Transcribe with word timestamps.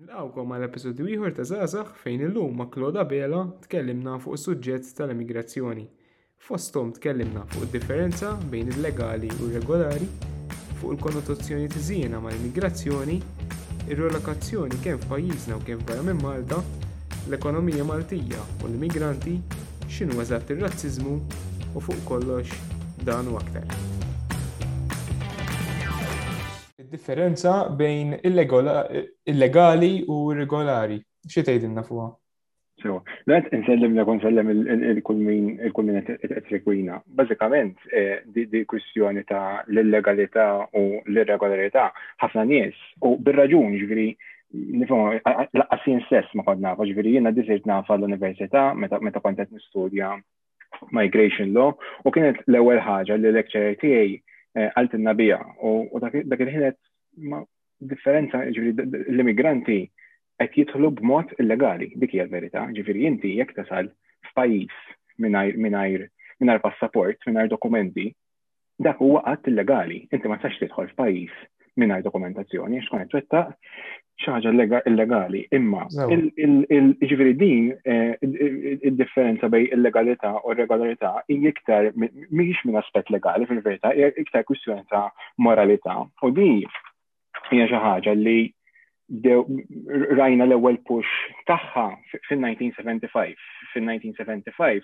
Nilqawkom 0.00 0.52
għal 0.56 0.64
episodju 0.64 1.06
ieħor 1.12 1.34
ta' 1.36 1.44
Zazax 1.44 1.92
fejn 2.00 2.22
illum 2.30 2.54
ma' 2.56 2.68
Kloda 2.72 3.02
Bela 3.04 3.40
tkellimna 3.66 4.14
fuq 4.22 4.38
suġġett 4.40 4.88
tal-immigrazzjoni. 4.96 5.84
Fostom 6.40 6.94
tkellimna 6.96 7.42
fuq 7.52 7.66
differenza 7.74 8.30
bejn 8.54 8.70
il-legali 8.72 9.28
u 9.44 9.50
regolari, 9.52 10.08
fuq 10.80 10.94
il-konnotazzjoni 10.96 11.68
tiżjena 11.76 12.22
ma' 12.24 12.32
immigrazzjoni, 12.38 13.18
ir-relokazzjoni 13.90 14.80
kemm 14.84 15.04
f'pajjiżna 15.04 15.60
u 15.60 15.66
kemm 15.68 15.84
barra 15.84 16.08
minn 16.08 16.24
Malta, 16.24 16.62
l-ekonomija 17.26 17.84
Maltija 17.92 18.40
u 18.62 18.70
l-immigranti, 18.72 19.36
x'inhu 19.90 20.24
eżatt 20.24 20.54
ir-razziżmu 20.56 21.16
u 21.74 21.84
fuq 21.90 22.04
kollox 22.08 22.56
dan 23.04 23.28
u 23.28 23.36
aktar 23.44 23.89
differenza 26.90 27.68
bejn 27.70 28.18
illegali 29.26 29.90
u 30.10 30.18
regolari. 30.34 30.98
Xie 31.30 31.44
tgħidilna 31.46 31.84
fuqha? 31.86 32.08
So, 32.80 32.94
let 33.28 33.50
nsellem 33.52 33.92
l-għon 33.92 34.08
konsellem 34.08 34.50
il-kull 34.50 35.20
min 35.20 35.58
t-frekwina. 36.06 37.02
Bazzikament, 37.04 37.76
eh, 37.92 38.22
di 38.32 38.62
kwistjoni 38.64 39.22
ta' 39.24 39.62
l-legalità 39.68 40.66
u 40.74 41.02
l-irregolarità, 41.04 41.90
ħafna 42.22 42.44
nies 42.48 42.74
u 43.04 43.16
bil 43.16 43.40
raġun 43.40 43.78
ġviri 43.80 44.10
Nifom, 44.50 45.12
laqqasin 45.54 46.00
stess 46.08 46.26
ma 46.34 46.42
kont 46.42 46.58
nafa, 46.58 46.82
ġviri 46.82 47.12
jena 47.14 47.30
disirt 47.30 47.68
nafa 47.70 47.94
l-Università, 47.94 48.72
meta 48.74 49.20
kontet 49.22 49.46
nistudja 49.54 50.16
Migration 50.90 51.52
Law, 51.54 51.76
u 52.02 52.10
kienet 52.10 52.40
l-ewel 52.50 52.80
ħaġa 52.82 53.14
li 53.20 53.30
l-lecturer 53.30 53.76
tiegħi 53.78 54.16
Eh, 54.58 54.66
għalt 54.76 54.94
il-nabija. 54.96 55.36
U 55.62 55.98
dak 56.02 56.16
il-ħinet 56.40 56.78
differenza 57.90 58.40
ġifiri 58.48 58.72
l-immigranti 59.12 59.76
qed 60.40 60.56
jidħlu 60.58 60.90
b'mod 60.98 61.36
illegali, 61.44 61.92
dik 62.02 62.16
hija 62.16 62.24
l-verità. 62.26 62.64
Ġifieri 62.74 63.06
inti 63.06 63.34
jekk 63.38 63.54
tasal 63.60 63.92
f'pajjiż 64.32 64.74
mingħajr 65.22 65.60
mingħajr 65.62 66.64
passaport, 66.64 67.22
mingħajr 67.28 67.52
dokumenti, 67.52 68.08
dak 68.82 68.98
huwa 69.04 69.22
qatt 69.26 69.52
illegali. 69.52 70.02
Inti 70.10 70.26
ma 70.28 70.40
sax 70.42 70.58
tidħol 70.64 70.90
f'pajjiż 70.96 71.36
mingħajr 71.80 72.08
dokumentazzjoni, 72.08 72.82
xkonet 72.88 73.14
kont 73.14 73.38
ċaġa 74.24 74.52
illegali. 74.88 75.42
Imma, 75.52 75.86
ġifiri 77.02 77.34
din, 77.36 77.72
eh, 77.86 78.16
il-differenza 78.22 79.48
bej 79.48 79.70
illegalità 79.72 80.40
u 80.44 80.52
regolarità 80.52 81.22
iktar 81.28 81.90
miex 82.30 82.58
minn 82.64 82.76
aspet 82.76 83.08
legali 83.10 83.46
fil-verità, 83.46 83.92
iktar 83.94 84.44
kwistjoni 84.44 84.84
ta' 84.90 85.12
moralità. 85.38 86.06
U 86.22 86.30
di 86.30 86.66
hija 87.50 87.66
xi 87.66 87.80
ħaġa 87.86 88.14
li 88.16 88.52
rajna 90.18 90.44
l-ewwel 90.46 90.78
push 90.86 91.08
tagħha 91.46 91.88
fin-1975. 92.28 93.34
Fin-1975 93.72 94.82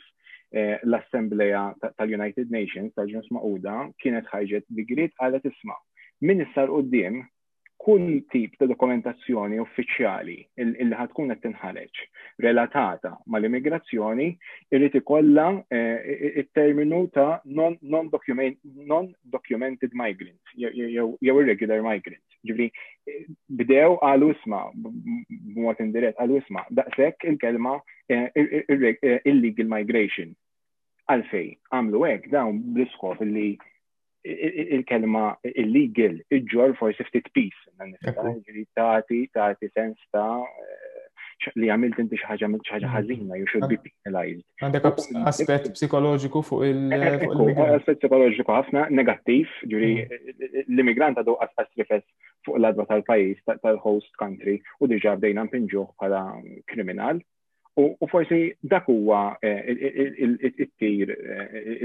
eh, 0.53 0.79
l-Assembleja 0.85 1.75
tal-United 1.97 2.51
Nations 2.51 2.95
tal-ġuns 2.95 3.31
Maquda 3.31 3.91
kienet 4.03 4.27
ħajġet 4.33 4.65
digrit 4.71 5.13
għalet 5.23 5.45
isma' 5.45 5.81
min 6.23 6.41
issa 6.41 6.63
l 6.63 6.73
kull 7.87 8.07
tip 8.35 8.57
ta' 8.59 8.67
dokumentazzjoni 8.67 9.61
uffiċjali 9.63 10.35
illi 10.63 10.89
ħatkun 10.99 11.29
qed 11.31 11.41
tinħareġ 11.45 11.95
relatata 12.47 13.13
mal-immigrazzjoni 13.35 14.27
irrid 14.75 14.95
ikollha 15.01 15.45
eh, 15.71 16.43
it-terminu 16.43 16.99
ta' 17.15 17.39
non-documented 17.93 19.93
migrants 20.03 20.51
jew 20.59 21.15
irregular 21.31 21.79
migrants. 21.87 22.37
Ġifri, 22.47 22.67
bdew 23.63 23.87
għal 24.11 24.25
isma' 24.33 24.63
b'mod 24.83 25.79
indirett 25.87 26.19
għal 26.27 26.35
isma' 26.41 26.67
daqshekk 26.81 27.17
il-kelma 27.37 27.75
eh, 28.11 28.27
eh, 28.35 29.23
illegal 29.31 29.69
migration. 29.77 30.29
Għalfej, 31.07 31.49
għamlu 31.71 31.99
hekk 32.09 32.23
dawn 32.35 32.55
bl-iskop 32.75 33.19
illi 33.23 33.51
il-kelma 34.27 35.25
illegal, 35.57 36.17
ġor 36.51 36.73
forsi 36.79 37.05
ftit 37.09 37.29
peace, 37.37 38.67
tati, 38.77 39.21
tati 39.35 39.71
sens 39.75 39.99
ta' 40.15 40.43
li 41.61 41.69
għamilt 41.69 41.99
inti 42.01 42.17
xaħġa 42.17 42.47
għamilt 42.47 42.65
xaħġa 42.71 42.91
ħazina, 42.95 43.37
you 43.37 43.45
should 43.51 43.67
be 43.69 43.77
penalized. 43.83 44.41
Għandek 44.65 44.87
aspet 45.29 45.67
psikoloġiku 45.75 46.41
fuq 46.49 46.65
il- 46.65 46.95
Aspet 46.97 48.01
psikoloġiku 48.01 48.55
ħafna 48.57 48.87
negattiv, 48.97 49.51
ġuri 49.69 49.91
l-immigrant 50.65 51.21
għadu 51.21 51.35
għasqas 51.45 51.73
rifess 51.77 52.09
fuq 52.49 52.57
l-adba 52.59 52.87
tal-pajis, 52.89 53.45
tal-host 53.67 54.15
country, 54.23 54.57
u 54.81 54.89
diġa 54.89 55.13
bdejna 55.21 55.45
mpinġuħ 55.51 55.93
bħala 56.01 56.23
kriminal. 56.73 57.21
U 57.77 58.07
forsi 58.09 58.55
dak 58.65 58.87
huwa 58.89 59.37
il 59.45 60.69
tir 60.81 61.13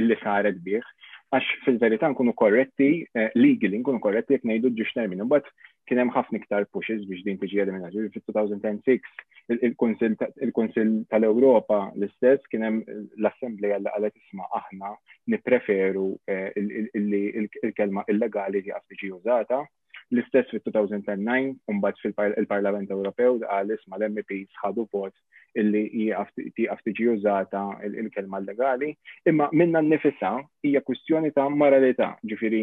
li 0.08 0.16
saret 0.24 0.64
bih 0.64 0.86
għax 1.32 1.52
fil-verità 1.66 2.10
nkunu 2.12 2.34
korretti, 2.36 2.88
eh, 3.16 3.30
legally 3.40 3.78
nkunu 3.80 4.02
korretti 4.04 4.36
jek 4.36 4.44
nejdu 4.48 4.72
ġiex 4.76 4.92
termin. 4.98 5.22
But 5.32 5.48
kien 5.88 6.02
hemm 6.02 6.12
ħafna 6.12 6.42
iktar 6.42 6.66
pushes 6.76 7.06
biex 7.08 7.24
din 7.24 7.38
tiġi 7.40 7.62
eliminat. 7.64 7.96
Fil-2006 7.96 9.56
il 9.56 10.52
konsil 10.60 10.92
tal-Ewropa 11.12 11.80
l-istess 11.96 12.44
kien 12.52 12.66
hemm 12.68 12.82
l-Assembleja 13.20 13.80
li 13.80 13.92
qalet 13.96 14.20
isma' 14.26 14.50
aħna 14.60 14.94
nippreferu 15.36 16.08
eh, 16.28 16.52
il 16.56 17.74
kelma 17.80 18.04
illegali 18.12 18.60
li 18.60 18.68
qas 18.76 18.84
tiġi 18.92 19.14
użata 19.16 19.64
L-istess 20.12 20.50
fil 20.52 20.62
2009 20.66 21.56
umbat 21.72 22.00
fil-Parlament 22.04 22.90
Ewropew 22.94 23.38
għalis 23.48 23.84
ma 23.90 24.00
l-MP 24.02 24.42
sħadu 24.58 24.86
vot 24.94 25.14
illi 25.60 26.10
tiqaf 26.56 26.84
tiġi 26.88 27.08
użata 27.16 27.62
il-kelma 27.88 28.40
legali, 28.44 28.92
imma 29.28 29.48
minna 29.52 29.82
n-nifissa 29.84 30.34
hija 30.68 30.84
kwistjoni 30.88 31.32
ta' 31.36 31.48
moralità, 31.52 32.12
ġifiri, 32.32 32.62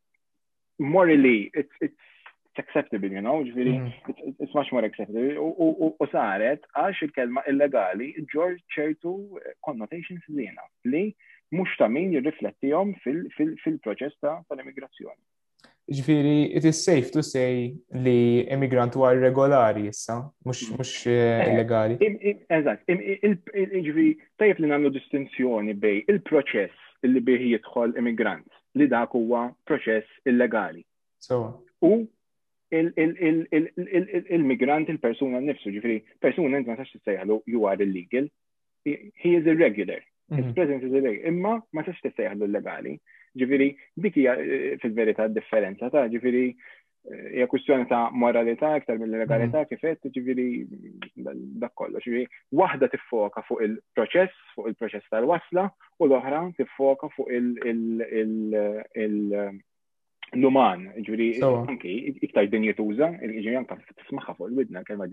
morally, 0.79 1.49
it's 1.53 1.81
it's 1.89 2.57
acceptable, 2.63 3.09
you 3.17 3.21
know, 3.25 3.43
ġifiri, 3.45 3.75
mm. 3.81 4.35
it's 4.39 4.53
much 4.55 4.71
more 4.71 4.85
acceptable. 4.89 5.37
U 5.41 6.05
saret, 6.13 6.65
għax 6.77 7.05
il-kelma 7.07 7.41
illegali, 7.53 8.11
ġor 8.33 8.57
ċertu 8.77 9.13
connotations 9.65 10.25
zina 10.29 10.61
li 10.93 11.09
mhux 11.53 11.69
ta' 11.79 11.87
min 11.91 12.11
jirriflettihom 12.15 12.93
fil-proċess 13.05 14.17
tal-immigrazzjoni. 14.23 15.21
Ġifiri, 15.93 16.41
it 16.55 16.63
is 16.63 16.77
safe 16.85 17.11
to 17.11 17.21
say 17.27 17.73
li 18.05 18.41
immigrant 18.55 18.95
huwa 18.95 19.09
irregolari 19.17 19.83
issa, 19.91 20.15
mhux 20.47 21.05
illegali. 21.05 21.95
Eżatt, 22.57 22.81
ġifiri, 22.87 24.09
tajjeb 24.39 24.59
li 24.63 24.69
nagħmlu 24.71 24.89
distinzjoni 24.97 25.73
bej 25.83 25.97
il-proċess 26.13 26.75
illi 27.03 27.19
bih 27.27 27.41
jidħol 27.51 27.89
immigrant 27.99 28.47
li 28.79 28.85
dak 28.89 29.09
huwa 29.17 29.41
proċess 29.69 30.07
illegali. 30.31 30.81
U 31.31 31.33
il-migrant, 32.73 34.85
il-persuna 34.89 35.39
nifsu, 35.43 35.67
ġifiri, 35.75 35.99
persuna 36.23 36.55
inti 36.63 36.69
ma 36.71 36.79
tax 36.79 36.89
tissejħalu 36.95 37.35
you 37.53 37.61
are 37.69 37.79
illegal, 37.83 38.25
he 38.87 39.29
is 39.35 39.43
irregular 39.45 39.99
It's 40.29 40.47
mhm. 40.47 40.55
present 40.55 40.81
as 40.83 40.91
a 41.03 41.27
Imma 41.27 41.61
ma 41.73 41.81
tistax 41.83 42.15
l 42.39 42.47
legali. 42.51 42.95
Ġifiri, 43.41 43.67
dik 44.05 44.15
hija 44.19 44.35
eh, 44.39 44.51
eh, 44.73 44.79
fil-verità 44.81 45.25
differenza 45.27 45.89
ta' 45.89 46.03
ġifiri 46.13 46.43
eh, 46.55 47.31
hija 47.33 47.47
kwistjoni 47.51 47.85
ta' 47.89 48.03
moralità 48.23 48.69
iktar 48.77 48.97
mill-legalità 49.01 49.59
mhm. 49.61 49.67
kif 49.69 49.81
qed 49.81 49.99
ġifieri 50.19 50.45
dak 51.65 51.73
kollox. 51.81 52.03
Ġifieri 52.05 52.27
waħda 52.61 52.89
tiffoka 52.93 53.41
fuq 53.49 53.61
il-proċess, 53.67 54.33
fuq 54.55 54.67
il-proċess 54.73 55.05
tal-wasla 55.15 55.67
u 55.99 56.03
l-oħra 56.07 56.41
tiffoka 56.61 57.07
fuq 57.17 57.27
il- 57.33 57.57
l-uman, 60.37 60.85
ġuri, 61.05 61.27
anki, 61.43 61.93
iktar 62.25 62.47
din 62.51 62.65
jituża, 62.67 63.09
ġuri 63.21 63.55
anka 63.59 63.77
tismaħħa 63.99 64.35
fuq 64.37 64.49
il-widna 64.51 64.81
kelma 64.87 65.05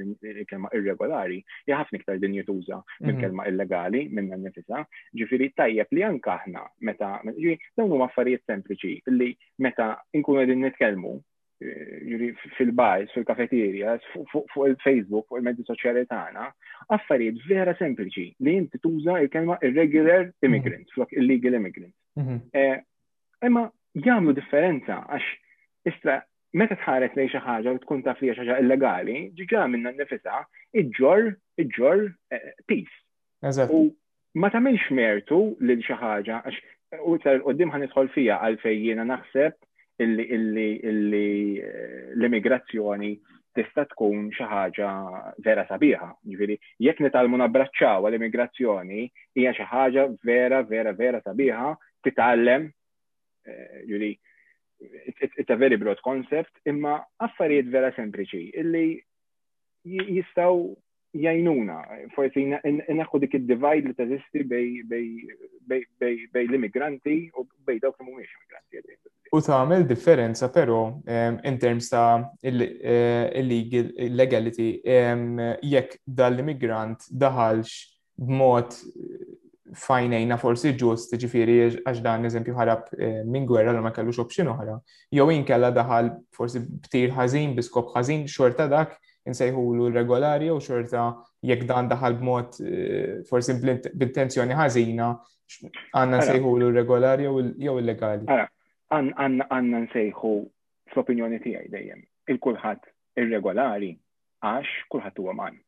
irregolari, 0.76 1.40
jħafna 1.68 2.00
iktar 2.00 2.20
din 2.22 2.36
jituża 2.38 2.78
minn 3.04 3.12
mhm. 3.14 3.20
kelma 3.22 3.46
illegali, 3.50 4.06
minn 4.10 4.32
nifisa, 4.44 4.84
ġifiri 5.20 5.50
tajjeb 5.56 5.94
li 5.96 6.04
anka 6.06 6.38
aħna, 6.40 6.64
meta, 6.86 7.12
ġuri, 7.30 7.56
dawn 7.78 7.92
huma 7.96 8.08
affarijiet 8.10 8.46
sempliċi, 8.48 8.94
li 9.18 9.30
meta 9.62 9.90
inkunu 10.16 10.46
din 10.48 10.64
nitkellmu, 10.66 11.14
ġuri 11.60 12.30
fil-bajs, 12.56 13.10
fil-kafeterja, 13.12 13.98
fuq 14.32 14.54
il-Facebook, 14.70 15.26
fuq 15.28 15.40
il-medju 15.42 15.66
soċjali 15.68 16.06
tagħna, 16.08 16.46
affarijiet 16.96 17.42
vera 17.50 17.74
sempliċi 17.76 18.30
li 18.46 18.56
inti 18.62 18.80
tuża 18.80 19.18
il-kelma 19.20 19.58
irregular 19.68 20.30
immigrant, 20.48 20.88
mhm. 20.88 20.94
flok 20.96 21.12
illegal 21.20 21.60
immigrant. 21.60 21.92
Mhm. 22.16 22.40
Eh, 22.56 22.80
imma 23.46 23.68
jgħamlu 23.98 24.32
differenza 24.36 24.98
għax 25.14 25.24
istra, 25.90 26.18
meta 26.54 26.76
tħares 26.78 27.16
lejn 27.18 27.28
xi 27.32 27.38
ħaġa 27.44 27.70
u 27.74 27.78
tkun 27.82 28.02
taf 28.06 28.18
li 28.22 28.28
xi 28.32 28.40
ħaġa 28.42 28.58
illegali, 28.62 29.16
ġiġa 29.38 29.60
minna 29.72 29.90
n-nifisa, 29.94 30.36
iġġor 30.82 31.22
iġġor 31.64 31.98
eh, 32.30 32.36
eh, 32.36 32.52
peace. 32.66 32.96
U 33.74 33.78
ma 34.38 34.48
tagħmilx 34.54 34.86
mertu 34.94 35.40
lil 35.64 35.82
xi 35.82 35.94
ħaġa 36.02 36.36
għax 36.44 36.56
eh, 36.56 36.98
u 37.10 37.18
tal 37.24 37.40
qoddim 37.48 37.72
ħanidħol 37.74 38.08
fija 38.14 38.34
għalfejn 38.46 38.80
jiena 38.86 39.04
naħseb 39.10 39.54
illi 40.00 40.68
l-immigrazzjoni 40.88 43.12
tista' 43.58 43.88
tkun 43.90 44.24
xi 44.32 44.44
ħaġa 44.46 44.88
vera 45.44 45.64
sabiħa. 45.68 46.08
Jiġifieri 46.24 46.56
jekk 46.86 46.98
nitalmu 47.08 47.36
nabbraċċaw 47.42 48.00
għall-immigrazzjoni 48.06 49.00
hija 49.36 49.50
xi 49.58 49.64
ħaġa 49.74 50.02
vera 50.26 50.58
vera 50.66 50.92
vera 50.94 51.20
sabiħa 51.26 51.68
titgħallem 52.06 52.62
Eh, 53.46 53.84
juri, 53.86 54.18
it's 55.36 55.50
a 55.50 55.56
very 55.56 55.76
broad 55.76 55.98
concept, 56.02 56.52
imma 56.66 56.96
affarijiet 57.24 57.68
vera 57.72 57.90
sempliċi 57.96 58.40
illi 58.60 58.84
jistaw 59.88 60.60
jajnuna, 61.20 61.76
forsi 62.14 62.46
naħu 62.54 63.20
dik 63.24 63.36
il-divide 63.40 63.90
li 63.90 63.96
tazisti 63.98 64.44
bej 65.68 66.44
l-immigranti 66.44 67.16
u 67.36 67.44
bej 67.68 67.80
dawk 67.82 68.00
li 68.00 68.08
mumiex 68.08 68.28
immigranti. 68.28 68.98
U 69.36 69.40
tagħmel 69.44 69.84
differenza 69.90 70.48
però 70.52 70.80
ehm, 71.06 71.40
in 71.44 71.58
terms 71.58 71.90
ta' 71.92 72.20
eh, 72.40 73.30
il-legality 73.40 74.70
ehm, 74.82 75.58
jekk 75.64 75.98
dal-immigrant 76.04 77.04
daħalx 77.10 77.98
b'mod 78.16 78.76
fajnejna 79.76 80.38
forsi 80.40 80.72
ġust, 80.80 81.14
ġifiri 81.22 81.56
għax 81.84 82.00
dan 82.04 82.24
eżempju 82.28 82.54
ħarab 82.56 82.88
eh, 82.98 83.20
minn 83.26 83.46
gwerra 83.46 83.72
l 83.74 83.82
ma 83.84 83.92
kellux 83.94 84.18
opxin 84.22 84.48
oħra. 84.50 84.78
Jew 85.12 85.28
inkella 85.34 85.70
daħal 85.76 86.10
forsi 86.36 86.62
btir 86.88 87.14
ħażin, 87.14 87.54
biskop 87.58 87.92
ħażin, 87.94 88.24
xorta 88.28 88.66
dak 88.72 88.96
l 89.30 89.90
regolari 89.94 90.48
u 90.50 90.56
xorta 90.58 91.04
jekk 91.46 91.66
dan 91.68 91.88
daħal 91.92 92.18
b'mod 92.20 92.60
eh, 92.64 93.22
forsi 93.28 93.58
b'intenzjoni 93.60 94.56
ħażina 94.58 95.10
għanna 95.98 96.22
l 96.24 96.72
regolari 96.74 97.28
jew 97.28 97.76
illegali. 97.80 98.26
Għanna 98.90 99.86
nsejħu 99.86 100.36
fl-opinjoni 100.90 101.38
tiegħi 101.44 101.70
dejjem. 101.70 102.04
Il-kulħadd 102.34 102.92
irregolari 103.22 103.94
għax 104.42 104.86
kulħadd 104.90 105.18
huwa 105.22 105.34
man. 105.44 105.58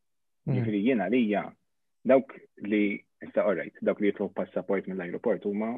Mm. 0.48 0.58
Ġifiri 0.58 0.82
jena 0.90 1.06
lija 1.06 1.46
Dawk 2.04 2.34
li, 2.66 2.98
issa 3.22 3.44
orajt, 3.46 3.76
dawk 3.86 4.00
li 4.02 4.10
jitlu 4.10 4.26
passaport 4.34 4.88
mill-aeroport 4.90 5.44
huma 5.46 5.68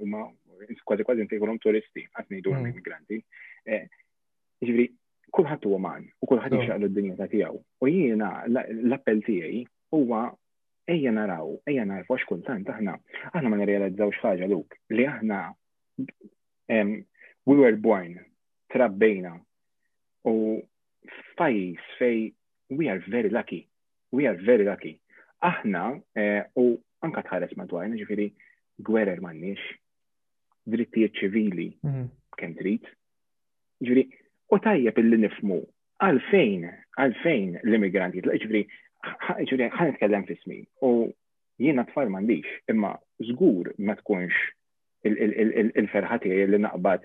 huma 0.00 0.20
kważi 0.86 1.06
kważi 1.08 1.24
ntejkolhom 1.26 1.58
turisti, 1.64 2.02
għat 2.12 2.28
ngħidu 2.32 2.52
għam 2.52 2.66
mm. 2.66 2.74
immigranti. 2.74 3.18
Jiġifieri, 4.62 4.90
kulħadd 5.38 5.64
huwa 5.70 5.80
man 5.86 6.04
u 6.22 6.28
kulħadd 6.30 6.52
mm. 6.54 6.60
jixaqlu 6.62 6.90
d-dinja 6.92 7.16
ta' 7.22 7.28
tiegħu. 7.32 7.62
U 7.82 7.90
jiena 7.90 8.28
l-appell 8.50 9.24
tiegħi 9.26 9.62
huwa 9.96 10.20
ejja 10.92 11.14
naraw, 11.16 11.54
ejja 11.66 11.88
narfu 11.88 12.14
għax 12.18 12.28
kultant 12.28 12.70
aħna, 12.74 12.98
aħna 13.32 13.48
ma 13.52 13.58
nirrealizzawx 13.62 14.20
ħaġa 14.26 14.50
luk 14.52 14.76
li 14.92 15.08
aħna 15.08 15.40
we 17.48 17.56
were 17.58 17.78
born, 17.82 18.18
trabbejna 18.72 19.32
u 20.30 20.36
fajs 21.40 21.90
fej 21.98 22.28
we 22.76 22.88
are 22.88 23.02
very 23.10 23.28
lucky, 23.32 23.64
we 24.12 24.28
are 24.28 24.38
very 24.46 24.64
lucky 24.68 24.98
Aħna, 25.42 25.80
eh, 26.18 26.42
u 26.62 26.78
anka 27.02 27.22
tħares 27.26 27.54
madwarna, 27.58 27.96
ġifiri, 27.98 28.28
gwerer 28.86 29.18
mannix, 29.24 29.62
drittijiet 30.70 31.18
ċivili, 31.18 31.64
mhm. 31.82 32.04
kem 32.38 32.52
trid. 32.58 32.86
Ġifiri, 33.82 34.04
u 34.54 34.60
tajjeb 34.62 35.00
illi 35.02 35.18
nifmu, 35.24 35.56
għalfejn, 36.06 36.68
għalfejn 37.02 37.58
l-immigranti, 37.64 38.22
ġifiri, 38.28 38.62
ġifiri, 39.42 39.68
ħan 39.74 39.90
nitkellem 39.92 40.28
fismi, 40.30 40.60
u 40.86 40.92
jiena 41.62 41.88
tfal 41.90 42.12
mandiġ, 42.14 42.46
imma 42.70 42.94
zgur 43.32 43.72
ma 43.82 43.98
tkunx 43.98 44.38
il-ferħa 45.10 46.20
tiegħi 46.22 46.46
li 46.52 46.62
naqbad 46.68 47.04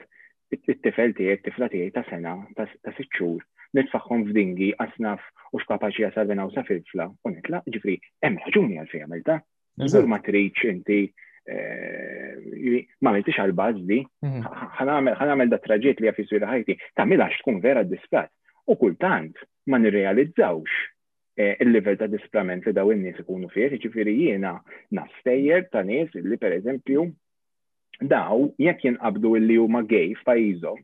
it-tifel 0.56 1.18
tiegħi, 1.18 1.42
tifla 1.50 1.72
tiegħi 1.74 1.94
ta' 1.98 2.06
sena, 2.12 2.38
ta' 2.56 2.68
sitt 2.69 3.10
xhur 3.18 3.42
nitfaxħom 3.78 4.24
f'dingi 4.30 4.72
għasnaf 4.78 5.22
u 5.56 5.60
x'kapaċi 5.62 6.06
jasal 6.08 6.34
u 6.34 6.50
sa 6.54 6.64
filfla 6.68 7.08
u 7.28 7.32
nitla, 7.34 7.62
ġifri, 7.72 7.96
hemm 8.26 8.40
raġuni 8.46 8.80
għalfejn 8.82 9.06
għamilta. 9.06 9.38
Żgur 9.86 10.08
ma 10.10 10.18
tridx 10.26 10.66
inti 10.72 11.00
eh, 11.06 12.84
ma 13.06 13.14
għamiltix 13.14 13.38
għal-bazz 13.44 13.84
di, 13.88 14.00
mhm. 14.26 15.16
ħanamel 15.22 15.54
da 15.54 15.60
traġiet 15.64 16.02
li 16.02 16.10
għafissu 16.12 16.42
ħajti, 16.42 16.78
ta' 16.98 17.06
milax 17.06 17.42
tkun 17.44 17.62
vera 17.66 17.86
disprat. 17.86 18.32
U 18.68 18.76
kultant 18.76 19.38
ma 19.72 19.80
nirrealizzawx 19.80 20.82
eh, 21.38 21.56
il-level 21.64 22.00
ta' 22.02 22.10
displament 22.12 22.66
li 22.68 22.74
daw 22.76 22.90
in-nies 22.92 23.22
ikunu 23.24 23.52
fih, 23.54 23.78
ġifieri 23.86 24.16
jiena 24.24 24.58
nastejjer 24.98 25.70
ta' 25.72 25.86
nies 25.88 26.14
li 26.18 26.40
pereżempju 26.42 27.06
daw 28.10 28.50
jekk 28.62 28.92
il 28.92 28.98
li 29.46 29.56
huma 29.58 29.80
gay 29.90 30.12
f'pajjiżhom, 30.20 30.82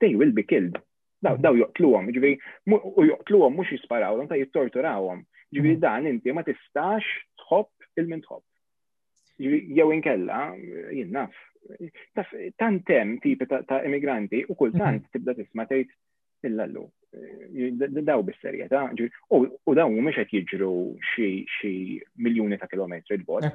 they 0.00 0.14
will 0.16 0.30
be 0.32 0.42
killed 0.44 0.78
daw 1.24 1.34
daw 1.42 1.54
joqtluhom, 1.58 2.08
ġifieri 2.14 2.38
u 2.74 3.04
joqtluhom 3.08 3.56
mhux 3.58 3.72
jisparawhom 3.74 4.28
ta' 4.30 4.38
jittorturawhom. 4.40 5.24
Ġifieri 5.50 5.72
mm-hmm. 5.78 5.82
dan 5.82 6.08
inti 6.10 6.34
ma 6.36 6.44
tistax 6.46 7.06
tħobb 7.44 8.02
il-min 8.02 8.22
tħobb. 8.26 8.44
Jew 9.42 9.88
inkella, 9.94 10.44
jinnaf. 10.98 11.36
tant 12.58 12.86
hemm 12.90 13.18
tipi 13.22 13.44
ta' 13.48 13.80
immigranti 13.86 14.44
u 14.50 14.54
kultant 14.56 15.00
mm-hmm. 15.02 15.14
tibda 15.16 15.34
tisma' 15.40 15.66
tgħid 15.70 16.48
illallu. 16.48 16.86
Daw 18.06 18.22
bis-serjetà, 18.28 18.84
u 19.34 19.74
daw 19.74 19.88
mhumiex 19.90 20.20
qed 20.28 20.36
jiġru 20.52 20.70
xi 21.02 21.74
miljuni 22.22 22.58
ta' 22.60 22.68
kilometri 22.70 23.18
d 23.18 23.26
bord 23.26 23.46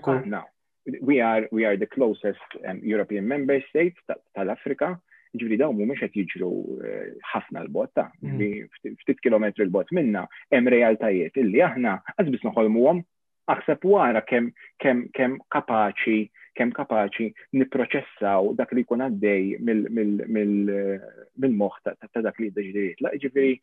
We 1.00 1.22
are 1.24 1.48
we 1.56 1.64
are 1.64 1.80
the 1.80 1.88
closest 1.88 2.58
um, 2.68 2.82
European 2.84 3.24
member 3.26 3.64
states 3.70 3.96
tal-Afrika. 4.36 5.00
Ġifri 5.42 5.58
dawn 5.60 5.74
mhumiex 5.80 5.98
qed 6.06 6.14
jiġru 6.18 6.50
eh, 6.88 7.06
ħafna 7.30 7.62
l 7.66 7.70
botta 7.78 8.04
mm. 8.22 8.70
ftit 9.04 9.18
kilometri 9.26 9.64
l-bot 9.66 9.90
minna 9.98 10.26
hemm 10.54 10.70
realtajiet 10.74 11.34
illi 11.44 11.58
aħna 11.68 11.94
qasbis 12.12 12.44
noħolmuhom 12.48 13.00
aħseb 13.56 13.82
wara 13.92 14.22
kemm 14.30 14.52
kemm 14.86 15.02
kemm 15.18 15.40
kapaċi 15.56 16.18
kem 16.60 16.70
kapaċi 16.78 17.26
nipproċessaw 17.60 18.52
dak 18.60 18.70
li 18.78 18.84
jkun 18.86 19.04
għaddej 19.06 19.44
mill-moħħ 19.72 21.76
ta' 21.82 21.94
dak 22.14 22.38
li 22.38 22.48
d-deġdiriet. 22.52 23.00
La 23.02 23.10
ġifiri, 23.18 23.54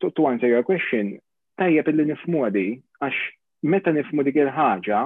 tu 0.00 0.20
answer 0.24 0.48
your 0.48 0.64
question, 0.64 1.10
tajjeb 1.60 1.86
illi 1.92 2.04
nifmu 2.14 2.40
għax 2.48 3.16
meta 3.74 3.92
nifmu 3.92 4.20
dik 4.24 4.36
il-ħaġa, 4.40 5.00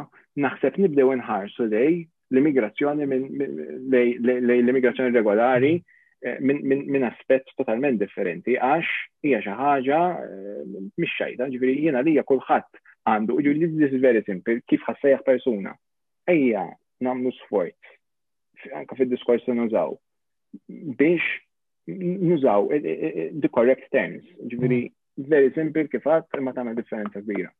naħseb 0.46 0.75
nibdew 0.84 1.10
nħarsu 1.19 1.62
lej 1.75 1.99
l-immigrazzjoni 2.31 3.02
l-immigrazzjoni 3.10 5.12
regolari 5.14 5.75
minn 6.41 7.03
aspett 7.05 7.49
totalment 7.59 7.99
differenti, 8.00 8.56
għax 8.56 8.91
hija 9.25 9.41
xi 9.44 9.55
ħaġa 9.61 9.99
eh, 10.25 10.60
mhix 10.96 11.13
xejda, 11.19 11.48
ġifieri 11.53 11.84
jiena 11.84 12.01
lija 12.06 12.25
kulħadd 12.27 12.81
għandu, 13.10 13.37
you 13.44 13.53
this 13.79 13.93
is 13.93 14.01
very 14.01 14.22
simple, 14.25 14.56
kif 14.70 14.84
ħassejjaħ 14.89 15.25
persuna. 15.27 15.75
Ejja, 16.29 16.65
nagħmlu 17.05 17.34
sfort, 17.43 17.77
anke 18.72 18.96
fid-diskors 19.03 19.44
nużaw, 19.53 19.93
biex 20.96 21.20
nużaw 21.93 22.70
eh, 22.72 22.81
eh, 22.81 23.27
the 23.44 23.51
correct 23.53 23.91
terms, 23.93 24.25
ġifieri 24.48 24.87
mm. 24.89 25.29
very 25.29 25.53
simple 25.56 25.84
kif 25.93 26.08
għadd 26.08 26.41
ma 26.41 26.56
tagħmel 26.56 26.81
differenza 26.81 27.20
kbira. 27.20 27.53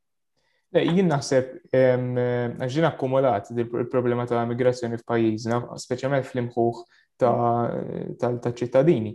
Jien 0.75 1.07
naħseb, 1.07 1.53
għaxġin 1.71 2.87
akkumulat 2.89 3.53
il-problema 3.55 4.25
ta' 4.27 4.41
migrazzjoni 4.49 4.97
f'pajjiżna, 5.05 5.61
speċjalment 5.79 6.25
fl-imħuħ, 6.27 6.81
tal-ċittadini. 7.23 9.15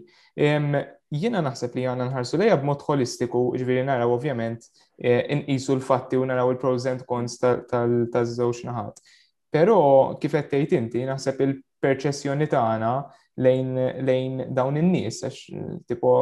Jiena 1.09 1.41
naħseb 1.43 1.73
li 1.75 1.85
għanna 1.89 2.05
nħarsu 2.11 2.37
lejja 2.39 2.59
b'mod 2.61 2.83
holistiku, 2.87 3.39
ġviri 3.57 3.81
naraw 3.87 4.11
ovvjament 4.13 4.65
eh, 5.01 5.23
inqisu 5.33 5.73
l-fatti 5.77 6.19
u 6.19 6.27
naraw 6.29 6.51
il-pros 6.53 6.85
and 6.91 7.01
cons 7.09 7.39
tal-żewġ 7.41 8.59
naħat. 8.67 9.01
Però 9.49 9.79
kif 10.21 10.35
qed 10.37 10.51
tgħid 10.53 10.75
inti, 10.77 11.01
naħseb 11.09 11.41
il-perċessjoni 11.47 12.47
tagħna 12.51 12.93
lejn 13.41 14.45
dawn 14.53 14.77
in-nies 14.83 15.23
għax 15.23 15.43
tipo 15.89 16.13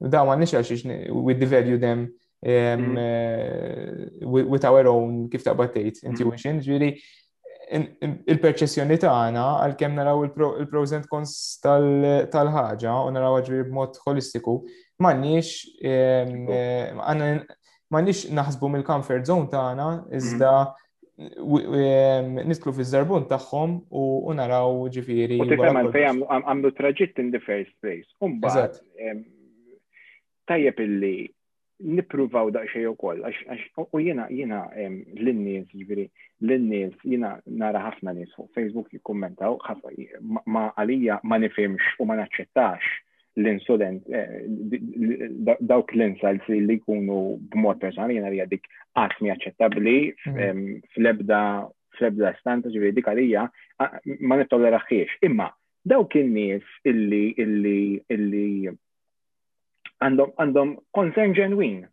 dawn 0.00 0.32
għandix 0.32 0.56
għax 0.56 0.86
we 1.14 1.36
devalue 1.38 1.78
them 1.78 2.08
mm-hmm. 2.40 2.96
eh, 2.96 4.24
with 4.26 4.64
our 4.64 4.88
own 4.90 5.30
kif 5.30 5.46
taqbad 5.46 5.72
tgħid 5.78 6.02
intuition, 6.10 6.58
mm-hmm. 6.58 6.66
ġviri 6.66 6.90
il-perċessjoni 7.74 8.96
tagħna 9.02 9.44
għalkemm 9.66 9.98
naraw 9.98 10.20
il-pros 10.26 10.92
and 10.94 11.06
cons 11.10 11.32
tal-ħaġa 11.64 12.94
u 13.08 13.14
naraw 13.14 13.40
b 13.42 13.64
mod 13.74 13.98
holistiku, 14.04 14.54
ehm, 15.06 16.50
ehm, 16.50 17.04
m'għandniex 17.90 18.22
naħsbu 18.38 18.70
mill-comfort 18.76 19.26
zone 19.26 19.48
tagħna 19.50 19.88
iżda 20.14 20.50
mhm. 21.18 21.78
ehm, 21.82 22.40
nitlu 22.52 22.74
fi 22.78 22.86
żarbun 22.92 23.26
tagħhom 23.30 23.76
u 23.90 24.06
naraw 24.34 24.84
ġifieri. 24.94 25.40
U 25.42 25.46
tifhem 25.50 25.82
għalfejn 25.82 26.22
għamlu 26.30 26.74
traġitt 26.78 27.18
in 27.22 27.32
the 27.34 27.42
first 27.42 27.74
place. 27.82 28.06
Umbagħad 28.22 28.78
tajjeb 30.46 30.84
illi 30.86 31.16
nipruvaw 31.80 32.48
daqxej 32.52 32.86
u 32.88 32.94
koll, 32.96 33.20
u 33.92 34.00
jena, 34.00 34.26
jena 34.32 34.60
l-nies, 35.24 35.66
ġviri, 35.76 36.06
l-nies, 36.46 36.94
jena 37.04 37.34
nara 37.62 37.82
ħafna 37.84 38.14
nies 38.16 38.32
fuq 38.36 38.48
Facebook 38.56 38.94
jikkommentaw, 38.96 39.58
ma 40.46 40.66
għalija 40.80 41.18
ma 41.24 41.38
nifimx 41.42 41.90
u 42.00 42.06
ma 42.08 42.16
naċċettax 42.22 42.94
l-insolent, 43.36 44.08
eh, 44.08 44.46
dawk 45.60 45.92
l-insults 45.92 46.48
li 46.48 46.78
jkunu 46.78 47.18
b'mod 47.52 47.80
personali 47.82 48.16
jena 48.16 48.32
li 48.32 48.40
għadik 48.46 48.64
għasmi 48.96 49.30
għacċettabli 49.34 49.96
mm. 50.32 50.64
fl-ebda 50.96 51.42
fl-ebda 51.96 52.32
stanta 52.40 52.68
ġviri 52.72 52.92
dik 52.96 53.06
għalija 53.08 53.44
ma 54.28 54.36
nittolleraħiex. 54.40 55.20
Imma 55.28 55.46
dawk 55.88 56.16
il-nies 56.20 56.64
illi 56.88 57.28
illi 57.40 57.78
illi 58.12 58.74
għandhom 60.02 60.32
għandhom 60.42 60.72
konsen 60.96 61.34
ġenwin. 61.36 61.84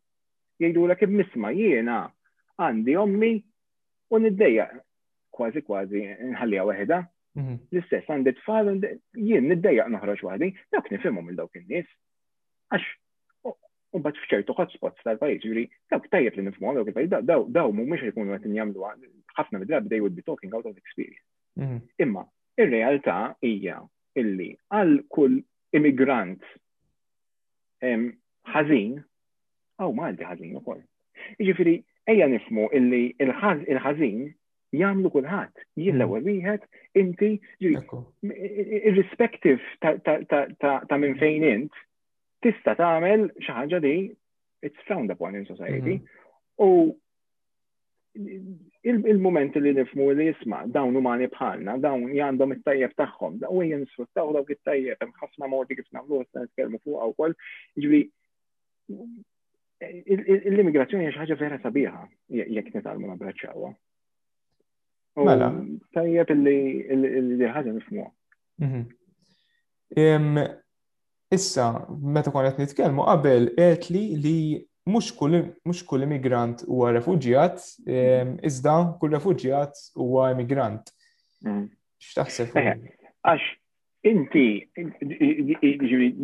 Jgħidu 0.60 0.86
l 0.90 0.96
misma 1.12 1.52
jiena 1.56 2.00
għandi 2.60 2.96
ommi 3.00 3.32
u 4.14 4.20
niddeja 4.20 4.68
kważi 5.34 5.64
kważi 5.66 6.02
nħallija 6.34 6.66
waħda. 6.72 7.02
Mhm. 7.34 7.54
L-istess 7.74 8.10
għandi 8.14 8.36
tfal 8.42 8.68
jien 9.18 9.48
niddeja 9.50 9.88
noħroġ 9.90 10.22
waħdi, 10.28 10.52
dak 10.76 10.92
nifhimhom 10.94 11.30
il 11.32 11.36
dawk 11.40 11.56
in-nies. 11.62 11.88
Għax 12.72 12.84
u 13.94 14.00
bat 14.02 14.16
fċertu 14.26 14.54
hotspots 14.58 15.04
tal-pajis, 15.06 15.44
ġuri, 15.46 15.64
dawk 15.94 16.08
tajjeb 16.10 16.36
li 16.40 16.44
nifmu 16.48 16.76
dawk 16.78 16.88
il-pajis, 16.92 17.10
daw 17.26 17.46
daw 17.50 17.72
mu 17.74 17.86
mux 17.90 18.02
jkunu 18.08 18.34
għatin 18.36 18.54
jamlu 18.58 18.86
ħafna 19.34 19.60
mid-drab, 19.64 19.88
they 19.90 20.00
would 20.02 20.16
be 20.16 20.22
talking 20.22 20.54
out 20.54 20.66
of 20.70 20.78
experience. 20.78 21.24
Mhm. 21.58 21.80
Imma, 22.06 22.26
ir-realtà 22.60 23.16
hija 23.42 23.80
illi 24.18 24.52
għal 24.70 25.00
kull 25.10 25.40
immigrant 25.74 26.44
ħażin, 27.86 28.96
oh, 28.98 29.02
għaw 29.82 29.94
Malti 29.98 30.24
ħażin 30.28 30.56
ukoll. 30.60 30.82
Jiġifieri 31.40 31.76
ejja 32.12 32.28
nifmu 32.32 32.64
illi 32.78 33.04
il-ħażin 33.24 34.20
jagħmlu 34.74 35.10
kulħadd, 35.14 35.56
jien 35.78 35.94
mm. 35.96 36.02
l-ewwel 36.02 36.24
wieħed, 36.26 36.62
inti 36.98 37.30
irrespective 37.62 39.62
ta' 39.86 40.98
minn 40.98 41.18
fejn 41.22 41.44
int, 41.54 41.74
tista' 42.44 42.74
tagħmel 42.80 43.22
xi 43.40 43.52
ħaġa 43.54 43.78
li 43.86 43.96
it's 44.64 44.80
frowned 44.88 45.12
upon 45.14 45.36
in 45.38 45.46
society. 45.46 45.96
Mm-hmm. 46.00 46.62
U 46.64 46.96
il-moment 48.84 49.52
li 49.62 49.74
nifmu 49.78 50.12
li 50.14 50.26
jisma, 50.30 50.60
dawn 50.76 50.94
huma 51.00 51.14
bħalna, 51.34 51.74
dawn 51.82 52.02
jgħandhom 52.14 52.50
it-tajjeb 52.56 52.92
tagħhom, 53.00 53.34
da 53.42 53.48
u 53.50 53.58
jgħin 53.66 53.88
sfruttaw 53.92 54.28
dawk 54.36 54.50
it-tajjeb, 54.54 54.98
hemm 55.02 55.16
ħafna 55.22 55.46
modi 55.52 55.74
kif 55.80 55.90
nagħmlu 55.98 56.18
issa 56.26 56.38
nitkellmu 56.44 56.78
fuq 56.84 57.00
wkoll. 57.14 57.34
Ġifieri 57.82 60.50
l-immigrazzjoni 60.52 61.04
hija 61.08 61.14
xi 61.16 61.20
ħaġa 61.24 61.36
vera 61.42 61.58
sabiħa 61.64 62.02
jekk 62.54 62.68
nitalmu 62.78 63.06
nabraċċawha. 63.16 63.72
Mela. 65.24 65.50
Tajjeb 65.98 66.30
li 66.44 67.48
ħaġa 67.50 67.72
nifmuha. 67.80 68.10
Mhm. 68.64 68.82
Issa, 71.34 71.68
meta 72.14 72.30
konet 72.32 72.58
nitkellmu 72.62 73.04
qabel, 73.10 73.44
qed 73.58 73.86
li 73.94 74.06
mux 74.86 75.84
kull 75.92 76.04
immigrant 76.04 76.64
huwa 76.68 76.92
refugjat, 76.92 77.62
iżda 78.44 78.76
kull 79.00 79.12
refugjat 79.16 79.80
huwa 79.96 80.32
immigrant. 80.34 80.82
Mm. 81.46 81.70
X'taħseb? 82.04 82.50
Għax, 83.24 83.46
inti, 84.12 84.48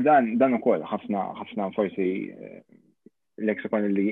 dan, 0.03 0.33
dan 0.41 0.57
u 0.57 0.61
koll, 0.63 0.83
ħafna, 0.83 1.21
ħafna 1.39 1.69
forsi 1.77 2.07
eh, 2.35 2.59
leksikon 3.47 3.87
li 3.95 4.05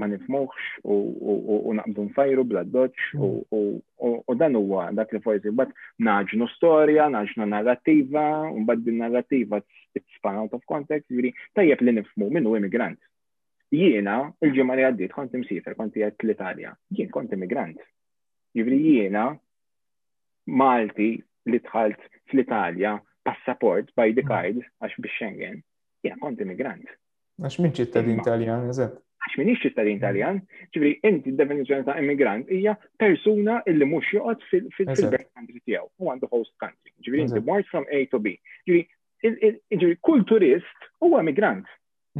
ma 0.00 0.08
nifmuħx 0.08 0.88
u 0.88 1.74
naqbdu 1.76 2.06
nfajru 2.08 2.46
bla 2.48 2.62
doċ 2.64 3.10
u 3.20 4.36
dan 4.40 4.56
huwa 4.56 4.86
dak 4.96 5.12
li 5.12 5.20
forsi 5.26 5.52
bat 5.52 5.68
naġnu 6.00 6.48
storja, 6.54 7.10
naġnu 7.12 7.44
narrativa, 7.52 8.24
un 8.48 8.64
bad 8.64 8.80
din 8.88 9.02
narrativa 9.04 9.60
it's 9.92 10.08
span 10.16 10.38
out 10.40 10.52
of 10.56 10.64
context, 10.64 11.10
jiri 11.12 11.34
tajjeb 11.52 11.84
li 11.84 11.98
nifmu 12.00 12.30
minnu 12.32 12.56
immigrant 12.56 12.96
Jiena, 13.72 14.16
il-ġimma 14.44 14.74
li 14.76 14.84
għaddit, 14.84 15.12
kont 15.16 15.32
msifer, 15.38 15.74
kont 15.78 15.94
għed 15.96 16.20
l-Italja. 16.26 16.74
Jien 16.92 17.08
kont 17.12 17.30
immigrant. 17.32 17.78
Ġifri 18.52 18.76
jiena, 18.84 19.22
Malti 20.60 21.14
li 21.48 21.60
tħalt 21.64 22.02
fl-Italja, 22.28 22.98
passaport 23.24 23.88
by 23.96 24.12
the 24.16 24.24
card, 24.28 24.58
għax 24.84 24.98
biex 25.00 25.16
Schengen, 25.16 25.56
jiena 26.04 26.20
kont 26.20 26.44
immigrant. 26.44 26.84
Għax 27.40 27.58
minn 27.64 27.72
ċittadin 27.78 28.20
Italjan, 28.20 28.68
eżat? 28.74 28.98
Għax 29.22 29.38
minn 29.40 29.56
ċittadin 29.62 29.96
Italjan, 30.02 30.42
ġifri 30.76 30.92
inti 31.08 31.32
definizjoni 31.40 31.88
ta' 31.88 31.96
immigrant 32.02 32.52
hija 32.52 32.76
persuna 33.00 33.62
illi 33.72 33.88
mhux 33.88 34.12
joqot 34.18 34.44
fil-birth 34.50 35.30
country 35.32 35.62
tiegħu 35.64 35.88
u 35.96 36.12
għandu 36.12 36.28
host 36.34 36.52
country. 36.60 36.92
Ġivri, 37.08 37.24
inti 37.24 37.40
mort 37.48 37.72
from 37.72 37.88
A 37.88 38.04
to 38.12 38.20
B. 38.20 38.36
Ġivri, 38.68 39.94
kull 40.04 40.28
turist 40.28 40.90
huwa 41.00 41.24
migrant. 41.24 41.64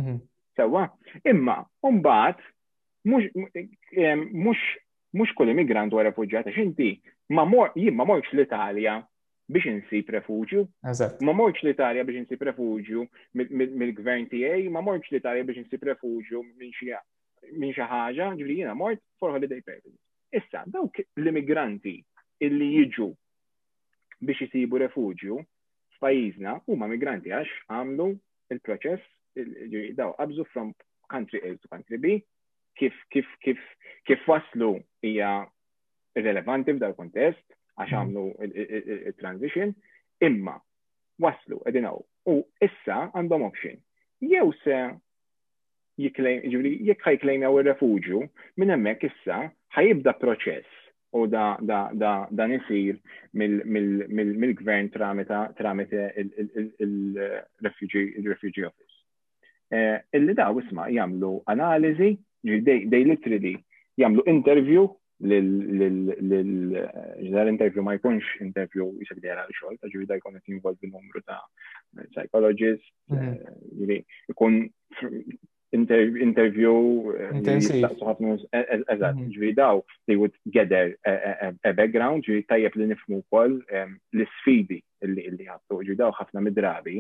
Mhm. 0.01 0.23
Sewa, 0.55 0.87
imma, 1.25 1.67
umbat, 1.83 2.39
mux 5.13 5.31
kull 5.37 5.49
immigrant 5.53 5.93
u 5.95 6.01
refugġat, 6.05 6.47
għax 6.51 6.59
inti, 6.63 6.91
ma 7.37 7.45
morċ 7.49 8.33
l-Italja 8.35 8.95
biex 9.53 9.65
insib 9.71 10.07
refugju. 10.13 10.61
Ma 11.29 11.33
morċ 11.37 11.59
l-Italja 11.67 12.05
biex 12.09 12.19
insib 12.23 12.43
refugju 12.49 13.01
mill-gvern 13.37 14.25
tiegħi, 14.33 14.67
ma 14.73 14.81
morċ 14.85 15.07
l-Italja 15.13 15.43
biex 15.49 15.59
insib 15.65 15.83
refugju 15.89 16.39
minn 16.45 16.75
xi 16.79 16.87
ħaġa, 16.93 18.27
ġifieri 18.37 18.59
jiena 18.61 18.75
mort 18.77 19.01
for 19.21 19.29
holiday 19.35 19.61
purpose. 19.65 19.99
Issa, 20.33 20.61
dawk 20.73 20.97
l-immigranti 21.17 21.97
illi 22.49 22.69
jiġu 22.79 23.09
biex 24.25 24.41
isibu 24.49 24.75
refugju 24.85 25.35
f'pajjiżna 25.97 26.53
huma 26.69 26.87
migranti 26.93 27.29
għax 27.37 27.51
għamlu 27.73 28.09
il-proċess 28.57 29.05
daw 29.95 30.13
qabżu 30.15 30.45
from 30.53 30.75
country 31.09 31.41
A 31.45 31.59
to 31.59 31.69
country 31.69 31.99
B 31.99 32.07
kif 32.79 32.93
kif 33.13 33.27
kif 33.45 33.59
kif 34.07 34.21
waslu 34.29 34.71
hija 35.03 35.31
relevanti 36.17 36.73
f'dal 36.77 36.95
kontest 36.99 37.45
għax 37.81 37.93
mm. 37.93 37.97
għamlu 37.97 38.27
il-transition 39.13 39.73
imma 40.29 40.57
waslu 41.25 41.59
edinaw, 41.71 42.03
u 42.33 42.43
issa 42.67 42.99
għandhom 43.13 43.47
option 43.49 43.77
jew 44.33 44.51
se 44.65 44.77
jekk 46.05 47.05
ħajklejmjaw 47.07 47.59
ir-refuġju 47.63 48.23
minn 48.61 48.73
hemmhekk 48.75 49.09
issa 49.11 49.41
ħajibda 49.77 50.15
proċess 50.21 50.81
u 51.23 51.27
da, 51.33 51.47
da, 51.71 51.81
da, 52.03 52.47
nisir 52.53 52.97
mill-gvern 53.37 54.15
mil, 54.17 54.33
mil, 54.33 54.33
mil 54.47 54.89
tramite 54.95 56.09
il-Refugee 56.81 58.17
il, 58.17 58.25
il, 58.25 58.31
il, 58.33 58.57
il, 58.57 58.67
Office. 58.67 58.92
Eh, 59.73 59.95
illi 60.21 60.35
daw 60.37 60.53
isma' 60.61 60.85
jagħmlu 60.93 61.29
analiżi, 61.49 62.11
they 62.45 63.03
literally 63.09 63.55
jagħmlu 64.01 64.23
interview 64.29 64.83
l-interview 65.23 67.85
ma 67.87 67.95
jkunx 67.95 68.27
interview 68.45 68.91
jisek 68.99 69.21
li 69.23 69.31
għal 69.31 69.55
xogħol, 69.57 69.79
ta' 69.81 69.89
ġivida 69.93 70.17
jkun 70.19 70.37
qed 70.41 70.45
jinvolvi 70.53 70.87
numru 70.91 71.23
ta' 71.25 71.39
psychologist, 72.11 72.85
jkun 74.29 74.69
interview 75.73 76.77
eżatt, 78.53 79.19
ġivida 79.23 79.57
daw 79.63 79.81
they 80.11 80.19
would 80.21 80.37
gather 80.53 80.93
a 81.07 81.73
background, 81.79 82.21
ġivida 82.29 82.51
tajjeb 82.53 82.77
li 82.83 82.87
nifmu 82.93 83.23
wkoll 83.25 83.57
eh, 83.73 83.89
l-sfidi 84.21 84.81
li 85.15 85.47
ħattu, 85.49 85.81
ġivida 85.87 86.03
daw 86.09 86.13
ħafna 86.21 86.39
midrabi, 86.51 86.97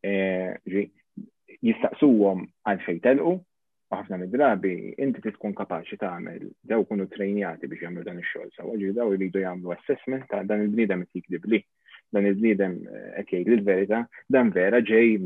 eh, 0.00 0.56
ġivida 0.64 0.96
jistaqsuhom 1.64 2.44
għal 2.68 2.84
xejn 2.86 3.00
telqu, 3.04 3.32
u 3.90 3.94
ħafna 3.98 4.18
mid-drabi 4.22 4.72
inti 5.02 5.22
kapaxi 5.24 5.54
kapaċi 5.60 5.96
tagħmel 5.98 6.42
daw 6.70 6.84
kunu 6.88 7.06
trejnjati 7.10 7.66
biex 7.68 7.82
jagħmlu 7.86 8.04
dan 8.06 8.20
ix 8.22 8.30
xol 8.34 8.50
sa 8.56 8.62
waġi 8.64 8.92
daw 8.96 9.10
iridu 9.12 9.42
jagħmlu 9.42 9.72
assessment 9.74 10.28
ta' 10.30 10.42
dan 10.46 10.62
il 10.66 10.70
bnidem 10.72 11.02
qed 11.02 11.18
jikdib 11.24 11.48
li 11.52 11.60
dan 12.12 12.26
il 12.26 12.34
bnidem 12.38 12.76
eh, 12.86 13.24
qed 13.26 13.48
jgħid 13.48 13.66
il 13.66 14.04
dan 14.30 14.52
vera 14.54 14.78
ġej 14.78 15.18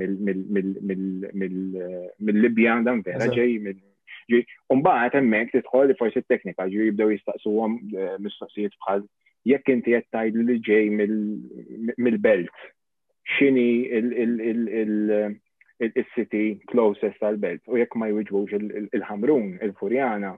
mill-Libja, 2.18 2.78
dan 2.84 3.02
vera 3.06 3.28
ġej 3.32 3.60
mill 3.66 3.82
Umbaħat 4.72 5.18
emmek 5.18 5.50
titħol 5.52 5.90
li 5.90 5.96
forsi 6.00 6.22
teknika 6.24 6.64
ġi 6.72 6.86
jibdew 6.88 7.10
jistaqsuhom 7.18 7.74
eh, 7.92 8.16
mistoqsijiet 8.24 8.72
bħal 8.80 9.04
jekk 9.52 9.74
inti 9.76 9.98
qed 10.08 10.40
li 10.48 10.58
ġej 10.64 11.96
mill-belt, 12.00 12.56
x'inhi 13.28 13.72
il- 14.00 15.36
il-city 15.80 16.60
closest 16.70 17.18
tal-belt. 17.20 17.62
U 17.74 17.78
jekk 17.80 17.96
ma 17.98 18.06
jwiġbux 18.12 18.52
il-ħamrun, 18.96 19.48
il-furjana, 19.66 20.34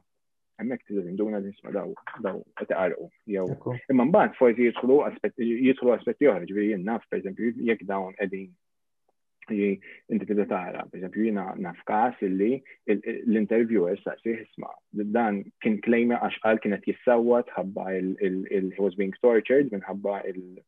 hemmhekk 0.60 0.86
t 0.88 0.96
induna 1.12 1.42
li 1.42 1.50
nisma' 1.52 1.74
daw 1.74 1.88
daw 2.24 2.38
qed 2.56 2.70
għarqu 2.72 3.08
Imman 3.28 3.80
Imma 3.92 4.04
mbagħad 4.08 4.36
forsi 4.38 4.68
jidħlu 4.70 4.94
jidħlu 5.36 5.90
aspetti 5.96 6.30
oħra, 6.30 6.46
ġviri 6.48 6.70
jien 6.70 6.86
naf 6.88 7.02
pereżempju 7.10 7.50
jekk 7.68 7.84
dawn 7.90 8.14
qegħdin 8.20 8.54
inti 9.56 10.24
tibda 10.26 10.46
tara, 10.50 10.86
per 10.90 11.04
jiena 11.18 11.44
naf 11.66 11.82
każ 11.86 12.22
illi 12.26 12.56
l-interviewer 12.90 14.00
si 14.00 14.32
jisma. 14.32 14.72
dan 15.12 15.44
kien 15.60 15.76
klejma 15.84 16.16
għax 16.24 16.40
qal 16.46 16.62
kienet 16.64 16.88
jissawwa 16.88 17.44
tħabba 17.52 17.86
il-he 17.98 18.80
was 18.80 18.96
being 18.96 19.12
tortured 19.20 19.68
minħabba 19.76 20.20
ħabba 20.24 20.32
il 20.32 20.64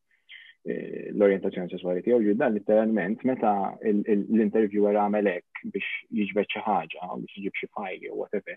l-orientazzjoni 0.70 1.70
sessuali 1.72 2.02
tiegħu 2.04 2.18
ġu 2.26 2.34
dan 2.40 2.52
literalment 2.56 3.22
meta 3.28 3.52
l-interviewer 3.90 4.96
għamel 5.02 5.26
hekk 5.32 5.50
biex 5.76 5.86
jiġbed 6.20 6.46
xi 6.54 6.60
ħaġa 6.66 7.02
u 7.12 7.14
biex 7.22 7.32
jiġib 7.40 7.54
xi 7.60 7.66
fajli 7.78 8.08
u 8.12 8.14
whatever. 8.20 8.56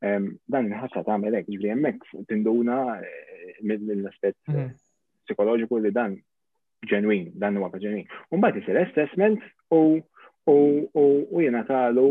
Dan 0.00 0.62
il-ħassa 0.70 0.98
ta' 1.04 1.14
għamel 1.16 1.36
hekk, 1.40 1.48
ġifieri 1.52 1.72
hemmhekk 1.74 2.00
tinduna 2.30 2.76
eh, 3.02 3.60
mill-aspett 3.68 4.38
mm-hmm. 4.48 4.70
psikoloġiku 5.28 5.74
li 5.84 5.92
dan 5.92 6.12
ġenwin, 6.90 7.24
dan 7.38 7.56
huwa 7.60 7.76
ġenwin. 7.82 8.06
Mbagħad 8.32 8.58
isir 8.62 8.76
assessment 8.86 9.40
u 9.72 9.74
u 10.50 10.52
u 10.52 10.52
u 11.28 11.36
jena 11.44 11.62
talu 11.68 12.06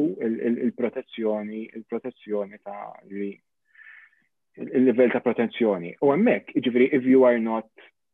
il-protezzjoni, 0.49 1.61
il-protezzjoni 1.79 2.57
ta' 2.63 2.97
il-livell 3.09 5.11
ta' 5.11 5.23
protezzjoni. 5.25 5.91
U 6.03 6.05
hemmhekk, 6.13 6.45
ġifieri 6.59 6.87
if 6.99 7.03
you 7.09 7.19
are 7.25 7.41
not 7.49 7.67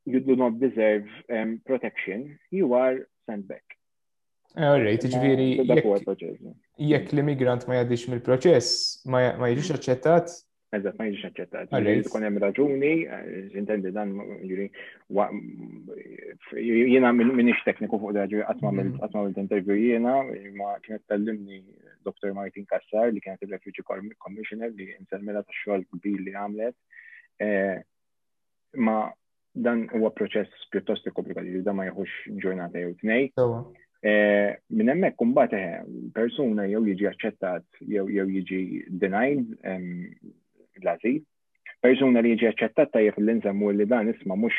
you 0.06 0.20
do 0.22 0.36
not 0.36 0.60
deserve 0.60 1.06
um, 1.36 1.62
protection, 1.66 2.40
you 2.52 2.74
are 2.74 2.96
sent 3.28 3.48
back. 3.48 3.66
All 4.56 4.78
Alright, 4.80 5.04
ġviri, 5.04 6.46
jekk 6.90 7.10
l-immigrant 7.12 7.66
ma 7.68 7.82
jadix 7.82 8.06
mill-proċess, 8.12 8.70
ma 9.12 9.50
jidix 9.52 9.74
aċċettat? 9.76 10.36
Eżat, 10.78 10.96
ma 11.00 11.06
jidix 11.10 11.26
aċċettat. 11.28 11.74
Alright. 11.76 12.08
Kun 12.14 12.24
hemm 12.26 12.40
raġuni, 12.44 12.94
intendi 13.60 13.92
dan, 13.98 14.14
ġviri, 14.46 14.70
jena 16.90 17.12
minix 17.18 17.62
tekniku 17.68 18.00
fuq 18.00 18.16
daġu, 18.16 18.46
għatma 18.46 18.72
mill-intervju 19.20 19.78
jena, 19.82 20.22
ma 20.62 20.72
kienet 20.86 21.04
tal-limni 21.12 21.60
Dr. 22.06 22.32
Martin 22.38 22.68
Kassar 22.70 23.12
li 23.12 23.24
kienet 23.26 23.44
il-Refugee 23.50 23.86
Commissioner 24.24 24.72
li 24.72 24.94
inselmela 24.96 25.44
ta' 25.44 25.56
xogħol 25.66 25.84
kbir 25.98 26.24
li 26.30 26.36
għamlet. 26.36 26.78
Ma 28.86 29.10
dan 29.56 29.86
huwa 29.94 30.12
proċess 30.16 30.68
pjuttost 30.74 31.08
komplikat, 31.16 31.48
da 31.66 31.74
ma 31.74 31.86
jħux 31.90 32.40
ġurnata 32.44 32.82
jew 32.84 32.94
tnej. 33.02 33.30
Eh, 34.06 34.54
minn 34.70 34.92
hemmhekk 34.92 35.18
kumbat 35.18 35.54
eh, 35.58 35.78
persuna 36.14 36.68
jew 36.70 36.84
jiġi 36.92 37.08
aċċettat 37.14 37.64
jew 37.90 38.04
jiġi 38.12 38.66
denied 39.02 39.48
ehm, 39.66 40.04
l-azil. 40.84 41.24
Persuna 41.82 42.22
li 42.22 42.36
jiġi 42.36 42.50
aċċettat 42.52 42.92
tajjeb 42.94 43.18
l 43.24 43.34
insemmu 43.38 43.72
li 43.74 43.88
dan 43.90 44.12
isma 44.12 44.36
mhux 44.38 44.54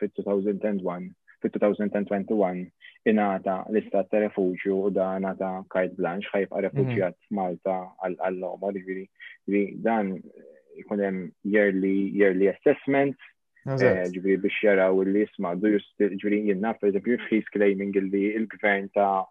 fit-2001 0.00 1.04
fit-2021 1.44 2.64
inata 3.12 3.60
l-istat 3.70 4.08
ta' 4.10 4.20
refugju 4.24 4.76
u 4.88 4.90
da 4.94 5.12
nata 5.22 5.50
kajt 5.74 5.94
blanċ 5.98 6.30
ħajbqa 6.32 6.56
mhm. 6.60 6.66
refugjat 6.68 7.18
Malta 7.34 7.76
għall-Loma, 8.06 8.72
li 9.50 9.62
dan 9.84 10.16
jkun 10.80 11.02
hemm 11.02 11.30
yearly 11.44 12.48
assessments 12.54 13.18
Eh, 13.62 14.08
ġviri 14.14 14.36
biex 14.42 14.56
jaraw 14.66 15.04
li 15.06 15.20
jisma, 15.22 15.52
do 15.54 15.70
ġviri 15.70 16.38
jenna, 16.48 16.72
per 16.80 16.90
eżempju, 16.90 17.18
he's 17.28 17.46
claiming 17.54 17.94
li 17.94 18.22
il-gvern 18.34 18.88
ta' 18.96 19.22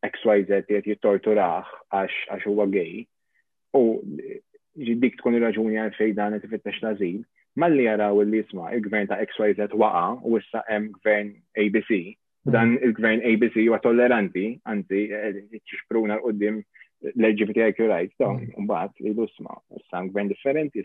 XYZ 0.00 0.64
jett 0.72 0.88
jittorturax 0.88 1.68
għax 2.00 2.46
huwa 2.48 2.64
gay. 2.72 3.04
U 3.76 3.84
dik 5.04 5.18
tkun 5.20 5.36
il-raġuni 5.36 5.76
għal 5.84 5.94
fej 5.98 6.14
dan 6.16 6.36
tifittex 6.40 6.80
l-azil, 6.82 7.20
malli 7.60 7.84
jaraw 7.84 8.22
li 8.24 8.40
jisma 8.40 8.70
il-gvern 8.78 9.10
ta' 9.12 9.20
XYZ 9.28 9.76
waqa 9.76 10.06
u 10.24 10.38
issa 10.40 10.64
hemm 10.70 10.88
gvern 11.02 11.34
ABC. 11.66 12.00
Dan 12.56 12.78
il-gvern 12.84 13.20
ABC 13.20 13.60
huwa 13.68 13.82
tolleranti, 13.84 14.48
anzi, 14.72 15.10
eh, 15.12 15.44
ċixpruna 15.70 16.16
l-qoddim 16.22 16.62
l-LGBTIQ 17.12 17.78
rights, 17.88 18.14
so, 18.20 18.28
mbaħt, 18.62 18.94
l 19.04 19.06
usma 19.24 19.52
sang 19.90 20.06
ben 20.14 20.28
differenti, 20.30 20.80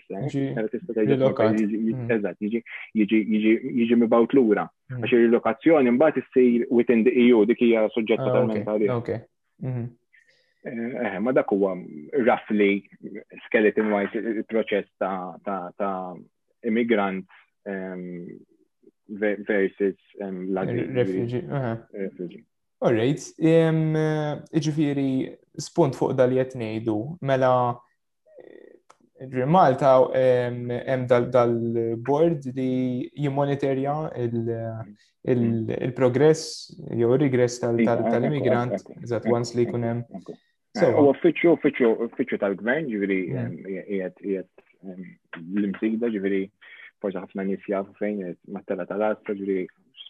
jiġi 2.99 3.19
mm. 3.61 3.77
mibawt 4.03 4.31
l-ura. 4.35 4.65
Mm. 4.91 4.99
Għax 5.03 5.11
il-lokazzjoni 5.19 5.89
mbaħt 5.95 6.15
jissir 6.21 6.59
within 6.79 7.01
the 7.07 7.13
EU, 7.25 7.37
dik 7.47 7.59
hija 7.65 7.79
soġġett 7.95 8.19
ah, 8.19 8.25
totalment 8.27 8.65
għalija. 8.73 8.91
Mhm. 9.67 9.83
Eh, 10.59 10.95
eh, 11.05 11.17
ma 11.23 11.31
dak 11.31 11.49
huwa 11.55 11.71
roughly 12.27 12.73
skeleton 13.45 13.87
wise 13.93 14.15
il-proċess 14.19 14.87
ta' 14.99 15.93
immigrant 16.67 17.23
versus 19.07 19.89
l-refugee. 20.27 22.41
All 22.81 22.95
Alright, 22.95 23.19
iġifiri 24.55 25.07
spunt 25.59 25.97
fuq 25.99 26.13
dal 26.15 26.31
jett 26.31 26.53
nejdu, 26.55 26.93
mela 27.27 27.49
eh, 28.39 29.43
Malta 29.51 29.97
hemm 30.13 31.03
dal-board 31.09 32.47
li 32.55 32.69
jimmonitorja 33.19 33.97
il-progress 35.27 36.45
mm. 36.47 36.93
jew 37.01 37.11
il-regress 37.17 37.59
tal-immigrant, 37.65 38.77
eżatt 39.03 39.27
once 39.27 39.59
li 39.59 39.67
jkun 39.67 39.87
hemm. 39.89 40.05
U 40.15 40.31
eh, 40.31 41.01
uffiċċju 41.11 41.57
uffiċċju 41.57 41.91
uffiċċju 42.07 42.41
tal-gvern 42.45 42.87
ġifieri 42.93 43.21
qiegħed 43.27 44.65
mm. 44.87 45.11
l 45.35 45.67
imsigda 45.67 46.07
ġifieri 46.15 46.45
forsi 47.03 47.19
ħafna 47.27 47.43
nies 47.49 47.67
jafu 47.67 47.91
fejn 47.99 48.23
ma 48.55 48.63
tela 48.69 48.87
tal-art 48.87 49.27
ġifieri 49.35 49.67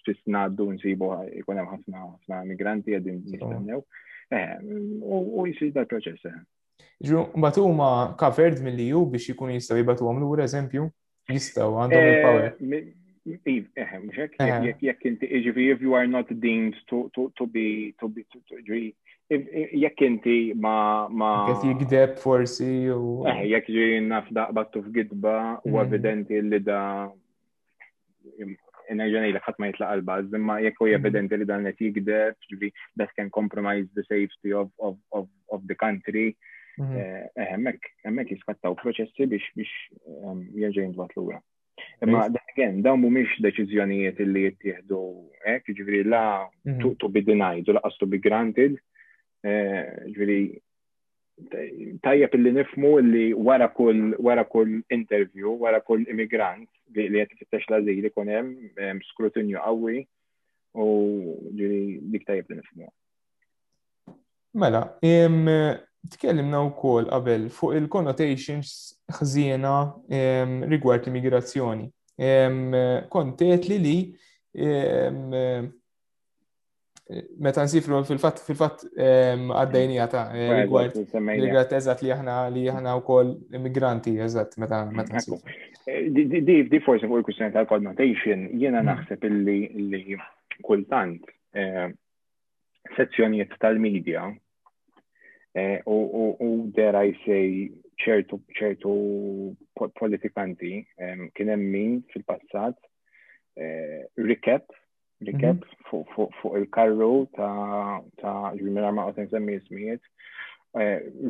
ċis 0.09 0.27
naddu 0.33 0.69
nsibu 0.75 1.11
jkun 1.41 1.57
hemm 1.59 1.69
ħafna 1.73 2.03
ħafna 2.05 2.41
migranti 2.49 2.93
qegħdin 2.95 3.19
nistennew. 3.33 3.81
Eh, 4.33 4.55
u 4.61 5.47
jsir 5.53 5.73
dal-proċess. 5.75 6.29
Eh. 6.29 6.85
Ġu, 7.09 7.25
mbagħad 7.35 7.63
huma 7.65 7.89
covered 8.19 8.61
mill-EU 8.65 9.03
biex 9.11 9.33
jkunu 9.33 9.55
jistgħu 9.57 9.81
jibatuhom 9.81 10.21
lura 10.23 10.45
eżempju, 10.47 10.87
jistgħu 11.31 11.67
għandhom 11.67 11.99
eh, 11.99 12.15
il-power. 12.15 12.95
Iv, 13.29 13.65
eħe, 13.77 13.97
mxek, 14.07 14.37
jekk 14.81 15.05
inti, 15.09 15.27
iġifi, 15.37 15.65
if 15.75 15.83
you 15.83 15.91
are 15.93 16.07
not 16.09 16.29
deemed 16.41 16.73
to, 16.89 17.09
to, 17.13 17.27
to 17.37 17.45
be, 17.45 17.93
to 17.99 18.07
be, 18.09 18.23
to, 18.31 18.39
to, 18.47 18.57
jekk 19.83 20.01
inti 20.07 20.37
ma, 20.57 21.03
ma. 21.11 21.27
Għet 21.51 21.65
jikdeb 21.69 22.15
forsi 22.23 22.71
u. 22.89 23.25
Eħe, 23.29 23.43
jekk 23.51 23.69
ġi 23.75 23.89
naf 24.07 24.31
daqbattu 24.33 24.81
f'gidba 24.87 25.35
u 25.67 25.75
mm. 25.75 25.81
evidenti 25.83 26.41
li 26.41 26.61
da 26.65 26.79
nerġa' 28.95 29.21
li 29.27 29.39
ħadd 29.43 29.59
ma 29.61 29.69
jitla' 29.69 29.89
qalba, 29.89 30.17
imma 30.37 30.59
jekk 30.63 30.81
huwa 30.81 30.93
mhm. 30.93 30.99
evidenti 30.99 31.37
li 31.39 31.45
dan 31.49 31.67
qed 31.69 31.83
jikder, 31.89 32.35
ġifieri 32.49 32.71
that 32.97 33.11
can 33.15 33.29
compromise 33.29 33.87
the 33.95 34.03
safety 34.07 34.53
of 34.53 34.71
of 34.79 34.97
of, 35.11 35.27
of 35.51 35.65
the 35.67 35.75
country. 35.75 36.35
Mhm. 36.79 36.95
Eh, 36.95 37.25
eh, 37.35 37.47
hemmhekk 37.53 37.83
hemmhekk 38.07 38.33
jiskattaw 38.37 38.75
proċessi 38.79 39.27
biex 39.27 39.49
biex 39.57 39.73
ehm, 40.07 40.43
jerġa' 40.55 40.85
jintbagħat 40.87 41.17
lura. 41.19 41.41
Imma 42.05 42.25
again, 42.51 42.81
dawn 42.83 43.01
mhumiex 43.03 43.37
deċiżjonijiet 43.43 44.19
li 44.29 44.45
jittieħdu 44.47 45.01
hekk, 45.45 45.75
ġifieri 45.79 46.07
la 46.09 46.25
mhm. 46.65 46.95
to 46.99 47.09
be 47.09 47.21
denied 47.21 47.69
u 47.69 47.77
laqas 47.77 47.97
to 47.99 48.07
be 48.07 48.19
granted. 48.23 48.79
Eh, 49.39 49.85
ġifieri 50.13 50.59
tajjeb 52.03 52.33
illi 52.37 52.51
nifmu 52.57 52.91
li 53.05 53.25
wara 53.33 53.67
kull 53.73 54.15
wara 54.19 54.43
kull 54.45 54.71
interview, 54.89 55.55
wara 55.63 55.81
kull 55.81 56.03
immigrant 56.11 56.67
li 56.95 57.07
qed 57.09 57.35
ifittex 57.35 57.67
l-azil 57.69 58.07
ikun 58.09 58.31
hemm 58.33 59.01
skrutinju 59.11 59.61
qawwi 59.63 60.03
u 60.73 60.87
ġiri 61.59 61.81
dik 62.13 62.25
tajjeb 62.27 62.49
li 62.51 62.59
nifmu. 62.59 62.89
Mela, 64.59 64.81
tkellimna 66.09 66.61
wkoll 66.69 67.09
qabel 67.11 67.49
fuq 67.53 67.75
il-connotations 67.77 68.71
ħżiena 69.19 69.75
rigward 70.71 71.05
l-immigrazzjoni. 71.05 71.91
Kontet 73.11 73.67
li 73.69 73.79
li 73.85 73.97
meta 77.41 77.63
nsifru 77.65 77.99
fil-fatt 78.05 78.41
fil-fatt 78.45 78.83
ehm, 79.01 79.47
għaddejnija 79.57 80.05
ta' 80.11 80.23
eh, 80.35 80.51
rigward 80.59 80.97
rigward 81.41 81.71
eżatt 81.79 82.03
li 82.05 82.11
aħna 82.13 82.35
li 82.53 82.65
aħna 82.69 82.93
wkoll 82.99 83.31
immigranti 83.57 84.13
eżatt 84.25 84.59
meta 84.61 84.83
meta 84.91 85.17
nsifru. 85.17 85.39
Eh, 85.89 86.11
di 86.69 86.81
forsi 86.85 87.09
fuq 87.09 87.23
il-kwistjoni 87.23 87.55
tal-connotation 87.55 88.43
jiena 88.61 88.83
mm. 88.83 88.91
naħseb 88.91 89.25
illi 89.29 89.55
li 89.89 90.19
kultant 90.65 91.25
eh, 91.57 91.87
sezzjonijiet 92.97 93.57
tal-medja 93.63 94.27
u 95.89 96.67
dare 96.77 97.01
I 97.09 97.15
say 97.23 97.63
ċertu 97.99 98.37
ċertu 98.53 98.93
politikanti 99.97 100.75
ehm, 100.99 101.31
kien 101.33 101.49
hemm 101.55 101.65
min 101.73 101.97
fil-passat 102.13 102.77
rikep 104.29 104.77
rikeb 105.25 105.63
mhm. 105.93 106.01
fuq 106.41 106.57
il-karru 106.59 107.27
ta' 107.35 108.03
ta' 108.21 108.53
ma' 108.91 109.07
għotin 109.09 109.29
semmi 109.31 109.55
jismijiet, 109.57 110.01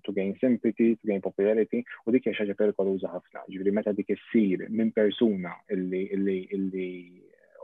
to 0.03 0.11
gain 0.11 0.33
sympathy, 0.41 0.95
to 0.97 1.05
gain 1.05 1.21
popularity, 1.21 1.83
u 2.05 2.11
dik 2.11 2.25
xaġa 2.33 2.55
perikoluża 2.57 3.11
ħafna. 3.13 3.43
Ġifieri 3.45 3.73
meta 3.77 3.93
dik 3.93 4.09
issir 4.15 4.63
minn 4.73 4.89
persuna 4.91 5.51
illi 5.75 6.01
illi 6.15 6.39
illi 6.49 6.87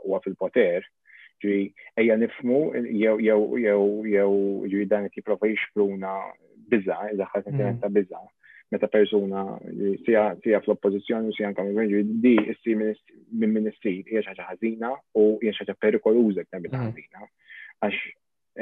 huwa 0.04 0.20
fil-poter, 0.22 0.86
ġi 1.42 1.56
ejja 1.98 2.16
nifmu 2.22 2.60
jew 3.00 3.16
jew 3.24 3.58
jew 3.66 3.82
jew 4.14 4.30
ġi 4.70 4.86
dan 4.94 5.08
qed 5.10 5.18
jipprova 5.24 5.50
jixpruna 5.50 6.14
biża, 6.70 7.00
iżda 7.12 7.26
ħadd 7.34 7.52
mhm. 7.56 7.80
ta' 7.82 7.94
biża 7.98 8.22
meta 8.72 8.88
persuna 8.90 9.44
sija 10.04 10.36
fl-oppozizjoni 10.64 11.28
u 11.28 11.32
sija 11.36 11.50
nkom 11.50 11.66
il 11.70 12.06
di 12.22 12.36
issi 12.50 12.74
minn 13.36 13.52
Ministri 13.54 14.02
hija 14.08 14.24
ħaġa 14.26 14.46
ħażina 14.50 14.90
u 15.20 15.26
hija 15.42 15.54
ħaġa 15.60 15.74
perikoluża 15.84 16.42
kien 16.48 16.64
bita 16.66 16.80
mhm. 16.80 16.88
ħażina. 16.88 17.28
Għax 17.80 18.00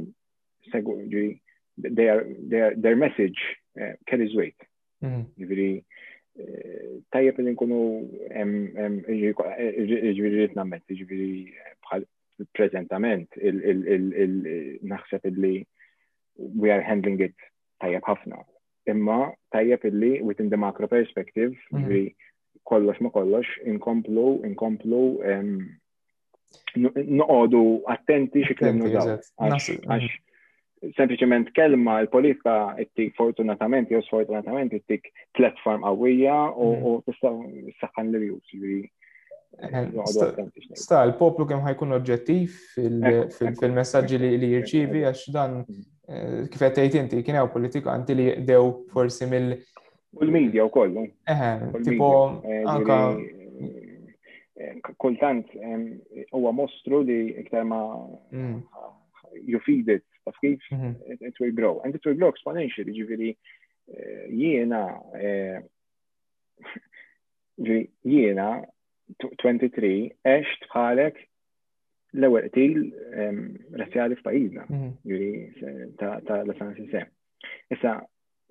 ġiri 0.71 1.35
their 1.77 2.97
message 2.97 3.41
eh, 3.77 3.95
carries 4.09 4.33
weight. 4.37 4.57
jiġri 5.37 5.69
mhm. 5.77 6.47
eh, 6.47 6.95
tajjeb 7.13 7.37
li 7.43 7.53
nkunu 7.53 7.81
ġiri 9.37 10.49
nammet, 10.57 10.83
ġiri 10.89 11.45
bħal 11.85 12.07
prezentament 12.57 13.37
naħseb 13.37 15.29
li 15.37 15.59
we 16.55 16.69
are 16.75 16.81
handling 16.89 17.19
it 17.27 17.35
tajjeb 17.81 18.05
ħafna. 18.07 18.39
Imma 18.91 19.31
tajjeb 19.55 19.85
illi 19.91 20.11
within 20.21 20.49
the 20.49 20.57
macro 20.57 20.87
perspective, 20.87 21.53
mm 21.73 21.85
-hmm. 21.85 22.09
kollox 22.69 23.01
ma 23.01 23.09
kollox, 23.09 23.45
inkomplu, 23.65 24.41
inkomplu, 24.45 25.01
um, 25.29 25.69
noqodu 26.75 27.81
attenti 27.87 28.43
xie 28.45 28.55
kelmnu 28.55 28.91
daw. 28.93 29.17
Għax, 29.41 29.69
mhm. 29.87 30.07
sempliciment 30.97 31.49
kelma 31.55 31.99
l-politika 32.03 32.75
jittik 32.79 33.13
fortunatament, 33.17 33.91
jew 33.91 34.01
sfortunatament 34.01 34.73
jittik 34.73 35.01
platform 35.37 35.83
għawija 35.85 36.37
mhm. 36.51 36.85
u 36.85 37.01
tista' 37.05 37.33
s 37.75 37.79
saxan 37.81 38.11
li 38.13 38.27
jus. 38.29 38.89
Sta, 40.75 41.03
l-poplu 41.05 41.45
kem 41.45 41.59
ħajkun 41.65 41.91
oġġettiv 41.97 43.45
fil-messagġi 43.59 44.17
li 44.21 44.51
jirċivi, 44.53 45.03
għax 45.05 45.27
dan 45.33 45.63
mhm 45.67 45.89
kif 46.51 46.59
qed 46.59 46.73
tgħid 46.75 46.97
inti 46.99 47.19
kien 47.25 47.37
hawn 47.39 47.51
politikanti 47.53 48.15
li 48.17 48.25
jdew 48.43 48.71
forsi 48.93 49.27
mill 49.33 49.53
U 50.19 50.25
l-medja 50.25 50.65
wkoll. 50.67 50.97
Eħe, 51.31 51.49
tipo 51.87 52.07
eh, 52.43 52.65
anka 52.67 52.95
eh, 53.15 53.67
eh, 54.59 54.73
kultant 54.99 55.53
huwa 56.35 56.51
mostru 56.55 56.99
li 57.07 57.19
iktar 57.39 57.63
ma 57.67 57.77
mm. 58.27 58.57
you 59.47 59.61
feed 59.63 59.87
it, 59.93 60.03
taf 60.27 60.35
kif 60.43 60.67
mhm. 60.75 60.95
it 61.29 61.39
will 61.39 61.55
grow. 61.55 61.79
And 61.85 61.95
it 61.95 62.03
will 62.05 62.19
grow 62.19 62.27
exponentially, 62.35 62.91
ġifieri 62.97 63.31
jiena 64.35 64.83
jiena 68.15 68.49
23 69.15 69.95
għext 70.27 70.67
bħalek 70.75 71.23
l-ewwel 72.19 72.47
qtil 72.51 72.89
razzjali 73.79 74.15
f'pajjiżna, 74.19 74.65
juri 75.07 75.29
mhm. 75.47 75.93
ta' 76.01 76.37
l-Islam 76.43 76.73
Issa, 77.73 77.93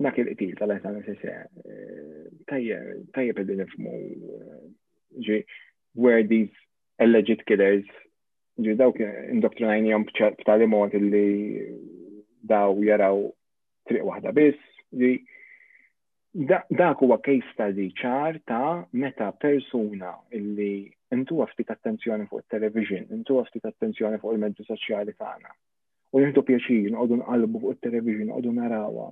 dak 0.01 0.18
il-qtil 0.23 0.55
tal-Islam 0.59 0.96
Sisse, 1.05 1.35
eh, 1.64 2.31
tajjeb 2.49 3.42
id 3.42 3.61
f'mu, 3.75 3.96
eh, 4.37 4.70
ġi 5.29 5.40
where 5.94 6.23
these 6.23 6.53
alleged 7.07 7.44
killers 7.51 7.85
ġi 8.64 8.75
dawk 8.81 9.01
indoktrinajni 9.05 9.92
jom 9.92 10.07
b'tali 10.09 10.68
mod 10.68 10.96
li 11.12 11.27
daw 12.55 12.73
jaraw 12.85 13.23
triq 13.88 14.05
waħda 14.09 14.33
biss, 14.40 14.64
ġi 15.03 15.12
dak 16.81 17.03
huwa 17.03 17.20
case 17.29 17.44
study 17.53 17.90
ċar 18.01 18.40
ta' 18.49 18.81
meta 18.96 19.33
persuna 19.44 20.14
illi 20.33 20.75
intu 21.12 21.37
ftit 21.53 21.68
attenzjoni 21.70 22.27
fuq 22.31 22.40
il-television, 22.44 23.05
intu 23.14 23.35
ftit 23.49 23.64
attenzjoni 23.68 24.18
fuq 24.23 24.33
il-mezzi 24.37 24.62
soċjali 24.66 25.12
tagħna. 25.18 25.51
U 26.14 26.16
jintu 26.23 26.40
pjaċin 26.46 26.90
noqogħdu 26.94 27.16
nqalbu 27.20 27.57
fuq 27.64 27.73
il-television, 27.77 28.27
noqogħdu 28.31 28.53
narawha. 28.59 29.09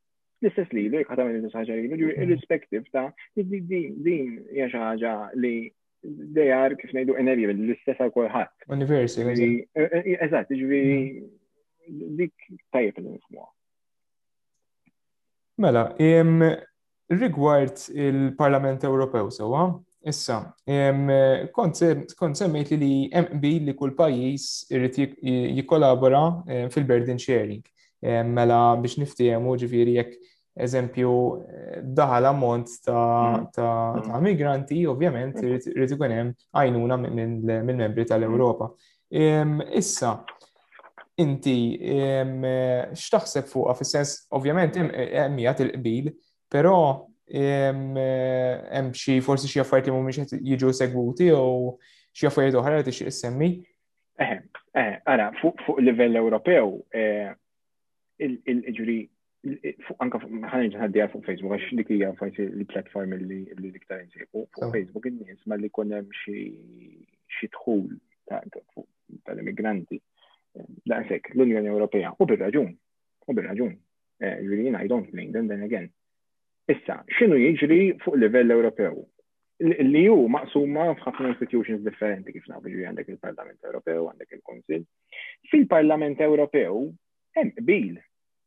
l-istess 0.43 0.75
li 0.77 0.85
li 0.93 1.01
ħatamel 1.05 1.39
l-istess 1.39 1.61
ħaġa 1.61 2.19
irrespektiv 2.25 2.89
ta' 2.93 3.09
din 3.39 4.35
hija 4.53 4.67
xi 4.73 4.83
ħaġa 4.83 5.13
li 5.41 5.55
they 6.37 6.51
are 6.51 6.75
kif 6.77 6.91
ngħidu 6.93 7.15
enerġi 7.23 7.47
l-istess 7.55 8.01
għal 8.05 8.13
kolħat. 8.13 8.67
Universi. 8.75 9.23
Eżatt, 9.23 10.51
e- 10.51 10.57
e- 10.57 10.61
ġviri 10.61 10.97
mm. 10.99 12.05
dik 12.19 12.49
tajjeb 12.75 13.01
li 13.07 13.15
nismu 13.15 13.49
Mela, 15.63 15.91
rigward 17.13 17.77
il-Parlament 17.93 18.81
Ewropew 18.87 19.27
sewa, 19.31 19.67
Issa, 20.03 20.41
kont 21.55 21.79
semmejt 22.35 22.73
li 22.79 22.91
MB 23.15 23.45
li 23.69 23.75
kull 23.79 23.93
pajjiż 23.95 24.47
irrit 24.75 24.97
jikkolabora 24.99 26.21
fil-burden 26.73 27.21
sharing. 27.21 27.63
Mela 28.33 28.57
biex 28.83 28.97
niftijem 28.99 29.47
ġifieri 29.61 29.95
jek 29.95 30.17
eżempju 30.65 31.13
daħal 31.99 32.27
ammont 32.29 32.73
ta' 32.83 33.37
mm. 33.39 33.61
Mm. 33.61 34.17
migranti, 34.27 34.81
ovvjament 34.91 35.39
mm. 35.39 35.55
irrit 35.71 35.95
ikun 35.95 36.11
hemm 36.17 36.33
għajnuna 36.51 36.99
mill-membri 37.05 38.05
tal-Ewropa. 38.11 38.67
Issa, 39.79 40.17
inti 41.23 41.55
x'taħseb 42.99 43.49
fuqha 43.55 43.77
fis-sens 43.79 44.17
ovvjament 44.35 44.81
hemm 44.83 45.39
il-qbil, 45.47 46.11
però 46.53 46.77
hemm 47.31 47.97
eh, 47.97 48.89
xi 48.93 49.21
forsi 49.21 49.47
xi 49.47 49.59
affarijiet 49.61 49.91
li 49.93 49.97
mhumiex 49.97 50.29
qed 50.29 50.41
jiġu 50.43 50.71
segwuti 50.75 51.29
jew 51.31 51.77
xi 52.19 52.27
affarijiet 52.27 52.57
oħra 52.59 52.81
qed 52.81 52.91
ixtieq 52.91 53.09
issemmi? 53.11 53.49
Eh, 54.21 54.35
eh, 54.77 54.97
ara, 55.09 55.29
fuq 55.39 55.59
livell 55.81 56.17
Ewropew, 56.19 56.79
eh, 56.91 57.31
il-ġuri 58.21 58.97
anka 60.03 60.19
ħanġi 60.21 60.79
ħaddi 60.79 61.07
fuq 61.11 61.25
Facebook, 61.25 61.55
għax 61.57 61.79
dik 61.79 61.89
hija 61.95 62.11
forsi 62.19 62.45
l-platform 62.47 63.15
li 63.27 63.39
l-iktar 63.57 64.03
insibu. 64.03 64.45
Fuq 64.53 64.69
Facebook 64.75 65.07
in-nies 65.09 65.41
ma 65.47 65.57
li 65.59 65.69
kun 65.71 65.95
hemm 65.95 66.11
xi 66.23 67.47
dħul 67.47 67.89
tal-immigranti. 68.29 69.99
Daqshekk 70.87 71.33
l-Unjoni 71.33 71.67
Ewropea 71.71 72.11
u 72.21 72.27
bir-raġun, 72.29 72.71
u 73.27 73.33
bir-raġun. 73.35 73.73
Jurina, 74.23 74.79
eh, 74.79 74.85
I 74.85 74.87
don't 74.87 75.09
blame 75.11 75.31
them 75.31 75.47
then 75.47 75.63
again. 75.63 75.89
Issa, 76.71 77.01
xinu 77.17 77.35
jiġri 77.41 77.77
fuq 78.03 78.15
livell 78.21 78.53
Ewropew? 78.55 79.01
Li 79.85 80.03
ju 80.07 80.13
maqsuma 80.31 80.85
f'ħafna 80.99 81.33
institutions 81.33 81.83
differenti 81.85 82.33
kif 82.35 82.47
nafu 82.51 82.71
ġi 82.71 82.85
għandek 82.87 83.11
il-Parlament 83.13 83.67
Ewropew, 83.67 84.05
għandek 84.11 84.37
il-Konsil. 84.39 84.85
Fil-Parlament 85.51 86.23
Ewropew, 86.23 86.79
hemm 87.37 87.65
bil 87.67 87.97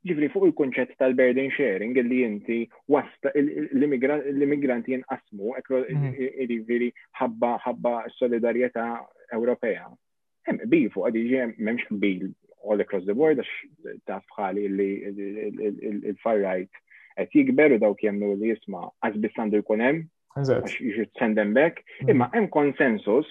ġifri 0.09 0.31
fuq 0.33 0.49
il-konċett 0.49 0.95
tal-burden 1.01 1.53
sharing 1.59 1.99
li 2.09 2.23
inti 2.25 2.59
wasta 2.95 3.33
l-immigranti 3.37 4.95
jenqasmu 4.97 5.53
jiviri 5.59 6.89
mhm. 6.89 6.97
ħabba 7.21 7.53
ħabba 7.67 7.95
solidarieta 8.17 8.87
Ewropea. 9.37 9.91
Hemm 10.49 10.65
bil 10.73 10.89
fuq 10.95 11.11
għadi 11.11 11.27
ġi 11.35 11.47
memx 11.69 11.93
bil 12.01 12.31
all 12.65 12.81
across 12.81 13.05
the 13.05 13.15
board 13.15 13.43
għax 13.43 14.03
tafħali 14.11 14.67
li 14.81 14.91
il-far 16.15 16.41
right 16.49 16.85
qed 17.25 17.33
jikberu 17.41 17.79
dawk 17.83 18.03
jemnu 18.05 18.29
li 18.41 18.51
jisma' 18.53 18.85
għaz 19.07 19.17
biss 19.25 19.41
għandu 19.41 19.61
jkun 19.63 19.83
hemm 19.85 20.03
għax 20.41 20.75
jixit 20.87 21.13
sendem 21.21 21.55
back, 21.57 21.79
mhm. 22.03 22.11
imma 22.13 22.29
hemm 22.35 22.49
konsensus 22.53 23.31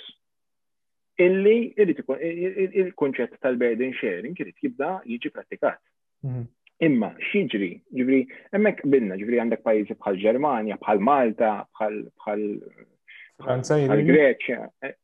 illi 1.21 1.71
ikun 1.79 2.23
il 2.27 2.89
konċet 2.99 3.37
tal-burden 3.45 3.93
sharing 3.99 4.37
irid 4.41 4.57
jibda 4.65 4.95
jiġi 5.05 5.31
pratikat. 5.35 5.77
Mhm. 6.25 6.47
Imma 6.83 7.13
xieġri, 7.29 7.69
ġivri, 7.95 8.23
hemmhekk 8.55 8.81
binna, 8.91 9.15
ġifri 9.21 9.37
għandek 9.39 9.61
pajjiżi 9.63 9.95
bħal 10.01 10.17
Ġermanja, 10.19 10.75
bħal 10.81 10.99
Malta, 11.07 11.51
bħal 11.77 12.01
bħal 12.25 12.43
Greċja, 14.09 14.65
eh, 14.83 14.97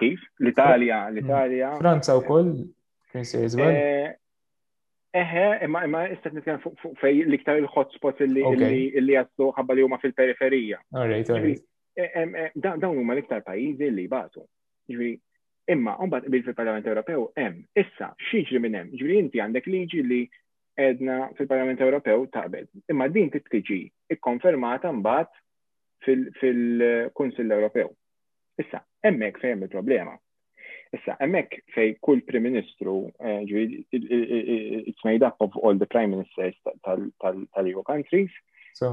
kif? 0.00 0.20
L-Italja, 0.42 0.98
mhm. 1.06 1.14
l-Italja. 1.14 1.72
Franza 1.78 2.18
wkoll, 2.20 2.52
kien 3.14 3.24
Eħe, 5.14 5.42
imma 5.62 5.80
imma 5.86 5.98
istat 6.10 6.34
nitkellem 6.34 6.62
fuq 6.82 6.96
fej 6.98 7.20
l-iktar 7.22 7.60
il-hotspots 7.60 8.22
illi 8.24 8.42
jazzu 9.14 9.52
ħabba 9.54 9.76
li 9.78 9.84
huma 9.86 9.98
fil-periferija. 10.02 10.80
E, 11.04 11.58
e, 12.02 12.24
e, 12.24 12.46
dawn 12.58 12.86
huma 12.98 13.14
l-iktar 13.14 13.44
pajjiżi 13.46 13.92
li 13.94 14.08
batu. 14.10 14.42
Ġifieri, 14.90 15.12
imma 15.70 15.94
mbagħad 16.08 16.26
qbil 16.26 16.42
fil-Parlament 16.48 16.88
Ewropew 16.90 17.28
hemm 17.38 17.60
issa 17.78 18.08
x'jiġri 18.26 18.62
minn 18.64 18.78
hemm. 18.80 18.90
Ġifieri 18.98 19.20
inti 19.22 19.44
għandek 19.44 19.70
liġi 19.70 20.02
li 20.08 20.20
edna 20.88 21.20
fil-Parlament 21.38 21.86
Ewropew 21.86 22.26
taqbel. 22.34 22.66
Imma 22.90 23.06
din 23.14 23.30
titkiġi 23.36 23.78
ikkonfermata 24.16 24.90
mbagħad 24.98 25.38
fil-Kunsill 26.42 27.54
Ewropew. 27.60 27.94
Issa, 28.64 28.82
hemmhekk 29.06 29.44
fejn 29.46 29.62
il-problema. 29.68 30.18
Issa, 30.94 31.16
emmek 31.22 31.56
fej 31.74 31.94
kull 32.04 32.20
Prim 32.28 32.44
Ministru, 32.46 33.08
eh, 33.20 33.46
it's 33.48 35.04
made 35.04 35.22
up 35.22 35.36
of 35.40 35.56
all 35.56 35.74
the 35.74 35.86
Prime 35.86 36.10
Ministers 36.10 36.54
tal-EU 36.84 37.82
countries, 37.86 38.30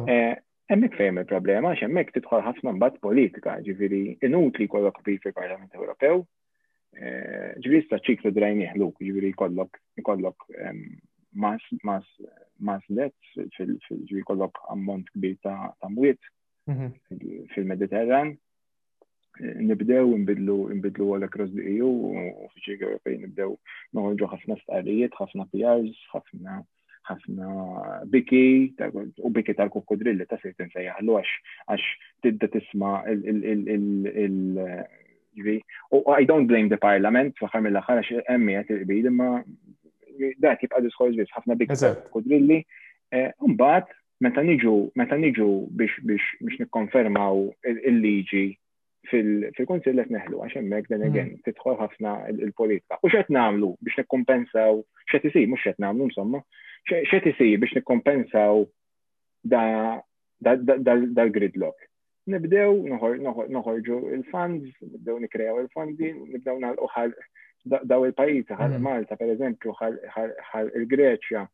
eh, 0.08 0.34
emmek 0.74 0.96
fejn 0.98 1.20
il-problema, 1.22 1.72
għax 1.74 1.86
emmek 1.90 2.14
titħol 2.18 2.44
ħafna 2.48 2.74
mbagħad 2.78 3.02
politika, 3.06 3.58
inut 3.66 4.26
inutli 4.30 4.68
kollok 4.72 5.02
bi 5.06 5.18
fil-Parlament 5.24 5.76
Ewropew, 5.78 6.24
eh, 6.98 7.50
ġiviri 7.64 7.84
sta 7.86 8.00
ċiklu 8.02 8.34
drajn 8.36 8.64
jeħluk, 8.70 8.98
ġifieri 9.04 9.34
kollok 9.36 9.82
kollok 10.06 10.48
ehm, 10.58 10.86
mas 11.34 11.64
mas 11.84 12.08
mas 12.60 12.84
kollok 14.28 14.62
ammont 14.74 15.08
kbir 15.16 15.38
ta' 15.44 15.74
mwiet 15.90 16.20
mhm. 16.70 16.92
fil-Mediterran, 17.56 18.36
nibdew 19.42 20.18
nbidlu 20.22 20.76
għal 21.14 21.26
across 21.28 21.52
the 21.56 21.64
EU 21.76 21.90
u 21.90 22.52
fiċi 22.56 22.78
Ewropej 22.78 23.18
nibdew 23.24 23.54
noħorġu 23.98 24.30
ħafna 24.34 24.58
stqarijiet, 24.62 25.16
ħafna 25.18 25.46
PRs, 25.54 26.04
ħafna 26.14 26.60
ħafna 27.10 27.68
biki 28.14 28.42
u 29.26 29.32
biki 29.38 29.56
tal-kokodrilli 29.58 30.28
ta' 30.30 30.38
sejtin 30.44 30.70
sejjaħlu 30.76 31.16
għax 31.18 31.32
għax 31.74 31.88
tidda 32.26 32.52
tisma 32.58 32.94
il 33.12 34.62
u 34.62 36.04
I 36.18 36.26
don't 36.28 36.46
blame 36.50 36.70
the 36.70 36.78
parliament 36.78 37.36
faħar 37.42 37.66
mill-axar 37.66 38.04
għax 38.04 38.28
emmi 38.36 38.60
għat 38.62 38.74
il-bid 38.78 39.10
imma 39.10 39.32
da' 40.44 40.54
tibqa 40.62 40.84
diskors 40.86 41.18
bis 41.18 41.34
ħafna 41.36 41.58
biki 41.58 41.80
tal-kokodrilli 41.82 42.62
eh, 43.12 43.32
Umbat, 43.44 43.90
meta 44.24 44.40
niġu, 44.46 44.92
biex 44.96 45.96
biex 46.06 46.28
biex 46.40 46.62
nikkonfermaw 46.62 47.42
il-liġi 47.68 48.48
fil-konsil 49.10 49.98
qed 49.98 50.12
neħlu 50.14 50.42
għax 50.46 50.60
hemmhekk 50.60 50.90
dan 50.92 51.02
mm. 51.02 51.10
again 51.10 51.32
tidħol 51.48 51.78
ħafna 51.80 52.12
il-politika. 52.36 53.00
U 53.02 53.10
x'qed 53.10 53.34
nagħmlu 53.34 53.70
biex 53.88 54.02
nekkompensaw, 54.02 54.84
x'qed 55.08 55.30
isir 55.32 55.48
mhux 55.50 55.66
qed 55.70 55.82
nagħmlu 55.86 56.10
insomma, 56.10 56.42
x'qed 56.86 57.30
isir 57.34 57.58
biex 57.64 57.74
nikkompensaw 57.78 58.66
dal-gridlock. 60.44 61.88
Nibdew 62.30 62.78
noħorġu 62.94 63.98
il-funds, 64.20 64.70
nibdew 64.86 65.18
nikrejaw 65.26 65.64
il-fondi, 65.64 66.14
nibdew 66.36 66.60
nagħlqu 66.62 67.86
daw 67.90 68.06
il-pajjiżi 68.06 68.56
ħal 68.58 68.78
mm. 68.78 68.86
Malta 68.86 69.18
pereżempju 69.18 69.76
ħal 69.82 70.74
il-Greċja 70.78 71.48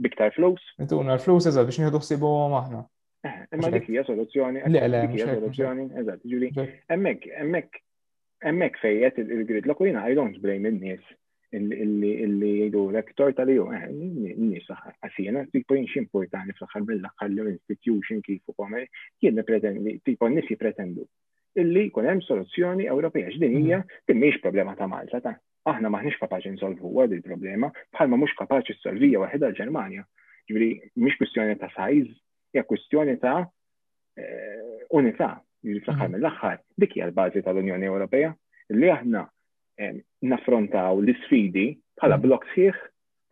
biktar 0.00 0.32
flus. 0.32 0.62
Intuna 0.80 1.18
l-flus 1.18 1.50
eżatt 1.52 1.68
biex 1.68 1.84
nieħdu 1.84 2.00
ħsibuhom 2.00 2.56
aħna. 2.64 2.86
Imma 3.54 3.70
dik 3.74 3.86
hija 3.92 4.04
soluzzjoni. 4.08 4.60
Le, 4.72 4.88
le, 4.90 5.00
dik 5.06 5.16
hija 5.18 5.28
soluzzjoni, 5.34 5.86
eżatt, 6.02 6.24
ġuri. 6.32 6.48
Hemmhekk, 6.92 7.26
hemmhekk, 7.40 7.78
hemmhek 8.46 8.78
fejjet 8.82 9.20
il 9.22 9.44
grid 9.48 9.70
u 9.72 9.76
jiena 9.86 10.04
I 10.10 10.14
don't 10.18 10.40
blame 10.46 10.68
in-nies 10.74 11.12
illi 11.56 12.16
jgħidu 12.18 12.80
rektor 12.94 13.30
tal-ju, 13.38 13.66
eh, 13.76 13.84
n-nis 13.88 14.64
għasina, 14.74 15.44
tipo 15.54 15.76
jinx 15.78 15.94
importanti 16.00 16.52
fl-axar 16.58 16.82
mill-axar 16.88 17.30
l-institution 17.30 18.18
kifu 18.26 18.52
komer, 18.60 18.82
eh, 18.82 18.98
jien 19.22 19.38
pretendi, 19.50 19.94
tipo 20.04 20.28
n-nis 20.28 20.50
jipretendu. 20.50 21.06
Illi 21.62 21.86
kun 21.94 22.10
hemm 22.10 22.20
soluzzjoni 22.26 22.90
Ewropea 22.92 23.30
x'din 23.30 23.48
mm-hmm. 23.48 23.70
hija 23.70 24.12
mhijiex 24.18 24.42
problema 24.42 24.74
ta' 24.76 24.90
Malta 24.90 25.22
ta' 25.24 25.36
aħna 25.72 25.88
maħniex 25.94 26.20
kapaċi 26.20 26.52
nsolvu 26.58 26.92
għad 27.02 27.16
il-problema 27.16 27.70
bħalma 27.96 28.18
mhux 28.20 28.36
kapaċi 28.42 28.76
s-solvija 28.76 29.22
għahed 29.24 29.48
l-Ġermanja. 29.48 30.04
Ġviri, 30.50 30.68
mhix 31.00 31.16
kwistjoni 31.22 31.56
ta' 31.62 31.70
sajz, 31.78 32.10
hija 32.56 32.64
kwistjoni 32.64 33.16
ta' 33.20 33.44
eh, 34.16 34.84
unità, 34.96 35.36
jiġi 35.66 35.82
fl-aħħar 35.82 36.08
mm-hmm. 36.08 36.16
mill 36.16 36.28
axar 36.30 36.60
dik 36.80 36.94
hija 36.96 37.06
l-bażi 37.10 37.42
tal-Unjoni 37.44 37.88
Ewropea 37.90 38.32
li 38.74 38.90
aħna 38.92 39.24
eh, 39.82 40.00
naffrontaw 40.30 41.02
l-sfidi 41.04 41.66
bħala 42.00 42.16
mm-hmm. 42.16 42.24
blok 42.24 42.46
sħiħ 42.54 42.76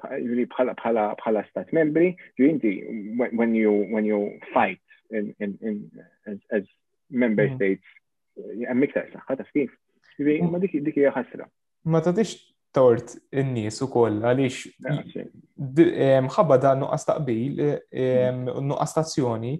bħala 0.04 1.44
stat 1.48 1.70
membri, 1.72 2.10
inti 2.36 2.74
when 3.38 3.54
you 3.56 3.70
when 3.88 4.04
you 4.04 4.34
fight 4.52 4.78
in, 5.10 5.32
in, 5.40 5.54
in 5.62 5.78
as, 6.28 6.36
as 6.52 6.64
member 7.10 7.46
mm-hmm. 7.46 7.56
states, 7.56 8.00
eh, 8.38 8.66
għemmik 8.68 8.92
ta' 8.92 9.06
s 9.08 9.14
saħħa 9.16 9.38
ta' 9.40 9.48
kif. 9.54 9.72
Ma 10.50 10.60
dik 10.62 10.74
hija 10.92 11.14
ħasra. 11.16 11.48
Ma 11.88 12.02
tagħtix 12.04 12.36
tort 12.76 13.06
in-nies 13.38 13.78
ukoll 13.86 14.18
għaliex 14.24 15.22
mħabba 16.26 16.56
da 16.64 16.72
nuqqas 16.80 17.06
taqbil, 17.12 17.60
nuqqas 18.70 18.96
tazzjoni, 18.98 19.54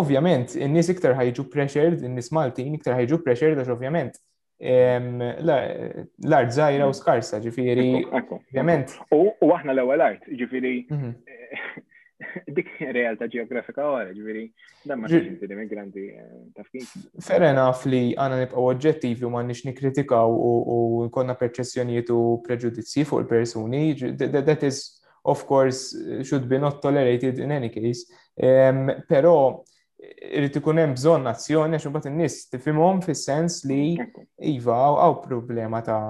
ovvjament 0.00 0.56
in-nies 0.64 0.88
iktar 0.94 1.14
ħajġu 1.18 1.46
pressured, 1.52 2.00
in-nies 2.08 2.32
Maltin 2.36 2.74
iktar 2.78 2.96
ħajġu 2.98 3.20
pressured 3.26 3.60
għax 3.62 3.74
ovvjament 3.76 4.16
l-art 4.68 6.56
zaħira 6.56 6.88
u 6.90 6.94
skarsa, 6.98 7.38
ġifiri. 7.44 7.88
Ovvjament. 8.16 8.96
U 9.14 9.50
aħna 9.54 9.76
l-ewwel 9.76 10.02
art, 10.08 10.26
ġifiri 10.40 10.74
mhm. 10.88 11.12
eh, 11.28 11.68
dik 12.56 12.68
realtà 12.92 13.26
geografika 13.30 13.84
għara, 13.84 14.14
ġviri, 14.16 14.44
damma 14.88 15.08
xinti 15.10 15.48
di 15.48 15.58
migranti 15.58 16.04
eh, 16.12 16.60
kif. 16.72 16.90
Fair 17.24 17.44
enough 17.50 17.82
li 17.88 18.14
għana 18.14 18.42
nipqaw 18.42 18.66
oġġettivi 18.72 19.26
u 19.28 19.32
ma 19.32 19.42
nikritikaw 19.46 20.32
u 20.34 21.08
konna 21.14 21.36
perċessjonijiet 21.38 22.12
u 22.14 22.20
preġudizzi 22.46 23.06
fuq 23.08 23.24
il-personi, 23.24 23.84
that 24.38 24.62
is, 24.66 24.80
of 25.24 25.44
course, 25.48 25.92
should 26.24 26.46
be 26.48 26.58
not 26.60 26.80
tolerated 26.82 27.38
in 27.42 27.52
any 27.54 27.68
case. 27.74 28.08
Pero, 28.38 29.34
irrit 30.30 30.54
ikun 30.60 30.78
hemm 30.78 30.92
bżonn 30.94 31.26
azzjoni 31.26 31.74
għax 31.78 31.88
imbagħad 31.90 32.10
in-nies 32.12 32.36
tifhimhom 32.52 33.00
fis-sens 33.02 33.62
li 33.66 33.96
iva 34.52 34.76
għaw 35.02 35.16
problema 35.24 35.80
ta' 35.82 36.02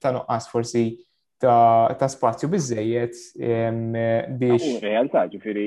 ta' 0.00 0.12
noqqas 0.18 0.46
forsi 0.52 0.86
ta' 1.98 2.08
spazju 2.08 2.48
bizzejiet 2.50 3.14
biex. 4.38 4.62
Realtà, 4.84 5.24
ġifiri, 5.32 5.66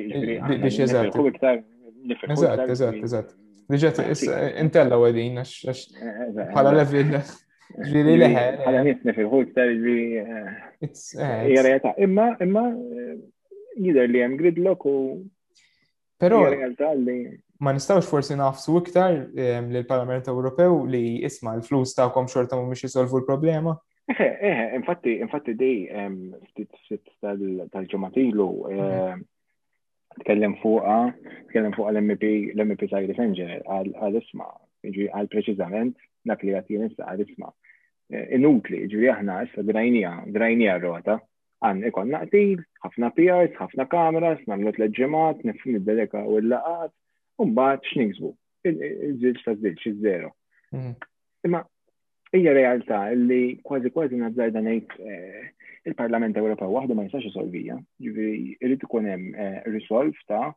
biex 0.62 0.80
eżatt. 0.88 1.16
Eżatt, 2.72 3.04
eżatt, 3.04 3.30
intella 4.62 4.96
għedin, 5.02 5.38
għax 5.40 5.52
eh, 5.68 5.74
eh, 6.00 6.22
eh, 6.26 6.32
bħala 6.56 6.72
leħe. 6.80 7.22
Għala 8.66 8.92
iktar 10.86 11.96
Imma, 12.06 12.28
imma, 12.46 12.66
jider 13.82 14.06
li 14.10 14.20
jem 14.22 14.34
gridlock 14.40 14.82
u. 14.86 14.88
Pero, 16.22 16.38
ma 17.60 17.70
nistawx 17.76 18.06
forsi 18.08 18.36
nafsu 18.40 18.70
iktar 18.84 19.12
l-Parlament 19.34 20.26
Ewropew 20.32 20.72
li 20.92 21.06
isma 21.26 21.52
l-flus 21.60 21.90
ta' 21.98 22.12
kom 22.14 22.28
xorta 22.32 22.54
mu 22.56 22.62
isolvu 22.72 22.86
jisolvu 22.88 23.16
l-problema. 23.24 23.74
Eħe, 24.08 24.26
eh, 24.26 24.40
eħe, 24.40 24.66
eh, 24.68 24.74
infatti, 24.78 25.14
infatti 25.26 25.54
dej, 25.58 25.78
ehm, 25.90 26.20
ftit 26.52 26.70
ftit 26.86 27.06
tal 27.26 27.40
t 27.40 27.96
mhm. 27.98 28.68
eh, 28.72 29.16
tkellem 30.22 30.54
fuqa, 30.62 30.98
t-kellem 31.48 31.74
fuqa 31.76 31.90
l-MP, 31.92 32.30
l-MP 32.54 32.86
ta' 32.88 33.02
Griffenger, 33.04 33.64
għal-isma, 33.68 34.48
ġi 34.86 35.08
għal-preċizament, 35.12 35.98
dak 36.30 36.46
li 36.46 36.54
għatjen 36.56 36.86
issa 36.88 37.10
għal-isma. 37.16 37.50
Inutli, 38.38 38.84
ġi 38.94 39.10
aħna 39.12 39.40
issa 39.48 39.64
grajnija, 39.66 40.12
grajnija 40.32 40.78
rota, 40.80 41.18
għan 41.66 41.82
ikon 41.90 42.14
naqtil, 42.14 42.62
ħafna 42.86 43.10
PRs, 43.18 43.58
ħafna 43.58 43.90
kameras, 43.92 44.46
namlu 44.48 44.72
t-leġġemat, 44.78 45.42
nifni 45.50 45.82
d-deleka 45.82 46.22
u 46.30 46.38
l-laqat, 46.44 46.94
un 47.42 47.52
bat 47.58 47.84
x'niksbu, 47.92 48.32
il-zilċ 48.70 49.44
ta' 49.50 49.58
zilġ, 49.66 49.84
iż-zero. 49.92 50.32
Mhm. 50.72 50.94
Imma 51.50 51.66
hija 52.36 52.54
realtà 52.54 53.10
li 53.16 53.58
kważi 53.64 53.92
kważi 53.94 54.16
nabżar 54.20 54.52
dan 54.52 54.68
eh, 54.72 55.48
il-Parlament 55.86 56.38
Ewropew 56.40 56.72
waħdu 56.74 56.96
ma 56.98 57.04
jistax 57.06 57.28
isolvija. 57.30 57.78
Ġifieri 58.02 58.56
irid 58.66 58.84
ikun 58.88 59.06
hemm 59.10 59.28
eh, 59.38 59.58
risolv 59.74 60.18
ta' 60.30 60.52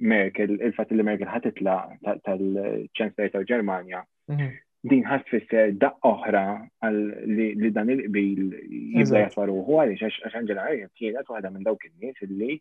Merkel, 0.00 0.54
il-fatt 0.64 0.94
li 0.96 1.04
Merkel 1.04 1.28
ħatitla 1.28 1.74
tal-ċansler 2.24 3.32
tal-Ġermanja 3.34 4.00
mhm 4.32 4.48
din 4.80 5.02
ħat 5.04 5.28
da' 5.76 5.92
oħra 6.08 6.42
li 7.28 7.70
dan 7.74 7.90
il-qbil 7.92 8.46
jibda 8.96 9.26
u 9.52 9.58
għalli, 9.60 9.98
għax 9.98 10.36
Angela 10.40 10.64
Harriet 10.64 10.94
kienet 10.96 11.28
waħda 11.28 11.50
minn 11.52 11.66
dawk 11.68 11.84
in-nies 11.90 12.22
illi 12.24 12.54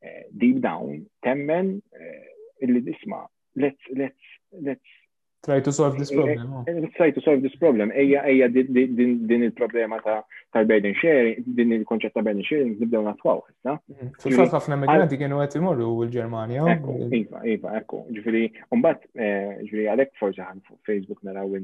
eh, 0.00 0.24
deep 0.32 0.62
down 0.64 1.02
temmen 1.24 1.74
eh, 1.96 2.32
illi 2.64 2.80
disma 2.88 3.26
let's 3.60 3.92
let's 3.92 4.32
let's 4.70 4.99
Try 5.42 5.60
to 5.62 5.72
solve 5.72 5.98
this 5.98 6.10
problem. 6.10 6.38
Eh, 6.66 6.72
oh. 6.72 6.84
eh, 6.84 6.88
try 6.98 7.10
to 7.12 7.20
solve 7.22 7.40
this 7.40 7.54
problem. 7.56 7.90
Ejja, 7.96 8.22
ejja 8.28 8.48
din 8.50 9.42
il-problema 9.42 9.96
ta' 10.04 10.18
tal-burden 10.52 10.92
sharing, 11.00 11.40
din 11.56 11.72
il 11.72 11.86
konċet 11.88 12.12
ta' 12.12 12.24
burden 12.26 12.44
sharing, 12.44 12.74
nibdew 12.76 13.06
natwaw. 13.06 13.40
Mm-hmm. 13.64 14.10
Fil-fat 14.20 14.52
ħafna 14.58 14.78
migranti 14.82 15.16
kienu 15.22 15.40
għet 15.40 15.56
imorru 15.62 15.88
l-Germania. 16.04 16.66
Um, 16.74 17.00
iva, 17.16 17.40
iva, 17.54 17.72
ekku. 17.80 18.02
Ġifiri, 18.18 18.42
umbat, 18.76 19.08
eh, 19.16 19.56
ġifiri, 19.64 19.88
għalek 19.94 20.12
forse 20.20 20.44
għan 20.44 20.60
fuq 20.68 20.82
Facebook 20.92 21.24
naraw 21.30 21.56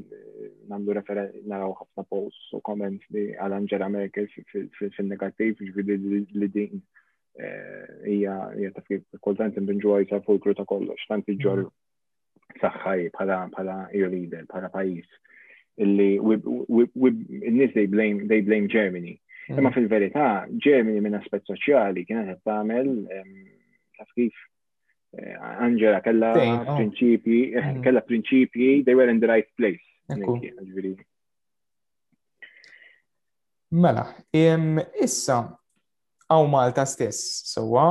namlu 0.73 0.97
referen, 0.97 1.29
naraw 1.53 1.77
ħafna 1.83 2.07
posts 2.15 2.51
u 2.57 2.63
comments 2.65 3.05
li 3.13 3.27
għal 3.37 3.59
Angela 3.61 3.91
Merkel 3.93 4.25
fil-negativ, 4.49 5.59
ġifiri 5.69 5.99
li 6.33 6.55
din 6.61 6.79
ija 8.09 8.39
ija 8.57 8.73
kif 8.87 9.03
kultant 9.21 9.59
imbinġu 9.61 9.99
għajsa 9.99 10.23
fulkru 10.25 10.57
ta' 10.57 10.65
kollox, 10.65 11.11
tant 11.13 11.29
iġorru 11.29 11.69
saħħaj 12.59 13.07
bħala 13.15 13.37
bħala 13.53 13.77
leader, 14.13 14.45
bħala 14.49 14.69
pajis. 14.73 15.07
Illi 15.77 16.17
nis 17.57 17.73
they 17.73 17.87
blame, 17.87 18.27
they 18.27 18.41
blame 18.41 18.67
Germany. 18.67 19.19
Hmm. 19.47 19.59
Imma 19.59 19.71
fil-verità, 19.75 20.27
Germany 20.67 21.01
minn 21.01 21.17
aspet 21.19 21.43
soċjali 21.51 22.05
kienet 22.07 22.31
qed 22.33 22.43
tagħmel 22.47 22.89
taf 23.97 24.09
kif 24.17 24.33
eh, 25.15 25.35
Angela 25.67 26.01
kella 26.03 26.33
oh. 26.35 26.73
prinċipji, 26.79 27.37
eh, 27.53 27.61
hmm. 27.61 27.83
kella 27.85 28.03
prinċipji, 28.09 28.71
they 28.85 28.95
were 28.97 29.09
in 29.11 29.19
the 29.21 29.27
right 29.29 29.49
place. 29.59 29.83
Mela, 33.69 34.05
issa, 34.31 35.37
għaw 36.27 36.47
Malta 36.51 36.83
stess, 36.87 37.45
sowa, 37.53 37.85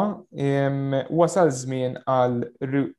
wasal 1.16 1.48
żmien 1.56 1.94
għal 2.04 2.34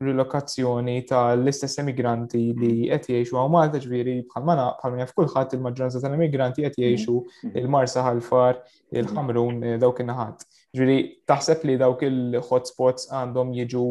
rilokazzjoni 0.01 0.95
tal-istess 1.09 1.77
emigranti 1.83 2.41
li 2.47 2.53
mm-hmm. 2.53 2.95
qed 2.95 3.09
jgħixu 3.13 3.37
għaw 3.37 3.51
Malta 3.53 3.81
ġviri 3.83 4.15
bħal 4.31 4.47
mana 4.47 4.65
bħal 4.79 4.97
il-maġġoranza 4.97 6.01
tal-emigranti 6.01 6.65
qed 6.65 6.81
jgħixu 6.81 7.13
mm-hmm. 7.19 7.49
Mm-hmm. 7.49 7.61
il-Marsa 7.61 8.05
ħalfar, 8.07 8.63
il-Ħamrun 9.03 9.61
eh, 9.61 9.77
dawk 9.83 10.01
in-naħat. 10.03 10.43
Ġviri 10.73 10.97
taħseb 11.29 11.67
li 11.69 11.77
dawk 11.83 12.07
il-hotspots 12.09 13.11
għandhom 13.19 13.53
jiġu 13.61 13.85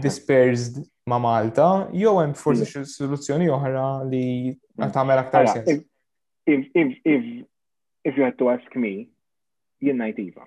dispersed 0.00 0.80
ma' 1.12 1.20
Malta, 1.20 1.68
jew 1.92 2.16
hemm 2.22 2.32
forsi 2.36 2.84
soluzzjoni 2.88 3.50
oħra 3.52 3.84
li 4.08 4.24
tagħmel 4.80 5.24
aktar 5.26 5.48
sens. 5.58 5.84
If 8.06 8.16
you 8.16 8.22
had 8.22 8.38
to 8.38 8.48
ask 8.48 8.72
me, 8.78 9.10
jien 9.82 10.00
iva. 10.06 10.46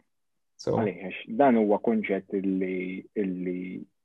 So, 0.60 0.76
Għaliex, 0.76 1.20
dan 1.40 1.56
huwa 1.62 1.78
konċett 1.84 2.34
illi 2.40 3.00
illi 3.24 3.62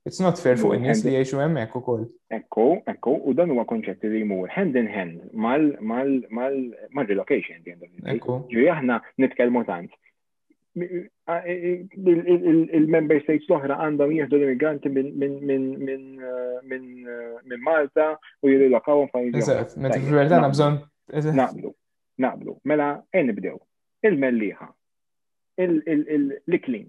It's 0.07 0.19
not 0.23 0.37
fair 0.39 0.55
for 0.61 0.75
in-nies 0.77 1.01
li 1.03 1.15
jgħixu 1.17 1.39
hemmhekk 1.41 1.73
ukoll. 1.79 2.03
Ekku, 2.37 2.65
ekku, 2.91 3.15
u 3.25 3.33
dan 3.39 3.49
huwa 3.51 3.65
konċett 3.71 4.05
li 4.05 4.21
jmur 4.21 4.47
hand 4.53 4.77
in 4.79 4.87
hand 4.93 5.25
mal 5.45 5.65
mal 5.91 6.13
mal 6.37 6.55
mal 6.99 7.07
relocation 7.09 7.59
di 7.65 7.73
Ekku. 8.13 8.37
Ġi 8.53 8.67
aħna 8.75 8.99
nitkellmu 9.25 9.65
tant. 9.71 9.97
Il-member 12.77 13.19
states 13.25 13.49
l-oħra 13.49 13.79
għandhom 13.87 14.13
jieħdu 14.19 14.39
l-immigranti 14.39 14.91
minn 14.91 15.83
eh, 15.89 17.03
eh, 17.09 17.59
Malta 17.67 18.07
u 18.45 18.53
jirilokawhom 18.53 19.11
fajn. 19.11 19.39
Eżatt, 19.41 19.75
meta 19.87 19.99
fil-verità 20.05 20.39
nabżon. 20.45 20.79
Naqblu, 21.41 21.75
naqblu. 22.27 22.55
Mela, 22.69 22.91
e 23.11 23.25
nibdew. 23.27 23.57
Il-melliħa, 24.05 24.69
l-iklim. 25.61 26.87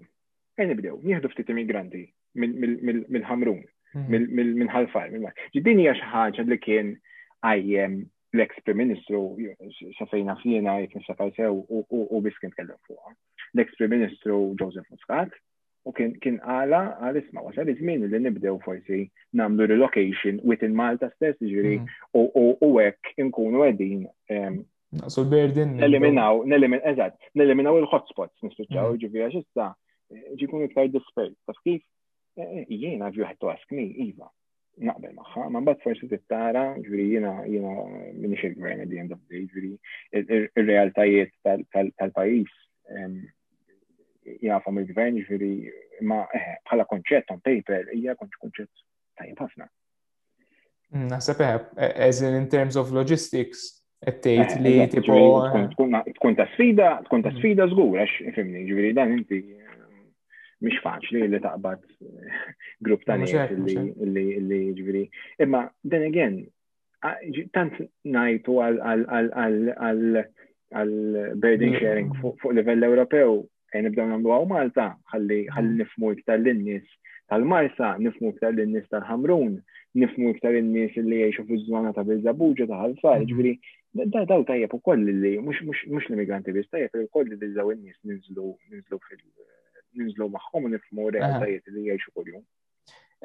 Nibdew, 0.57 0.97
nieħdu 1.05 1.29
ftit 1.31 1.49
immigranti 1.53 1.99
mill-ħamrun, 2.41 3.59
mill-ħalfar. 4.09 5.11
Ġidini 5.53 5.85
għax 5.91 6.01
xi 6.01 6.11
ħaġa 6.13 6.45
li 6.47 6.57
kien 6.63 6.89
għajjem 7.45 7.99
l-ex 8.35 8.63
Prim 8.65 8.79
Ministru 8.81 9.19
xafejna 9.99 10.35
fjena 10.41 10.79
jek 10.81 10.97
nxafaj 10.99 11.29
sew 11.35 11.61
u 11.63 12.21
bis 12.25 12.37
kien 12.41 12.51
tkellem 12.55 12.77
fuqha. 12.89 13.13
L-ex 13.59 13.77
Prim 13.77 13.93
Ministru 13.95 14.39
Joseph 14.59 14.89
Muscat 14.91 15.35
u 15.87 15.93
kien 15.95 16.41
għala 16.43 16.81
għal 17.05 17.21
isma' 17.21 17.45
wasal 17.45 17.69
iż-żmien 17.71 18.07
li 18.09 18.23
nibdew 18.25 18.57
forsi 18.65 19.03
namlu 19.37 19.69
relocation 19.69 20.41
within 20.43 20.73
Malta 20.75 21.11
stess 21.19 21.37
ġiri, 21.39 21.77
mhm. 21.79 22.57
u 22.65 22.69
hekk 22.81 23.13
inkunu 23.23 23.61
qegħdin 23.69 24.07
Naqsu 24.95 25.21
l-berdin. 25.21 25.73
Neliminaw, 25.81 26.43
neliminaw, 26.47 26.83
eżat, 26.93 27.15
neliminaw 27.37 27.75
il-hotspots, 27.81 28.37
nispiċaw, 28.45 28.93
mm. 28.93 28.99
ġivija, 29.01 29.27
ġista, 29.33 29.69
ġikun 30.39 30.63
iktar 30.69 30.87
dispers. 30.93 31.33
Taf 31.49 31.59
kif, 31.67 31.81
e, 32.39 32.43
e, 32.43 32.63
jiena 32.71 33.09
if 33.11 33.17
you 33.19 33.25
had 33.27 33.37
to 33.41 33.49
ask 33.51 33.71
Iva, 33.73 34.29
naqbel 34.79 35.11
maħħa, 35.17 35.49
ma 35.51 35.59
bat 35.67 35.81
forsi 35.83 36.07
t-tara, 36.07 36.63
ġivija, 36.79 37.19
jiena, 37.19 37.33
jiena 37.45 37.71
minix 38.23 38.45
il-gvern 38.47 38.83
at 38.85 38.89
the 38.93 38.99
end 39.03 39.11
of 39.11 39.19
the 39.27 39.35
day, 39.35 39.49
ġivija, 39.51 40.55
il-realtajiet 40.63 41.33
tal-pajis, 41.43 42.53
jiena 44.37 44.61
fam 44.63 44.79
il-gvern, 44.85 45.19
ġivija, 45.27 45.75
ma 46.07 46.21
eh, 46.37 46.53
bħala 46.69 46.85
konċett 46.87 47.31
on 47.35 47.41
paper, 47.43 47.89
hija 47.95 48.15
konċett 48.21 48.71
tajjeb 49.19 49.43
ħafna. 49.43 49.67
Mm, 50.95 51.07
naħseb, 51.11 51.41
eh, 51.43 51.59
eh, 51.83 51.93
as 52.07 52.21
in 52.23 52.47
terms 52.47 52.77
of 52.79 52.93
logistics, 52.95 53.73
Ettejt 53.99 54.51
eh, 54.55 54.61
li 54.61 54.87
tipo. 54.89 55.41
Tkun 56.13 56.35
ta' 56.37 56.47
sfida, 56.53 56.89
tkun 57.05 57.21
ta' 57.25 57.33
sfida 57.39 57.63
zgur, 57.71 57.95
għax, 57.97 58.13
fimni, 58.35 58.59
ġviri 58.69 58.91
dan 58.93 59.11
inti 59.15 59.37
mish 60.61 60.77
eh, 60.77 60.83
faċli 60.83 61.19
li 61.31 61.39
taqbad 61.41 61.81
grupp 62.85 63.01
ta' 63.07 63.17
nies 63.17 63.33
li 63.57 64.63
ġviri. 64.77 65.03
Imma, 65.41 65.61
then 65.83 66.03
again, 66.11 66.35
tant 67.57 67.73
najtu 68.05 68.53
għal 68.61 70.93
burden 71.41 71.73
mm. 71.73 71.77
sharing 71.81 72.09
fuq 72.21 72.37
livell 72.53 72.81
Ewropew, 72.85 73.39
għen 73.73 73.83
nibdew 73.89 74.11
namlu 74.13 74.29
għaw 74.37 74.45
Malta, 74.53 74.87
ħalli 75.15 75.39
mm. 75.49 75.69
nifmu 75.81 76.05
iktar 76.13 76.37
l 76.43 76.47
innis 76.53 76.85
tal-Marsa, 77.33 77.95
nifmu 77.99 78.29
iktar 78.33 78.53
l 78.55 78.63
innis 78.63 78.85
tal-Hamrun, 78.93 79.53
nifmu 79.99 80.25
iktar 80.35 80.53
l 80.55 80.57
nies 80.69 80.93
li 81.01 81.17
jiexu 81.25 81.43
fuż 81.49 81.61
żona 81.67 81.89
ta' 81.97 82.05
Bizzabuġa, 82.07 82.65
ta' 82.69 82.81
Ħalfar, 82.85 83.19
mm. 83.19 83.27
ġviri, 83.33 83.53
Da 83.95 84.23
daw 84.27 84.43
tajjeb 84.45 84.73
u 84.75 84.79
koll 84.83 84.99
li 85.05 85.37
mux 85.41 85.61
l-immigranti 86.09 86.51
biss 86.53 86.69
tajjeb 86.69 86.95
li 86.97 87.07
koll 87.13 87.25
li 87.31 87.37
daw 87.55 87.71
n-nis 87.71 87.95
ninżlu 88.03 88.57
fil 89.07 90.31
maħħom 90.35 90.67
u 90.67 90.73
nifmu 90.73 91.07
realtajiet 91.15 91.69
li 91.73 91.85
jgħixu 91.87 92.11
kull-jum. 92.17 92.41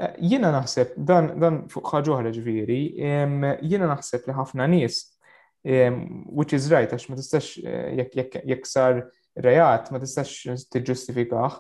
Eh, 0.01 0.13
jiena 0.33 0.53
naħseb, 0.55 0.95
dan, 1.05 1.33
dan 1.43 1.59
fuq 1.73 1.91
ħagħuħra 1.93 2.31
ġviri, 2.33 2.79
jiena 2.97 3.91
naħseb 3.91 4.29
li 4.31 4.37
ħafna 4.39 4.69
nies, 4.73 5.01
which 6.39 6.55
is 6.57 6.71
right, 6.73 6.95
għax 6.95 7.11
ma 7.11 7.19
tistax 7.19 7.53
eh, 7.61 8.07
jekk 8.19 8.71
sar 8.71 9.03
rejat, 9.45 9.91
ma 9.93 10.01
tistax 10.03 10.63
t-ġustifikax, 10.73 11.59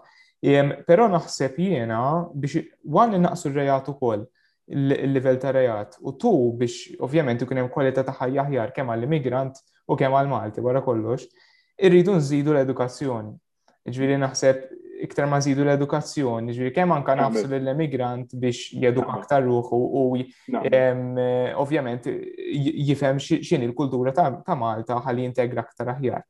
pero 0.89 1.11
naħseb 1.13 1.59
jiena 1.61 1.99
biex 2.33 2.65
għan 2.87 3.19
naqsu 3.29 3.51
r-rejat 3.53 3.93
u 3.93 3.99
koll 4.01 4.25
il-level 4.69 5.39
ta' 5.39 5.51
rejat. 5.53 5.99
U 6.01 6.13
tu 6.21 6.53
biex 6.59 6.95
ovvjament 7.03 7.43
ikun 7.43 7.59
hemm 7.61 7.71
kwalità 7.73 8.05
ta' 8.07 8.15
ħajja 8.15 8.69
kemm 8.77 8.93
għall-immigrant 8.95 9.59
u 9.91 9.97
kemm 9.99 10.15
għall-Malti 10.21 10.63
wara 10.63 10.83
kollox, 10.87 11.27
irridu 11.83 12.15
nżidu 12.21 12.55
l-edukazzjoni. 12.55 13.35
Ġviri 13.91 14.19
naħseb 14.23 14.69
iktar 15.03 15.27
ma 15.27 15.41
nżidu 15.43 15.65
l-edukazzjoni, 15.67 16.55
ġviri 16.55 16.73
kemm 16.77 16.93
anka 16.95 17.17
nafsu 17.19 17.49
l-immigrant 17.57 18.37
biex 18.39 18.71
jeduk 18.79 19.09
aktar 19.11 19.43
ruħu 19.43 19.81
u 20.01 20.05
ovvjament 21.65 22.07
jifhem 22.11 23.19
x'in 23.23 23.67
il-kultura 23.67 24.15
ta' 24.15 24.55
Malta 24.59 25.01
ħalli 25.03 25.27
integra 25.27 25.67
aktar 25.67 25.97
aħjar. 25.97 26.23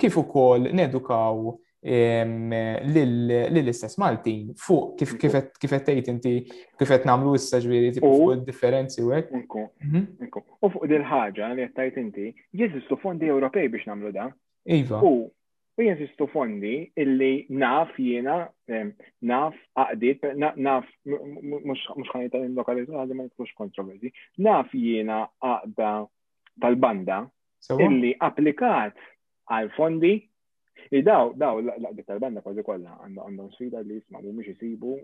Kif 0.00 0.16
ukoll 0.22 0.70
nedukaw 0.72 1.50
lill-istess 1.82 3.98
Maltin 3.98 4.54
fuq 4.56 4.94
kif 5.00 5.16
qed 5.18 5.48
tgħid 5.58 6.08
inti 6.14 6.34
qed 6.78 6.98
nagħmlu 7.08 7.34
issa 7.38 7.58
ġifieri 7.64 7.90
fuq 7.98 8.34
id-differenzi 8.38 9.02
u 9.06 9.10
hekk. 9.16 9.32
Mhm. 9.82 10.02
U 10.62 10.66
fuq 10.70 10.86
din 10.92 11.02
ħaġa 11.08 11.52
li 11.54 11.62
qed 11.66 11.74
tajt 11.80 11.96
inti, 12.02 12.28
jeżistu 12.54 12.96
fondi 13.02 13.26
Ewropej 13.30 13.68
biex 13.68 13.84
nagħmlu 13.90 14.12
da. 14.14 14.28
Iva. 14.66 15.02
U 15.02 15.32
jeżistu 15.82 16.28
fondi 16.30 16.90
illi 16.96 17.46
naf 17.50 17.88
jiena 17.98 18.44
naf 19.26 19.54
għaqdiet, 19.76 20.36
naf 20.62 20.86
mhux 21.04 21.78
ħanita 22.14 22.38
l-lokalizzazzjoni 22.38 22.98
għadha 23.02 23.14
ma 23.18 23.24
jkunx 23.26 23.52
kontroversi, 23.58 24.12
naf 24.46 24.70
jiena 24.74 25.24
għaqda 25.42 25.94
tal-banda 26.62 27.24
illi 27.80 28.14
applikat 28.22 28.94
għal 29.50 29.70
fondi 29.74 30.22
Daw, 30.90 31.32
daw, 31.38 31.60
laqdi 31.62 32.02
tal-banda 32.06 32.42
kważi 32.42 32.64
kollha 32.66 32.96
għandhom 33.04 33.50
sfida 33.54 33.82
li 33.86 33.98
jisma' 34.00 34.20
mhumiex 34.22 34.48
isibu 34.56 34.94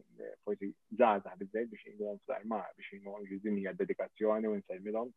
forsi 0.44 0.72
żgħażagħ 0.96 1.36
biżejjed 1.42 1.68
biex 1.74 1.84
jgħidhom 1.92 2.18
fl-arma 2.26 2.58
biex 2.78 2.96
jgħidhom 2.96 3.40
din 3.44 3.68
dedikazzjoni 3.78 4.50
u 4.50 4.56
nsejmilhom 4.58 5.12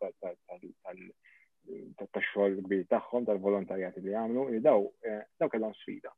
tal-xogħol 1.97 2.59
kbir 2.67 2.85
tagħhom 2.93 3.25
tal-volontarjati 3.31 4.01
li 4.05 4.13
jagħmlu, 4.13 4.45
daw 4.67 4.85
daw 5.41 5.49
kellhom 5.55 5.73
sfida. 5.79 6.13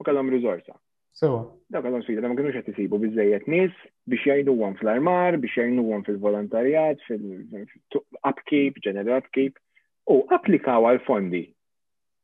U 0.00 0.04
kellhom 0.08 0.30
rizorsa. 0.32 0.78
Sewa. 1.12 1.44
Daw 1.68 1.82
kellhom 1.82 2.02
sfida 2.06 2.28
ma 2.30 2.36
kinux 2.40 2.56
qed 2.60 2.72
isibu 2.72 2.98
biżejjed 3.04 3.46
nies 3.52 3.76
biex 4.08 4.40
għom 4.48 4.78
fl-armar, 4.80 5.36
biex 5.44 5.54
jgħinuhom 5.60 6.06
fil-volontarjat, 6.08 7.04
fil-upkeep, 7.10 8.80
general 8.82 9.20
upkeep, 9.22 9.60
u 10.08 10.22
applikaw 10.32 10.88
għal 10.92 11.04
fondi 11.04 11.44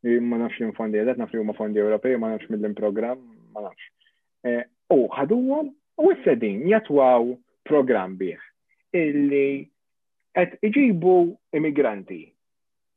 ma 0.04 0.36
nafx 0.38 0.58
minn 0.60 0.74
fondi 0.76 0.98
għedet, 1.00 1.18
nafx 1.18 1.32
li 1.38 1.54
fondi 1.56 1.80
Ewropej, 1.80 2.18
ma 2.20 2.34
nafx 2.34 2.50
minn 2.52 2.74
program 2.76 3.20
ma 3.54 3.62
nafx. 3.66 3.86
E, 4.44 4.56
u 4.92 5.06
ħaduhom 5.12 5.70
u 6.04 6.10
s-sedin 6.18 6.64
jatwaw 6.68 7.30
program 7.68 8.18
bih 8.20 8.36
illi 8.94 9.64
qed 10.36 10.58
iġibu 10.68 11.14
immigranti 11.56 12.20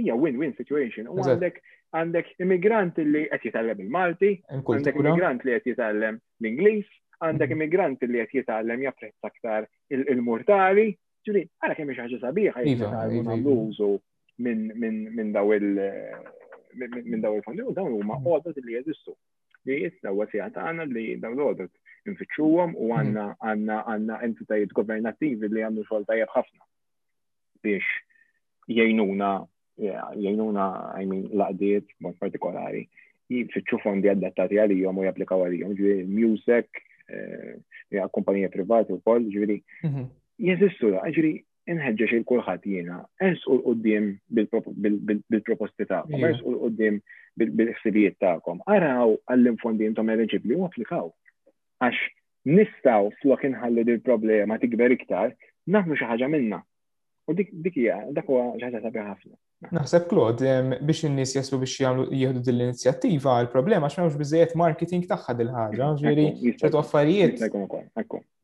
Ija 0.00 0.16
win-win 0.22 0.54
situation. 0.58 1.08
U 1.10 1.18
għandek 1.24 1.58
għandek 1.98 2.30
immigranti 2.44 3.04
li 3.04 3.26
għed 3.26 3.46
jitallem 3.48 3.82
il-Malti, 3.84 4.34
għandek 4.48 4.94
mhm. 4.94 5.06
immigranti 5.10 5.48
li 5.50 5.56
għed 5.58 5.68
jitallem 5.72 6.20
l-Inglis, 6.40 6.90
għandek 7.20 7.54
immigranti 7.56 8.06
li 8.08 8.22
għed 8.22 8.36
jitallem 8.38 8.84
japprezz 8.86 9.26
aktar 9.30 9.66
il-murtali. 9.98 10.92
Ġuri, 11.26 11.42
għara 11.60 11.74
kemm 11.76 11.92
xaħġa 11.98 12.22
sabiħa 12.22 12.62
jgħid 12.62 12.86
jitallem 12.86 13.34
l 13.40 13.98
minn 14.40 14.72
min, 14.74 15.16
min 15.16 15.32
daw 15.34 15.52
il-fondi 17.36 17.62
u 17.68 17.72
dawn 17.76 17.92
huma 17.92 18.14
għodot 18.20 18.56
mm. 18.60 18.66
li 18.66 18.72
jeżistu. 18.78 19.12
Li 19.68 19.74
jitna 19.84 20.08
għasijat 20.16 20.54
għana 20.60 20.84
li 20.90 21.06
daw 21.20 21.32
l-għodot 21.36 21.72
infittxuhom 22.08 22.70
u 22.78 22.80
għandna 22.96 23.24
mm. 23.26 23.34
għandna 23.46 23.76
għanna 23.92 24.14
entitajiet 24.28 24.72
governattivi 24.76 25.46
li 25.52 25.60
għandu 25.66 25.82
xogħol 25.88 26.04
tajjeb 26.08 26.30
ħafna 26.36 26.62
biex 27.64 27.86
jgħinuna 28.72 29.30
jgħinuna 29.80 30.66
I 31.00 31.04
mean 31.10 31.24
laqdiet 31.42 31.86
mod 32.04 32.14
partikolari 32.22 32.84
jitfittxu 33.30 33.76
fondi 33.84 34.08
adattati 34.14 34.56
għalihom 34.58 34.96
u 34.98 35.02
japplikaw 35.06 35.38
għalihom, 35.44 35.72
ġifieri 35.78 36.06
music, 36.10 36.68
eh, 37.14 38.02
kumpanija 38.10 38.48
privati 38.50 38.90
wkoll, 38.96 39.24
ġifieri 39.30 39.58
mhm. 39.86 40.00
jeżistu, 40.42 40.86
ġifieri 41.04 41.34
inħedġex 41.70 42.16
il-kulħat 42.18 42.64
jena, 42.70 42.96
ens 43.24 43.42
u 43.46 43.56
l-qoddim 43.56 44.16
bil-proposti 44.38 45.86
ta'kom, 45.90 46.24
ens 46.28 46.40
u 46.42 46.54
l-qoddim 46.54 46.98
bil-ħsibijiet 47.60 48.18
ta'kom. 48.22 48.62
Araw 48.76 49.14
għall 49.34 49.52
ta' 49.64 49.74
jintom 49.84 50.10
eligibli 50.16 50.58
u 50.58 50.66
applikaw. 50.66 51.12
Għax 51.84 52.00
nistaw 52.58 53.10
flok 53.20 53.46
inħalli 53.50 53.86
dil-problema 53.90 54.58
tikber 54.62 54.96
iktar, 54.98 55.36
naħmu 55.70 55.98
xaħġa 56.00 56.30
minna. 56.34 56.62
U 57.30 57.36
dik 57.38 57.76
hija, 57.78 58.02
dak 58.16 58.26
huwa 58.28 58.50
xaħġa 58.60 59.06
ħafna. 59.12 59.38
Naħseb 59.68 60.06
Klod, 60.08 60.40
biex 60.40 61.02
in-nies 61.04 61.34
jaslu 61.36 61.58
biex 61.60 61.82
jagħmlu 61.84 62.04
jieħdu 62.16 62.40
din 62.46 62.54
l-inizjattiva, 62.56 63.32
il-problema 63.44 63.88
għax 63.90 63.98
m'hemmx 63.98 64.16
biżejjed 64.22 64.54
marketing 64.56 65.02
tagħha 65.10 65.34
din 65.40 65.50
ħaġa, 65.52 65.88
ġviri, 66.00 66.24
ċertu 66.62 66.80
affarijiet. 66.80 67.44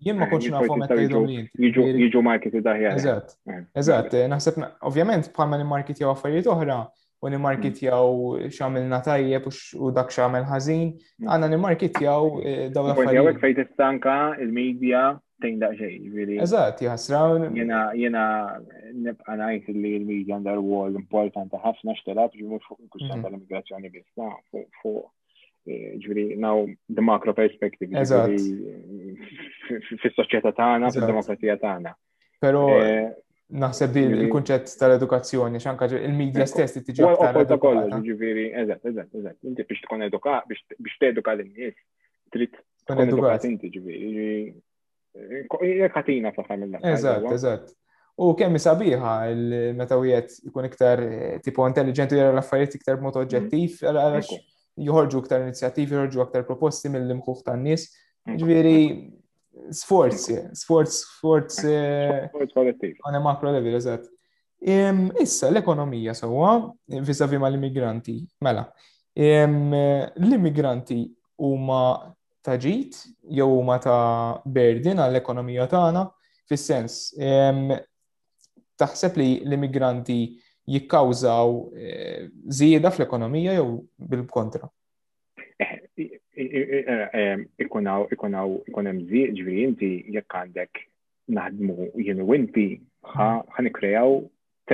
Jien 0.04 0.20
ma 0.20 0.28
kontx 0.28 0.52
nafhom 0.52 0.84
qed 0.84 0.92
tgħidhom 0.92 1.24
li 1.30 1.38
inti. 1.40 1.72
Jiġu 2.04 2.22
marketing 2.26 2.66
daħjar. 2.68 3.00
Eżatt. 3.00 3.34
Eżatt, 3.72 4.12
eh, 4.20 4.26
naħseb 4.34 4.60
ovvjament 4.90 5.30
bħalma 5.38 5.62
nimmarketjaw 5.62 6.12
affarijiet 6.12 6.52
oħra 6.52 6.80
u 7.24 7.32
nimmarketjaw 7.32 8.08
x'għamilna 8.50 9.00
tajjeb 9.08 9.48
u 9.88 9.94
dak 9.96 10.12
x'għamel 10.12 10.44
ħażin, 10.52 10.88
mm. 10.98 11.30
għandna 11.32 11.52
nimmarketjaw 11.54 12.32
eh, 12.42 12.64
dawn 12.76 12.90
l-affarijiet. 12.92 13.22
Jawek 13.22 13.40
fejn 13.46 13.62
tistanka 13.64 14.18
il-medja 14.36 15.14
tejn 15.42 15.58
daqxej, 15.60 15.96
ġviri. 16.14 16.36
Eżat, 16.42 16.80
jħasrawn. 16.84 17.46
Jena, 17.56 17.80
jena, 17.96 18.22
nibqa 18.94 19.36
najt 19.40 19.68
li 19.74 19.92
l-media 20.00 20.38
underworld 20.38 20.96
importanti 21.00 21.60
ħafna 21.60 21.94
xtelab, 22.00 22.32
ġviri 22.38 22.62
fuq 22.64 22.80
il-kustan 22.84 23.18
mhm. 23.18 23.26
tal-immigrazzjoni 23.26 23.90
bis, 23.92 24.06
na, 24.20 24.30
fuq, 24.84 25.02
eh, 25.68 25.96
ġviri, 26.04 26.38
now, 26.40 26.64
the 26.92 27.04
macro 27.04 27.34
perspective, 27.36 27.90
ġviri, 27.92 29.20
fil-soċieta 30.06 30.54
tana, 30.56 30.92
fil-demokrazija 30.94 31.58
tana. 31.60 31.92
Pero, 32.40 32.64
eh, 32.80 33.10
naħseb 33.62 33.92
di 33.94 34.06
il-kunċett 34.22 34.72
tal-edukazzjoni, 34.80 35.60
xanka 35.62 35.90
il-medja 36.00 36.48
stess 36.50 36.78
li 36.80 36.84
tiġi. 36.86 37.12
Għal 37.12 37.44
ta' 37.92 38.00
ġviri, 38.02 38.48
eżat, 38.64 38.88
eżat, 38.90 39.12
eżat, 39.20 39.36
inti 39.50 39.68
biex 39.68 39.84
tkun 39.84 40.08
eduka, 40.08 40.40
biex 40.50 40.96
t-eduka 40.98 41.36
l-nies, 41.36 41.76
trid 42.32 42.56
tkun 42.86 43.04
edukat 43.04 43.44
inti, 43.46 43.68
ġviri, 43.74 44.40
katina 45.94 46.32
fl 46.34 46.44
ħamilna. 46.46 46.80
Eżat, 46.82 46.96
Eżatt, 46.96 47.34
eżatt. 47.34 47.74
U 48.16 48.30
kemm 48.36 48.56
sabiħa 48.60 49.10
meta 49.76 49.98
wieħed 50.00 50.36
ikun 50.48 50.68
iktar 50.70 51.02
eh, 51.04 51.38
tipo 51.44 51.62
u 51.64 51.70
jara 51.70 52.30
l-affarijiet 52.32 52.76
iktar 52.78 53.00
mod 53.00 53.16
oġġettiv, 53.16 53.74
mm-hmm. 53.74 53.88
għalax 53.90 54.30
joħorġu 54.78 55.20
iktar 55.22 55.44
inizjattivi, 55.44 55.94
joħorġu 55.94 56.22
aktar 56.24 56.46
proposti 56.48 56.88
mill-imħuħ 56.88 57.42
tan-nies. 57.44 57.84
Mm-hmm. 58.26 58.38
Ġifieri 58.40 59.72
sforz, 59.76 60.26
sforz, 60.62 60.96
sforz. 61.18 61.60
Eh, 61.64 62.24
sforz 62.32 62.56
kollettiv. 62.56 62.96
Għana 63.04 63.20
makro 63.24 63.52
level, 63.52 63.76
eżat. 63.80 64.08
Issa 65.20 65.50
l-ekonomija 65.50 66.14
sawa, 66.16 66.54
vis-a-vis 67.04 67.38
l 67.50 67.54
immigranti 67.58 68.16
Mela, 68.40 68.62
eh, 69.14 69.46
l-immigranti 69.46 71.02
huma 71.36 72.15
ta' 72.46 72.54
ġit 72.62 72.94
jew 73.38 73.48
huma 73.50 73.78
ta' 73.82 74.38
berdin 74.54 75.00
għall-ekonomija 75.02 75.64
tagħna 75.72 76.02
fis-sens 76.46 76.98
taħseb 78.78 79.18
li 79.20 79.30
l-immigranti 79.48 80.14
jikkawżaw 80.76 81.56
eh, 81.78 82.22
żieda 82.58 82.90
fl-ekonomija 82.94 83.54
jew 83.56 83.72
bil-kontra. 84.12 84.66
Eh, 85.62 85.70
eh, 86.36 87.44
ikunaw, 87.64 88.06
ikunaw, 88.14 88.56
ikunem 88.68 88.98
zieq 89.10 89.32
ġviri 89.40 89.62
inti 89.72 89.90
jekk 90.14 90.36
għandek 90.44 90.82
naħdmu 91.40 91.90
jien 92.06 92.20
u 92.22 92.30
inti 92.38 92.66
ħanikrejaw 93.16 94.18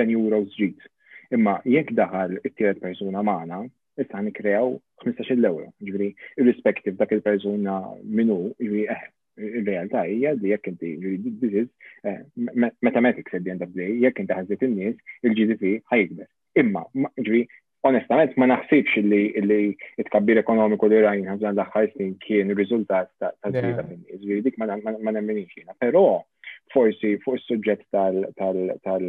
10 0.01 0.13
euros 0.17 0.53
ġid. 0.59 0.85
Imma 1.33 1.57
jekk 1.73 1.93
daħal 1.97 2.35
it-tiret 2.43 2.81
persuna 2.85 3.23
maħna, 3.25 3.63
issa 4.01 4.21
nikrew 4.25 4.79
15 5.03 5.43
euro, 5.45 5.67
ġviri, 5.83 6.07
irrespective 6.41 6.95
dak 6.99 7.11
il-persuna 7.13 7.73
minu, 8.03 8.37
ġviri, 8.61 8.85
eh, 8.93 9.09
il-realtà 9.37 10.05
hija 10.09 10.31
li 10.37 10.51
jekk 10.53 10.69
inti 10.71 10.91
this 11.41 11.53
is 11.63 11.67
eh, 12.05 12.19
mathematics 12.85 13.33
at 13.33 13.43
the 13.43 13.51
end 13.51 13.61
of 13.61 13.73
the 13.73 13.81
day, 13.83 13.91
jekk 14.05 14.23
inti 14.23 14.37
ħażit 14.39 14.65
in-nies, 14.67 14.97
il-GDP 15.25 15.73
ħajkber. 15.93 16.27
Imma, 16.63 16.85
ġviri, 17.19 17.45
onestament 17.89 18.37
ma 18.39 18.47
naħsibx 18.53 19.01
li 19.11 19.23
li 19.43 19.61
kabbir 20.09 20.39
ekonomiku 20.41 20.89
li 20.91 21.01
rajn 21.03 21.29
ħafna 21.29 21.53
l-aħħar 21.53 21.89
snin 21.93 22.13
kien 22.23 22.53
riżultat 22.57 23.11
ta' 23.19 23.33
żieda 23.49 23.83
fin-nies, 23.89 24.21
ġviri 24.23 24.45
dik 24.49 24.61
ma 24.61 25.11
nemminix 25.17 25.53
jiena. 25.57 25.75
Però 25.83 26.05
forsi 26.73 27.17
fuq 27.25 27.37
is-suġġett 27.41 27.87
tal 27.93 29.05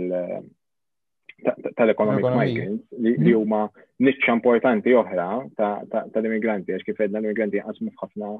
tal-economic 1.76 2.24
migrants 2.24 2.86
li 2.96 3.12
mhm. 3.14 3.30
huma 3.36 3.62
niċċa 4.00 4.34
importanti 4.38 4.94
oħra 4.96 5.28
tal-immigranti 5.58 6.72
għax 6.74 6.86
kif 6.88 7.00
edna 7.04 7.20
l-immigranti 7.20 7.60
jaqsmu 7.60 7.92
ħafna 8.00 8.30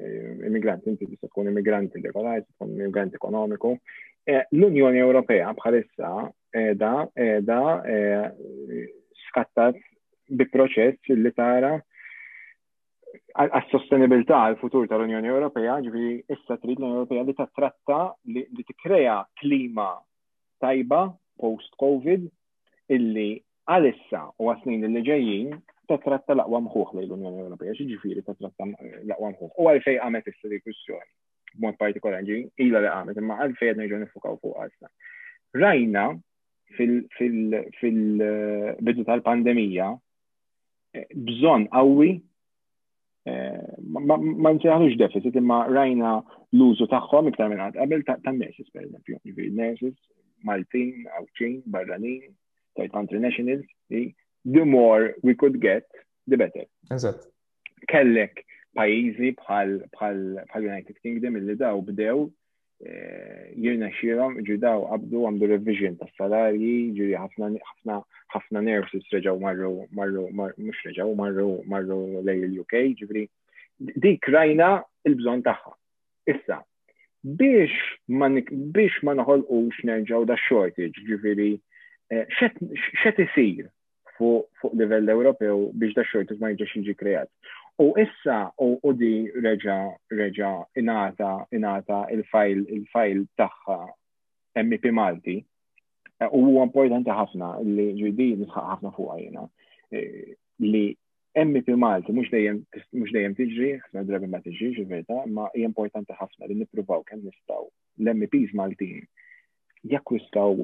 eh, 0.00 0.38
immigranti, 0.48 0.90
inti 0.92 1.08
tista' 1.10 1.28
tkun 1.30 1.50
immigranti 1.50 2.00
regolari, 2.04 2.42
tkun 2.56 2.72
immigranti 2.78 3.18
ekonomiku. 3.20 3.74
Eh, 4.26 4.42
L-Unjoni 4.50 5.02
Ewropea 5.02 5.52
bħalissa 5.58 6.12
da 6.80 6.92
da 7.46 7.58
eh, 7.86 8.88
skattat 9.28 9.76
bi 10.34 10.48
proċess 10.50 11.12
li 11.14 11.30
tara 11.36 11.76
għas-sostenibilità 13.40 14.38
għal-futur 14.48 14.88
tal-Unjoni 14.90 15.30
Ewropea, 15.30 15.76
ġifi 15.86 16.12
issa 16.34 16.56
trid 16.58 16.78
l-Unjoni 16.80 16.98
Ewropea 17.00 17.24
li 17.28 17.36
tatratta 17.38 18.00
li 18.34 18.44
tikkrea 18.72 19.20
klima 19.40 19.90
tajba 20.60 21.04
post-COVID 21.40 22.26
illi 22.90 23.28
għalissa 23.70 24.22
u 24.42 24.48
għasnin 24.52 24.84
li 24.94 25.02
ġejjin 25.06 25.52
tatratta 25.90 26.34
laqwa 26.38 26.60
mħuħ 26.64 26.88
li 26.96 27.02
l-Unjoni 27.06 27.38
Ewropea, 27.44 27.72
ġifiri 27.78 28.22
tatratta 28.26 28.64
laqwa 29.10 29.26
mħuħ. 29.32 29.50
U 29.60 29.62
għalfej 29.72 29.96
għamet 30.04 30.26
is-diskussjoni, 30.32 31.08
b'mod 31.58 31.76
partikolari, 31.80 32.36
illa 32.62 32.78
li 32.84 32.90
għamet, 32.90 33.16
imma 33.18 33.34
għalfej 33.44 33.68
għadna 33.72 33.88
ġoni 33.90 34.06
fukaw 34.14 34.34
fuq 34.42 34.54
għasna. 34.66 34.88
Rajna 35.58 36.04
fil-bidu 36.78 39.02
tal-pandemija 39.08 39.88
bżon 41.24 41.62
għawi 41.74 42.10
ma 43.94 44.50
nsejħalux 44.54 44.96
deficit 45.02 45.34
imma 45.42 45.58
rajna 45.74 46.12
l-użu 46.54 46.84
tagħhom 46.90 47.26
iktar 47.32 47.48
minn 47.50 47.62
għabel 47.66 48.02
ta' 48.08 48.32
nesis, 48.34 48.68
per 48.74 48.82
esempio, 48.88 49.14
nesis, 49.58 49.96
Maltin, 50.46 50.96
Awċin, 51.18 51.56
Barranin, 51.68 52.26
so 52.76 52.88
country 52.88 53.18
nationals, 53.18 53.64
the 53.88 54.06
more 54.44 55.10
we 55.22 55.34
could 55.34 55.56
get, 55.60 55.84
the 56.26 56.36
better. 56.36 56.64
Eżatt. 56.92 57.20
Kellek 57.90 58.44
pajizi 58.76 59.32
bħal 59.38 59.78
United 60.62 60.98
Kingdom 61.02 61.36
illi 61.40 61.56
daw 61.58 61.80
bdew 61.84 62.26
eh, 62.86 63.48
jirna 63.56 63.88
xirom 63.98 64.36
daw 64.62 64.84
għabdu 64.94 65.24
għamdu 65.26 65.48
revision 65.52 65.96
ta' 66.00 66.08
salarji, 66.18 66.74
ġiri 66.98 67.16
ħafna 67.18 68.02
ħafna 68.36 68.62
s 68.86 69.12
reġaw 69.16 69.38
marru, 69.42 69.70
marru, 69.92 70.28
mux 70.42 70.84
reġaw 70.86 71.14
marru, 71.18 71.60
marru 71.66 71.98
lej 72.22 72.44
l 72.50 72.58
uk 72.62 72.74
ġivri. 73.00 73.26
Dik 73.80 74.28
rajna 74.28 74.70
il-bżon 75.08 75.40
taħħa. 75.44 75.72
Issa, 76.28 76.60
biex 77.24 77.72
ma 78.12 78.28
biex 78.30 79.00
ma 79.08 79.16
naħolqux 79.16 79.84
nerġaw 79.88 80.24
da 80.28 80.36
shortage, 80.48 81.00
ġiviri 81.08 81.54
Eh, 82.10 82.26
xet 83.04 83.20
isir 83.22 83.68
fuq 84.18 84.72
livell 84.80 85.12
Ewropew 85.12 85.60
biex 85.82 85.92
da 85.98 86.02
xorti 86.12 86.36
ma 86.40 86.48
jġax 86.58 86.72
inġi 86.80 86.94
kreat. 87.02 87.28
U 87.84 87.92
issa 88.02 88.38
u 88.64 88.90
di 89.02 89.12
reġa 89.44 89.76
reġa 90.18 90.48
inata 90.82 91.28
inata 91.58 92.00
il-fajl 92.16 92.64
il-fajl 92.78 93.22
tagħha 93.38 93.76
MP 94.64 94.90
Malti. 94.98 95.36
Eh, 96.18 96.26
u 96.34 96.42
huwa 96.48 96.66
importanti 96.66 97.14
ħafna 97.20 97.52
li 97.68 97.86
ġidi 98.02 98.26
nisħaq 98.42 98.66
ħafna 98.72 98.92
fuq 98.98 99.14
għajna 99.14 99.44
eh, 100.00 100.32
li 100.66 100.82
MP 101.44 101.76
Malti 101.78 102.10
mhux 102.10 102.32
dejjem 102.34 103.36
tiġri, 103.38 103.70
ħafna 103.84 104.02
drabi 104.10 104.26
ma 104.34 104.42
tiġriġ 104.48 104.82
il 104.82 105.12
ma 105.38 105.46
hija 105.54 105.70
importanti 105.70 106.18
ħafna 106.18 106.50
li 106.50 106.58
nippruvaw 106.64 107.06
kemm 107.06 107.22
nistaw 107.30 107.68
l-MPs 108.02 108.50
Maltin 108.58 109.06
jakkwistaw 109.94 110.58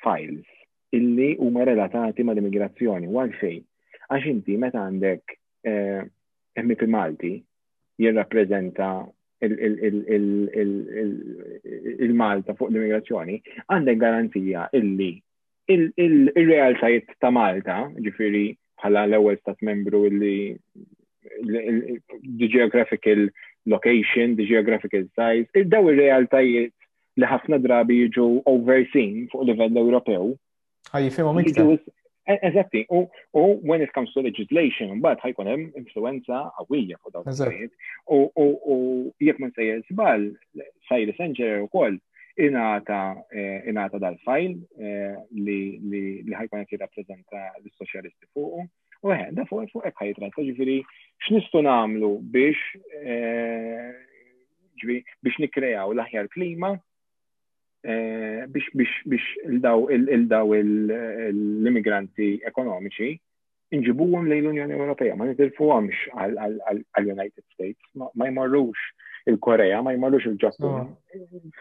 files 0.00 0.48
illi 0.92 1.36
huma 1.38 1.64
relatati 1.68 2.22
ma' 2.24 2.32
l-immigrazzjoni. 2.34 3.08
Għal 3.10 3.32
xej, 3.38 3.56
għax 4.14 4.28
inti 4.32 4.56
meta 4.56 4.84
għandek 4.88 5.34
eh, 5.68 6.02
il 6.58 6.88
Malti 6.92 7.32
jirrappreżenta 8.00 8.88
il-Malta 11.92 12.56
fuq 12.58 12.70
l-immigrazzjoni, 12.70 13.36
għandek 13.68 14.00
garanzija 14.02 14.68
illi 14.78 15.12
il-realtajiet 15.68 17.12
ta' 17.20 17.30
Malta, 17.34 17.82
ġifiri 18.00 18.46
bħala 18.78 19.02
l-ewwel 19.10 19.36
stat 19.42 19.60
membru 19.68 20.04
illi 20.08 20.56
the 22.40 22.48
geographical 22.48 23.26
location, 23.66 24.34
the 24.36 24.46
geographical 24.48 25.02
size, 25.12 25.46
il-daw 25.52 25.90
il-realtajiet 25.92 26.72
li 27.18 27.26
ħafna 27.28 27.58
drabi 27.60 27.98
jiġu 28.06 28.28
overseen 28.48 29.26
fuq 29.32 29.44
livell 29.52 29.76
Ewropew, 29.82 30.32
ħaj 30.92 31.08
jifimhom 31.08 31.40
iktar. 31.44 31.78
Eżatti, 32.28 32.82
u 32.92 33.06
when 33.64 33.80
it 33.80 33.90
comes 33.96 34.10
to 34.12 34.20
legislation, 34.20 34.98
but 35.00 35.20
ħajkun 35.24 35.48
hemm 35.48 35.70
influenza 35.80 36.40
għawija 36.60 36.98
fuq 37.00 37.14
dawn 37.14 37.28
il-affarijiet. 37.30 37.72
U 38.12 38.80
jekk 39.24 39.40
ma 39.40 39.48
nsejjer 39.48 39.78
żball, 39.88 40.26
sajli 40.90 41.14
Sanger 41.16 41.62
ukoll 41.64 41.96
inata 42.44 42.98
e, 43.32 43.46
inata 43.72 44.00
dal-fajl 44.04 44.52
e, 44.58 44.92
li 45.40 46.36
ħajkun 46.36 46.68
qed 46.68 46.74
jirrappreżenta 46.76 47.40
l-soċjalisti 47.62 48.28
fuqu. 48.36 48.66
U 49.06 49.14
eħe, 49.16 49.30
da 49.32 49.46
fuq 49.48 49.64
fuq 49.72 49.88
hekk 49.88 50.04
ħajtratta, 50.10 50.44
ġifieri 50.50 50.76
x'nistgħu 51.24 51.64
nagħmlu 51.64 52.12
biex 52.36 52.60
e, 53.00 53.16
biex 54.84 55.40
nikkreaw 55.46 55.96
l-aħjar 55.96 56.28
klima 56.36 56.76
Eh, 57.86 58.42
biex 58.50 58.66
biex 58.74 58.90
biex 59.06 59.22
il-daw 59.54 59.84
il-daw 59.94 60.50
l-immigranti 60.50 62.40
ekonomiċi 62.50 63.12
inġibuhom 63.76 64.26
lejn 64.26 64.48
l-Unjoni 64.48 64.74
Ewropea, 64.74 65.14
ma 65.14 65.28
nitilfuhomx 65.28 65.94
għal-United 66.10 67.44
States, 67.52 67.78
ma 68.18 68.26
jmarrux 68.32 68.82
il-Korea, 69.30 69.78
ma 69.84 69.92
jmarrux 69.94 70.26
il-Ġappun. 70.26 70.88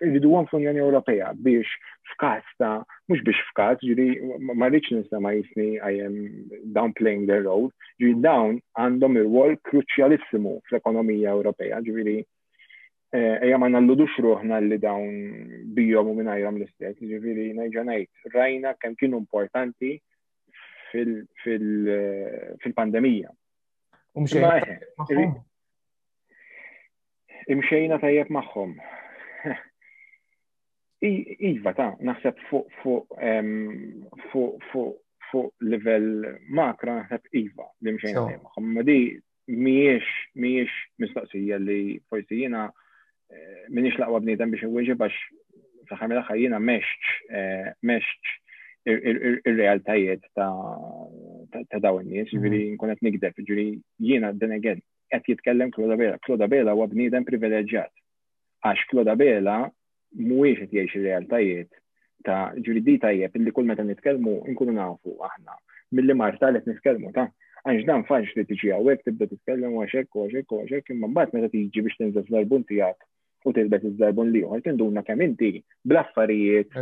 Irriduhom 0.07 0.47
fl-Unjoni 0.49 0.81
Ewropea 0.81 1.35
biex 1.45 1.69
f'każ 2.15 2.47
ta' 2.63 2.71
mhux 3.11 3.21
biex 3.27 3.43
f'każ, 3.51 3.85
ġiri 3.85 4.09
ma 4.57 4.71
rridx 4.71 4.89
nista' 4.97 5.21
ma 5.21 5.35
jisni 5.37 5.75
I 5.77 5.99
am 6.07 6.17
downplaying 6.79 7.29
the 7.29 7.43
role, 7.45 7.69
ġiri 8.01 8.17
dawn 8.25 8.57
għandhom 8.79 9.21
il 9.21 9.29
wol 9.37 9.53
kruċjalissimu 9.69 10.57
fl-ekonomija 10.71 11.37
Ewropea, 11.37 11.83
ġiri 11.91 12.23
Eh, 13.15 13.37
eja 13.45 13.55
ma 13.55 13.69
nalludux 13.71 14.11
ruħna 14.19 14.57
li 14.67 14.75
dawn 14.83 15.51
bijom 15.75 16.09
u 16.11 16.13
minajram 16.17 16.57
l 16.59 16.65
istess 16.67 16.95
ġifiri 17.07 17.45
najġanajt, 17.55 18.09
rajna 18.33 18.73
kem 18.83 18.97
kienu 18.99 19.21
importanti 19.21 19.93
eh, 19.95 21.11
fil-pandemija. 21.39 23.29
Eh, 24.11 25.37
imxejna 27.55 28.01
tajjeb 28.03 28.33
maħħom. 28.39 28.73
Iva 31.51 31.71
ta' 31.77 31.87
naħseb 32.03 32.41
fuq 35.29 35.53
level 35.61 36.09
makra 36.59 36.97
naħseb 36.99 37.31
Iva 37.39 37.69
li 37.87 37.95
mxejna 37.95 38.25
tajjeb 38.27 38.43
maħħom. 38.49 38.67
Ma 38.75 38.83
di 38.83 38.99
miex 39.55 40.83
mistaqsija 40.99 41.61
li 41.63 41.79
forsi 42.11 42.41
jena 42.43 42.65
minix 43.73 43.97
laqwa 43.99 44.19
bnidem 44.23 44.51
biex 44.53 44.63
nwieġi 44.69 44.95
għax 44.95 45.17
fl-ħar 45.89 46.11
mill 46.11 46.59
meċċ, 46.71 47.15
eh, 47.39 47.71
meċċ 47.89 48.35
ir-realtajiet 48.91 50.21
ta' 50.37 51.81
daw 51.83 51.99
n 51.99 52.07
nis 52.11 52.31
mhm. 52.31 52.39
ġviri 52.39 52.61
nkunet 52.75 53.01
nikdeb, 53.03 53.35
ġviri 53.49 53.65
jina 54.09 54.29
d-denegen, 54.31 54.79
għet 55.13 55.27
jitkellem 55.33 55.73
Kloda 55.75 55.97
Bela. 55.99 56.19
Kloda 56.23 56.47
Bela 56.51 56.73
huwa 56.75 56.87
bnidem 56.91 57.25
privileġġjat. 57.27 57.91
Għax 58.63 58.87
Kloda 58.91 59.15
Bela 59.19 59.57
mhuwiex 60.15 60.61
qed 60.63 60.75
jgħix 60.79 60.97
ir-realtajiet 61.01 61.71
ta' 62.27 62.39
ġviri 62.55 62.83
di 62.87 62.95
tajjeb 63.03 63.35
illi 63.41 63.51
kull 63.55 63.67
meta 63.67 63.83
nitkellmu 63.83 64.37
nkunu 64.53 64.77
nafu 64.79 65.17
aħna 65.27 65.59
milli 65.97 66.15
marta 66.17 66.49
li 66.51 66.63
nitkellmu 66.67 67.11
ta' 67.15 67.27
għanġ 67.67 67.83
dan 67.87 68.07
faċ 68.07 68.33
li 68.39 68.47
tiġi 68.53 68.71
għawek 68.73 69.03
tibda 69.03 69.27
titkellem 69.35 69.75
għaxek 69.83 70.09
għaxek 70.15 70.55
għaxek 70.59 70.91
imma 70.95 71.11
mbagħad 71.11 71.35
meta 71.37 71.51
tiġi 71.53 71.83
biex 71.89 72.01
tinżel 72.01 72.25
fl-album 72.27 72.63
tiegħek 72.71 73.05
u 73.47 73.53
tilbes 73.55 73.83
iż-żarbun 73.87 74.31
li 74.33 74.41
uħal 74.47 74.63
tinduna 74.65 75.03
kemm 75.07 75.23
inti 75.29 75.49
bl-affarijiet 75.87 76.75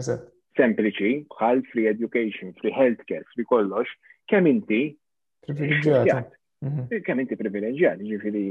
sempliċi 0.58 1.12
bħal 1.34 1.62
free 1.72 1.88
education, 1.92 2.54
free 2.62 2.74
healthcare, 2.74 3.26
free 3.36 3.46
kollox, 3.50 3.92
kemm 4.32 4.50
inti 4.52 4.80
mhm. 5.52 6.88
kemm 7.06 7.24
inti 7.26 7.38
privileġġjat, 7.38 8.02
ġifiri. 8.10 8.46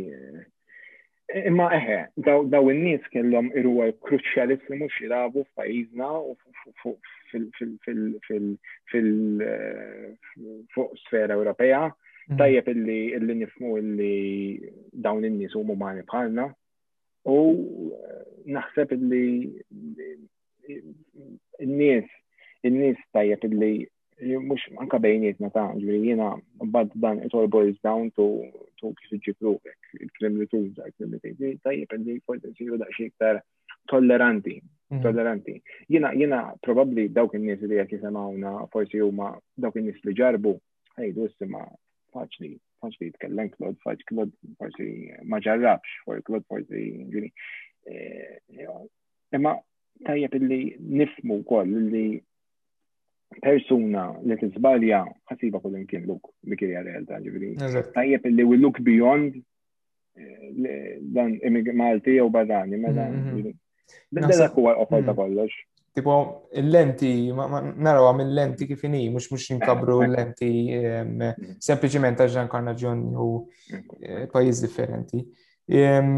Eh, 1.34 1.46
imma 1.48 1.70
eħe, 1.72 1.94
eh, 2.20 2.30
daw 2.52 2.66
in-nies 2.70 3.04
kellhom 3.14 3.46
fil 3.50 3.70
mhux 3.72 4.98
xirabu 4.98 5.46
f'pajjiżna 5.48 6.10
u 6.28 6.34
eh, 6.36 6.98
fuq 10.76 10.98
sfera 11.06 11.38
Ewropea. 11.40 11.86
Mhm. 12.28 12.36
Tajjeb 12.40 12.68
illi 12.72 13.40
nifmu 13.40 13.74
illi 13.80 14.12
dawn 14.92 15.24
in-nies 15.28 15.56
huma 15.56 15.74
umani 15.74 16.04
bħalna, 16.08 16.50
U 17.24 17.92
eh, 17.92 18.20
naħseb 18.52 18.92
li 19.08 19.48
n-nies, 20.70 22.08
n-nies 22.70 23.04
tajjeb 23.16 23.44
li 23.52 23.72
mux 24.44 24.62
anka 24.78 25.00
ma 25.42 25.48
ta' 25.50 25.72
ġviri 25.74 26.08
jena 26.12 26.34
bad 26.70 26.90
dan 26.94 27.20
it 27.24 27.34
all 27.34 27.48
boils 27.48 27.76
down 27.82 28.10
to 28.14 28.26
to 28.78 28.92
kif 29.00 29.16
iġifru 29.16 29.54
il-klim 30.00 30.38
li 30.38 30.46
tuża, 30.46 30.86
il-klim 30.86 31.10
li 31.14 31.18
tejdi, 31.18 31.58
tajjeb 31.64 31.90
li 31.98 32.20
forse 32.24 32.48
siru 32.56 32.76
da' 32.78 32.88
iktar 33.00 33.42
tolleranti, 33.88 34.60
mhm. 34.92 35.02
tolleranti. 35.02 35.58
Jena, 35.88 36.12
jena 36.14 36.54
probabli 36.62 37.08
dawk 37.08 37.34
in-nies 37.34 37.60
li 37.62 37.80
jek 37.80 37.92
jisemawna 37.96 38.66
forsi 38.72 39.00
juma 39.00 39.34
dawk 39.56 39.76
in-nies 39.76 39.98
li 40.04 40.14
ġarbu, 40.20 40.54
għajdu 40.98 41.28
s 41.28 41.36
sema 41.40 41.64
faċli 42.14 42.56
konx 42.84 43.00
li 43.00 43.08
jitkellem 43.08 43.50
Klod, 43.54 43.78
faċ 43.84 44.04
Klod 44.08 44.32
forsi 44.60 44.88
ma 45.30 45.40
ġarrabx, 45.42 45.96
for 46.04 46.20
Klod 46.26 46.44
forsi 46.50 46.84
ġuni. 47.14 47.30
Eh, 47.88 48.36
eh, 48.56 48.76
imma 49.34 49.54
tajjeb 50.06 50.36
illi 50.40 50.60
nifmu 50.80 51.40
wkoll 51.42 51.72
li 51.94 52.04
persuna 53.42 54.04
li 54.22 54.36
tizbalja 54.40 55.02
ħasiba 55.30 55.60
kull 55.62 55.80
imkien 55.80 56.04
luk 56.08 56.28
li 56.46 56.56
kien 56.60 56.84
realtà 56.86 57.18
ġifieri. 57.24 57.56
Tajjeb 57.96 58.28
li 58.30 58.44
we 58.46 58.56
look 58.60 58.80
beyond 58.86 59.36
eh, 60.20 60.96
dan 61.00 61.38
Malti 61.80 62.20
u 62.22 62.30
Badani, 62.30 62.78
ma 62.78 62.92
dan. 62.92 63.20
Mm-hmm. 63.20 63.60
Dak 64.12 64.56
huwa 64.56 64.72
l 64.78 64.86
ta' 64.86 65.00
mm-hmm. 65.00 65.16
kollox 65.16 65.52
tipo 65.94 66.48
il-lenti, 66.52 67.32
narawa 67.76 68.12
mill 68.12 68.32
lenti 68.34 68.66
kif 68.66 68.82
inhi, 68.82 69.08
mhux 69.14 69.28
mhux 69.30 69.44
inkabru 69.54 70.00
eh, 70.00 70.04
eh. 70.04 70.08
l-lenti 70.08 70.50
ehm, 70.78 71.22
sempliciment 71.62 72.18
għax 72.18 72.32
ġan 72.34 72.50
karnaġjon 72.50 73.04
u 73.14 73.26
eh, 73.70 74.24
pajjiż 74.32 74.62
differenti. 74.64 75.22
Ehm, 75.70 76.16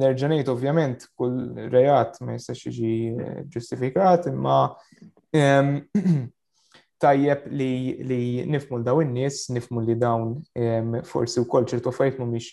Nerġanejt 0.00 0.48
ovvjament 0.54 1.04
kull 1.20 1.36
rejat 1.70 2.16
ma 2.24 2.38
jistax 2.38 2.64
jiġi 2.64 3.44
ġustifikat, 3.54 4.30
imma 4.32 4.56
ehm, 5.36 5.74
tajjeb 7.04 7.44
li, 7.52 7.70
li 8.08 8.22
nifmu 8.56 8.80
l-daw 8.80 9.04
n-nis, 9.04 9.50
nifmu 9.52 9.84
li 9.84 9.98
dawn 10.00 10.38
forsi 11.06 11.44
u 11.44 11.44
kol 11.46 11.68
ċertu 11.68 11.92
fajt 11.94 12.24
miex 12.24 12.48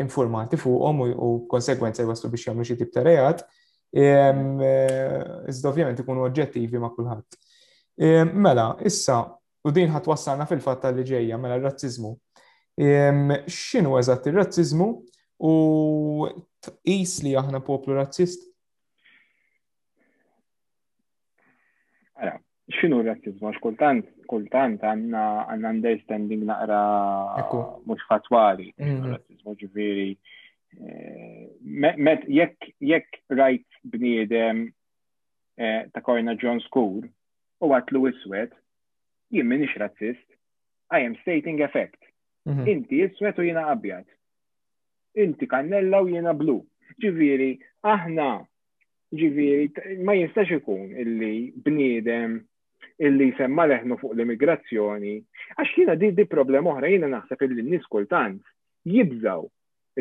informati 0.00 0.56
fuqhom 0.56 1.02
u 1.10 1.32
konsekwenza 1.50 2.06
jwaslu 2.06 2.30
biex 2.32 2.46
jagħmlu 2.52 2.70
xi 2.72 2.78
tip 2.80 2.94
ta' 2.94 3.02
rejat. 3.10 3.42
Ehm, 3.92 4.60
eh, 4.60 5.44
iżda 5.48 5.70
ovvijament 5.70 6.00
ikunu 6.02 6.24
oġġettivi 6.26 6.80
ma' 6.82 6.90
kulħadd. 6.92 7.36
Ehm, 8.04 8.34
mela, 8.44 8.66
issa, 8.84 9.20
u 9.64 9.72
din 9.72 9.88
ħat 9.94 10.10
wassalna 10.10 10.44
fil-fatta 10.48 10.90
li 10.92 11.06
ġejja, 11.08 11.38
mela 11.40 11.56
r-razzizmu. 11.56 12.10
Ehm, 12.84 13.32
x'inhu 13.48 13.96
eżatt 13.98 14.28
ir-razzizmu 14.28 14.90
u 15.50 15.54
tqis 16.68 17.14
li 17.24 17.34
aħna 17.40 17.62
poplu 17.64 17.96
razzist? 18.00 18.44
x'inhu 22.78 22.98
r-razzizmu 23.00 23.48
għax 23.48 23.62
kultant 23.64 24.08
kultant 24.28 24.82
għanna 24.84 25.20
għanna 25.54 25.68
understanding 25.74 26.42
naqra 26.44 26.80
mhux 27.88 28.04
fatwali. 28.10 28.68
Mhm. 28.76 29.14
Razzizmu 29.14 29.54
ġifieri 29.62 30.10
Eh, 30.76 31.44
met 31.96 32.24
jekk 32.28 32.66
jekk 32.78 33.22
rajt 33.32 33.64
bniedem 33.88 34.66
eh, 35.56 35.88
ta' 35.88 36.02
korna 36.04 36.36
John 36.36 36.60
Skur 36.60 37.06
u 37.64 37.70
għatlu 37.74 38.02
iswed, 38.10 38.52
jien 39.32 39.48
minix 39.48 39.72
razzist, 39.80 40.26
I 40.92 41.00
am 41.08 41.16
stating 41.24 41.64
effect. 41.64 41.96
Mhm. 42.46 42.68
Inti 42.74 43.00
iswed 43.08 43.40
u 43.42 43.46
jiena 43.48 43.64
abjad. 43.72 44.04
Inti 45.18 45.48
kannella 45.50 46.04
u 46.04 46.08
jiena 46.12 46.32
blu. 46.36 46.58
Ġiviri, 47.02 47.50
aħna, 47.88 48.28
ġiviri, 49.16 49.96
ma 50.06 50.14
jistax 50.20 50.54
ikun 50.60 50.92
illi 51.02 51.32
bniedem 51.66 52.38
illi 53.08 53.32
semma 53.40 53.66
leħnu 53.72 53.98
fuq 54.00 54.14
l-immigrazzjoni, 54.14 55.16
għax 55.56 55.76
jiena 55.80 55.96
di, 55.98 56.12
di 56.12 56.28
problem 56.34 56.70
oħra 56.70 56.92
jiena 56.92 57.10
naħseb 57.16 57.46
illi 57.48 57.64
n-nis 57.66 57.88
kultant 57.96 58.40
jibżaw 58.86 59.48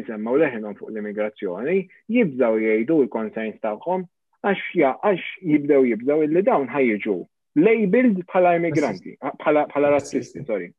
isemmaw 0.01 0.35
leħinhom 0.39 0.75
fuq 0.77 0.91
l-immigrazzjoni, 0.91 1.75
jibżaw 2.13 2.57
jgħidu 2.61 2.97
l-konsens 3.03 3.57
tagħhom 3.63 4.05
għax 4.47 4.85
għax 4.85 5.29
jibdew 5.51 5.87
jibżaw 5.91 6.23
illi 6.27 6.43
dawn 6.45 6.69
ħajġu 6.71 7.15
labeled 7.57 8.19
bħala 8.29 8.55
immigranti, 8.59 9.15
bħala 9.41 9.93
razzisti, 9.95 10.43
sorry. 10.45 10.69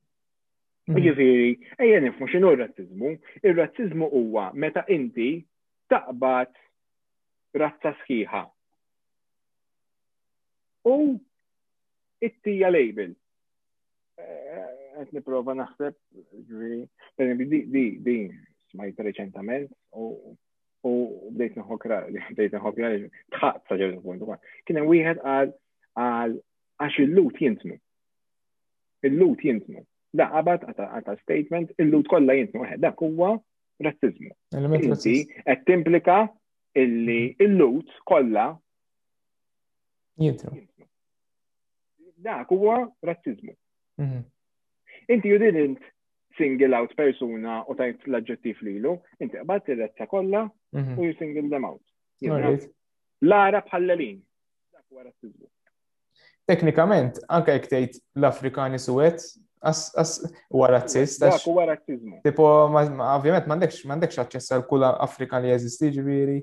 Mhm. 0.88 1.02
Ġifiri, 1.04 1.48
ejja 1.84 1.98
nifmu 2.00 2.28
xinu 2.32 2.52
r-razzizmu. 2.54 3.14
Ir-razzizmu 3.44 4.06
huwa 4.12 4.48
meta 4.54 4.86
inti 4.94 5.42
taqbad 5.92 6.54
razza 7.58 7.92
sħiħa. 8.04 8.44
U 10.88 10.94
it-tija 12.24 12.70
label. 12.72 13.12
Eh, 14.18 14.62
għet 15.02 15.12
niprofa 15.14 15.54
naħseb, 15.58 15.94
ġifiri, 16.48 17.48
di, 17.50 17.60
di, 18.02 18.16
smajt 18.72 18.98
reċentament 19.04 19.70
u 19.96 20.34
bdejt 21.34 21.56
nħokra, 21.58 22.02
bdejt 22.34 22.56
nħokra 22.58 22.92
li 22.94 23.10
tħat 23.36 23.64
saġer 23.70 23.96
punt 24.04 24.22
ukoll. 24.24 24.40
Kien 24.66 24.80
hemm 24.80 24.90
wieħed 24.92 25.22
għal 25.36 25.52
għal 25.98 26.36
għax 26.84 27.00
il-lut 27.04 27.40
jintmu. 27.42 27.76
Il-lut 29.08 29.42
jintmu. 29.44 29.84
Da 30.16 30.30
qabad 30.32 30.64
għata 30.72 31.16
statement, 31.24 31.72
il-lut 31.82 32.06
kollha 32.10 32.36
jintmu 32.38 32.62
waħed. 32.62 32.78
Eh, 32.78 32.84
dak 32.86 33.02
huwa 33.04 33.34
razzizmu. 33.82 34.32
timplika 35.66 36.20
illi 36.78 37.34
il-lut 37.40 37.92
kollha 38.08 38.48
jintmu. 40.24 40.56
Dak 42.24 42.50
huwa 42.56 42.82
razzizmu. 43.06 43.52
Mhm. 44.02 44.24
Inti 45.08 45.28
you 45.30 45.38
didn't 45.40 45.78
single 46.38 46.74
out 46.78 46.92
persuna 46.96 47.60
u 47.68 47.74
tajt 47.76 48.00
l-adġettif 48.08 48.62
lilu, 48.64 48.94
inti 49.22 49.40
qbad 49.42 49.68
il 49.72 49.80
retta 49.82 50.06
kollha 50.10 50.44
u 50.72 51.02
you 51.02 51.12
single 51.18 51.48
them 51.52 51.66
out. 51.70 51.82
L-ara 53.28 53.64
bħallelin. 53.66 54.20
Dak 54.72 54.86
wara 54.94 55.12
s 55.12 56.24
Teknikament, 56.48 57.18
anke 57.28 57.58
jek 57.58 57.66
tgħid 57.68 57.96
l-Afrikani 58.22 58.78
suwed, 58.80 59.18
as 59.60 60.12
wara 60.54 60.78
razzist. 60.78 61.18
Dak 61.20 61.42
huwa 61.44 61.66
razzizmu. 61.72 62.22
Tipo, 62.24 62.46
ovvjament 62.70 63.50
m'għandekx 63.50 64.22
aċċess 64.22 64.54
għal 64.56 64.64
kull 64.70 64.86
Afrikan 64.88 65.44
li 65.44 65.52
jeżisti 65.52 65.90
ġifieri. 65.98 66.38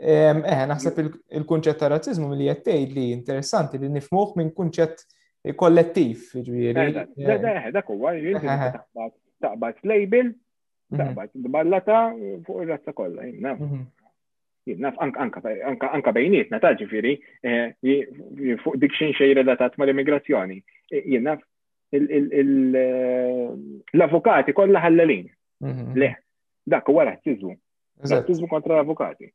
Eħe 0.00 0.66
naħseb 0.70 1.00
il-kunċett 1.40 1.80
ta' 1.82 1.90
razzizmu 1.94 2.30
li 2.38 2.46
qed 2.52 2.62
tgħid 2.70 2.92
li 2.96 3.08
interessanti 3.16 3.80
li 3.82 3.90
nifmuh 3.96 4.36
minn 4.38 4.52
kunċett 4.56 5.02
kollettiv, 5.60 6.22
ġifieri. 6.36 6.86
Dak 7.74 7.88
huwa, 7.90 8.12
jinti 8.12 8.44
taqbad 9.42 9.74
label, 9.84 10.28
mhm. 10.92 10.98
taqbad 11.00 11.30
ballata 11.56 11.98
fuq 12.46 12.62
ir-razza 12.64 12.92
kollha, 12.92 13.24
jimna. 13.26 13.54
Mhm. 13.58 13.82
Jimna 14.68 14.92
anka 15.96 16.12
bejnietna 16.16 16.60
ta' 16.60 16.74
ġifieri 16.78 17.14
eh, 17.48 17.72
fuq 18.64 18.76
dik 18.82 18.94
xejn 19.00 19.14
xejn 19.18 19.34
relatat 19.40 19.78
mal-immigrazzjoni. 19.80 20.60
Eh, 20.92 21.02
jimna 21.14 21.38
eh, 21.92 22.40
l-avukati 23.96 24.52
kollha 24.60 24.84
ħallalin. 24.86 25.26
Mhm. 25.64 25.96
Le, 25.96 26.12
dak 26.66 26.86
huwa 26.88 27.06
razziżmu, 27.10 27.56
Razzizmu 28.10 28.46
kontra 28.48 28.74
l-avukati. 28.78 29.28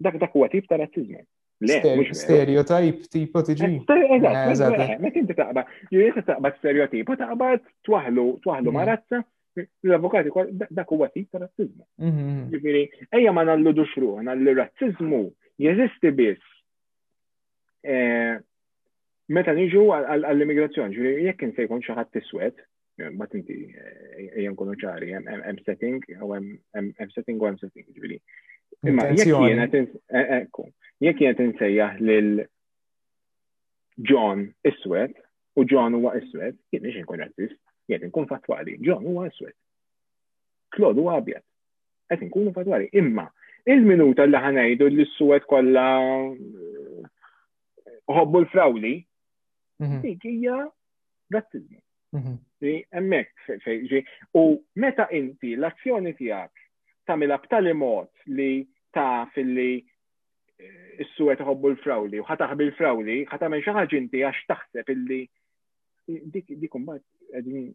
Dak 0.00 0.18
dak 0.22 0.30
huwa 0.34 0.48
tip 0.48 0.68
ta' 0.70 0.76
razzizmu. 0.78 1.24
Stereotype 1.58 3.02
tipo 3.10 3.42
tiġi. 3.42 3.82
Mek 5.02 5.16
inti 5.18 5.34
taqba, 5.34 5.64
jista 5.90 6.22
taqba 6.28 6.52
stereotipo, 6.60 7.16
taqba 7.18 7.48
twaħlu, 7.88 8.26
twaħlu 8.44 8.70
mm. 8.70 8.76
ma' 8.76 8.84
razza, 8.86 9.18
l 9.58 9.96
avukati 9.96 10.30
kol 10.30 10.52
dak 10.54 10.94
huwa 10.94 11.08
tip 11.10 11.32
ta' 11.34 11.42
razzizmu. 11.42 11.82
Mm-hmm, 11.82 12.28
mm-hmm. 12.28 12.46
Ġifieri, 12.54 12.84
ejja 13.18 13.34
ma 13.34 13.42
nalludu 13.48 13.88
xruħ, 13.96 14.22
nallu 14.28 14.54
razzizmu 14.60 15.20
jeżisti 15.64 16.12
biss 16.20 16.46
eh, 17.82 18.38
meta 19.34 19.54
niġu 19.58 19.82
għall-immigrazzjoni, 19.98 20.94
ġifieri 20.94 21.26
jekk 21.32 21.50
se 21.58 21.66
jkun 21.66 21.82
xi 21.82 21.96
ħadd 21.98 22.20
iswed, 22.22 22.62
eh, 23.02 23.10
ma 23.18 23.26
tinti 23.32 23.58
eh, 23.74 24.22
ejja 24.30 24.54
nkunu 24.54 24.78
ċari, 24.84 25.10
hemm 25.26 25.58
setting 25.66 26.06
u 26.22 26.36
hemm 26.38 27.10
setting 27.18 27.42
u 27.42 27.50
hemm 27.50 27.58
setting, 27.66 27.90
ġifieri. 27.98 28.22
Imma 28.86 29.06
jekk 29.14 29.32
jiena 29.48 29.66
e, 29.70 31.44
insejjaħ 31.44 31.98
lil 32.08 32.28
John 34.10 34.42
Iswed 34.70 35.16
u 35.58 35.64
John 35.72 35.96
huwa 35.98 36.12
Iswed, 36.20 36.56
jien 36.70 36.84
mhix 36.84 37.00
inkun 37.02 37.22
rassist, 37.24 37.56
jien 37.90 38.04
inkun 38.08 38.28
fatwali, 38.30 38.76
John 38.86 39.02
huwa 39.08 39.24
Iswed. 39.26 39.56
Claude 40.76 41.00
huwa 41.02 41.16
abjad. 41.18 41.42
Qed 42.12 42.22
inkunu 42.28 42.52
fatwali. 42.54 42.86
Imma 43.02 43.24
il-minuta 43.74 44.28
li 44.30 44.38
ħanajdu 44.44 44.88
li 44.94 45.04
s-suwed 45.08 45.44
kollha 45.50 45.86
eh, 45.98 47.02
ħobbu 48.14 48.40
l-frawli, 48.44 48.94
mhm. 49.82 49.98
dik 50.04 50.24
hija 50.30 50.62
razzizmu. 51.34 51.82
Hemmhekk 52.14 53.50
mhm. 53.50 54.14
u 54.40 54.42
meta 54.84 55.10
inti 55.12 55.52
l-azzjoni 55.58 56.14
tiegħek 56.22 56.64
tamila 57.08 57.38
b'tali 57.42 57.72
mod 57.74 58.06
li 58.38 58.66
taf 58.94 59.32
li 59.48 59.72
eh, 59.78 61.04
s-suwet 61.08 61.40
ħobbu 61.44 61.70
l-frawli 61.74 62.20
u 62.20 62.26
ħataħbi 62.28 62.66
l-frawli, 62.70 63.16
ħatamen 63.32 63.64
xaħġa 63.64 64.00
inti 64.02 64.22
għax 64.28 64.44
taħseb 64.50 64.92
illi 64.94 65.20
dik 66.08 66.52
dik 66.60 66.70
kumbat 66.72 67.04
eh, 67.36 67.70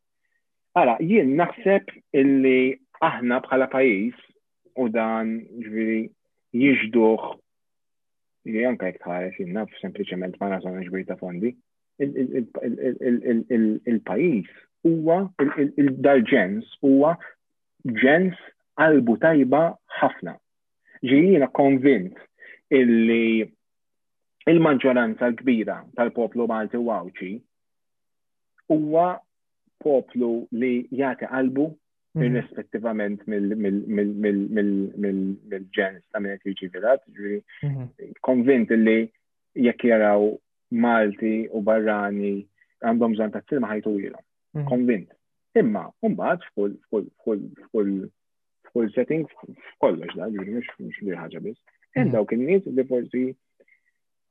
Ara, 0.79 0.95
jien 1.05 1.35
naħseb 1.37 1.91
illi 2.17 2.73
aħna 3.05 3.41
bħala 3.45 3.67
pajis 3.73 4.21
u 4.81 4.85
dan 4.95 5.33
ġviri 5.65 6.05
jiġduħ 6.61 7.25
li 8.53 8.63
anka 8.71 8.87
jek 8.89 8.99
tħares 9.03 9.37
jinnna 9.39 9.63
sempliciment 9.83 10.35
ma 10.41 10.47
nażon 10.55 10.79
ġviri 10.87 11.05
ta' 11.11 11.19
fondi, 11.21 11.51
il-pajis 13.93 14.51
huwa 14.89 15.19
il-dal-ġens 15.45 16.73
huwa 16.89 17.11
ġens 18.03 18.37
qalbu 18.81 19.15
tajba 19.27 19.61
ħafna. 20.01 20.35
Ġirina 21.05 21.49
konvint 21.53 22.17
illi 22.73 23.27
il-maġġoranza 24.49 25.25
l-kbira 25.29 25.79
tal-poplu 26.01 26.43
Malti 26.51 26.77
u 26.83 26.85
huwa 28.73 29.07
poplu 29.83 30.33
li 30.61 30.73
jati 31.01 31.25
qalbu 31.33 31.65
mhm. 32.15 32.21
irrespettivament 32.27 33.21
mill 33.31 33.49
ġenis 35.79 36.07
ta' 36.13 36.21
minn 36.23 36.39
jiġi 36.49 36.67
vilat, 36.77 37.03
mhm. 37.67 37.87
konvint 38.29 38.69
li 38.87 38.97
jekk 39.67 39.81
jaraw 39.91 40.23
Malti 40.83 41.33
u 41.53 41.59
barrani 41.61 42.35
għandhom 42.81 43.13
bżon 43.13 43.33
ta' 43.35 43.43
tilma 43.51 43.69
ħajtu 43.75 43.91
ilhom. 44.07 44.25
Mhm. 44.57 44.65
Konvint. 44.71 45.11
Imma, 45.61 45.83
mbagħad 46.03 46.41
f'kull 46.51 48.89
setting 48.95 49.23
f'kollox 49.35 50.11
da, 50.17 50.25
ġuri 50.33 50.51
mhux 50.57 50.69
mhux 50.81 50.95
li 51.05 51.19
ħaġa 51.21 51.39
biss. 51.45 51.61
Hemm 51.93 52.09
dawk 52.15 52.31
in-nies 52.33 52.65
li 52.73 52.85
forsi 52.89 53.23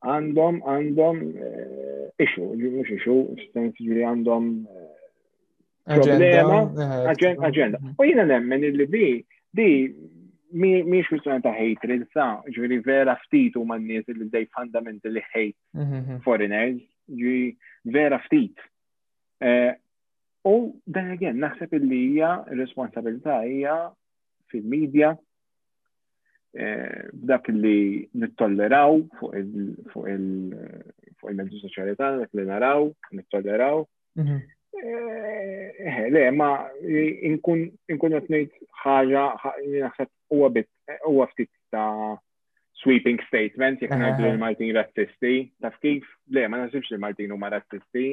għandhom 0.02 0.54
għandhom 0.66 1.16
eh, 1.30 2.22
ixu, 2.26 2.42
mhux 2.58 2.88
ixu, 2.96 3.14
f'sens 3.38 3.74
għandhom 4.02 4.44
eh, 4.66 4.91
problema, 5.84 6.72
eh, 6.78 7.10
eh, 7.10 7.44
agenda. 7.46 7.78
Eh. 7.78 7.94
U 7.98 8.04
jina 8.04 8.24
nemmen 8.24 8.62
il 8.64 8.88
di, 8.88 9.24
di 9.48 9.94
miex 10.52 11.08
kwistjoni 11.08 11.40
ta' 11.42 11.54
hatred 11.56 12.04
sa, 12.12 12.42
ġviri 12.52 12.80
vera 12.84 13.14
ftit 13.24 13.56
u 13.56 13.64
man 13.66 13.86
il 13.90 14.04
li 14.18 14.28
dej 14.30 14.48
fundamentally 14.52 15.22
hate 15.32 15.56
mm-hmm. 15.76 16.20
foreigners, 16.26 16.78
ġviri 17.08 17.56
vera 17.94 18.18
ftit. 18.28 18.56
U 20.44 20.54
dan 20.86 21.10
again, 21.14 21.38
naħseb 21.40 21.72
illi 21.80 22.00
hija 22.12 22.30
responsabilità 22.58 23.40
hija 23.46 23.76
fil-medja, 24.52 25.12
b'dak 26.52 27.48
li 27.54 28.08
nittolleraw 28.20 28.98
fuq 29.22 29.38
il-medju 30.04 31.62
soċjali 31.64 31.94
tagħna, 31.96 32.24
dak 32.26 32.36
li 32.36 32.44
naraw, 32.48 32.90
nittolleraw. 33.16 33.84
Mm-hmm. 34.20 34.40
Eh, 34.72 35.72
eh, 35.84 36.08
le, 36.10 36.30
ma 36.32 36.64
inkun 36.80 37.74
jatnejt 38.14 38.54
ħaġa 38.82 39.24
naħseb 39.68 40.10
huwa 40.32 40.48
bit 40.54 40.68
huwa 41.10 41.26
ftit 41.34 41.50
ta' 41.76 42.16
sweeping 42.80 43.20
statement 43.28 43.84
jek 43.84 43.92
najdu 43.92 44.24
l-Maltin 44.30 44.72
rassisti, 44.78 45.34
taf 45.60 45.76
kif? 45.84 46.08
Le, 46.32 46.46
ma 46.48 46.62
nasibx 46.62 46.88
l 46.96 47.00
Maltin 47.04 47.34
u 47.36 47.36
eh, 47.36 47.42
ma 47.44 47.52
rassisti, 47.56 48.06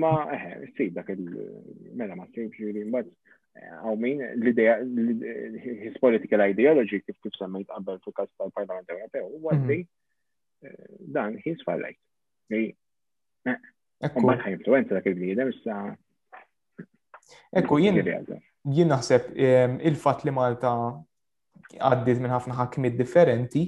Ma 0.00 0.10
eħe, 0.32 0.52
sib 0.78 0.94
dak 0.96 1.08
il-mela 1.16 2.14
ma 2.20 2.24
sibx 2.32 2.60
li 2.72 2.84
mbagħad 2.84 3.80
għaw 3.82 3.96
min 4.00 4.20
l-idea, 4.42 4.76
his 5.60 5.98
political 6.04 6.40
ideology 6.44 7.00
kif 7.02 7.16
kif 7.24 7.36
semmejt 7.40 7.72
għabbel 7.74 7.98
fil-każ 8.04 8.28
tal-Parlament 8.40 8.92
Ewropew, 8.92 9.24
u 9.24 9.40
huwa 9.40 9.80
dan 11.16 11.36
his 11.44 11.60
fallajt. 11.68 12.00
Ekku. 14.06 14.24
Ma 14.26 14.36
influenza 14.50 14.94
dak 14.98 15.06
il-bniedem 15.10 15.50
issa. 15.54 15.76
Ekku, 17.60 17.78
jien. 17.82 18.00
Jien 18.76 18.90
naħseb 18.92 19.32
ehm, 19.34 19.78
il-fat 19.90 20.24
li 20.26 20.32
Malta 20.34 20.74
għaddit 21.78 22.20
minn 22.22 22.32
ħafna 22.32 22.56
ħakmiet 22.60 22.96
differenti, 23.00 23.66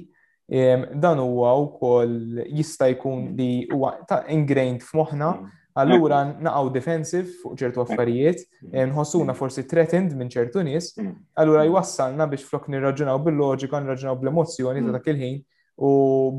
ehm, 0.51 0.85
dan 1.03 1.21
huwa 1.23 1.53
wkoll 1.65 2.15
jista' 2.57 2.89
jkun 2.93 3.31
li 3.37 3.51
huwa 3.73 3.95
ta' 4.09 4.23
ingrained 4.37 4.85
f'moħħna 4.85 5.29
mm. 5.35 5.63
Allura 5.77 6.23
naqaw 6.33 6.71
defensive 6.73 7.27
fuq 7.43 7.53
ċertu 7.61 7.79
mm. 7.83 7.85
affarijiet, 7.85 8.39
mm. 8.63 8.71
Ehm, 8.71 8.87
nħossuna 8.93 9.35
forsi 9.37 9.65
threatened 9.69 10.15
minn 10.17 10.31
ċertu 10.33 10.63
nies, 10.65 10.91
allura 11.37 11.67
jwassalna 11.69 12.25
biex 12.31 12.47
flok 12.49 12.69
nirraġunaw 12.73 13.21
bil-loġika, 13.27 13.81
nirraġunaw 13.85 14.17
bl-emozzjoni 14.23 14.85
ta' 14.87 14.97
dak 14.97 15.13
il-ħin 15.13 15.37
u 15.77 15.89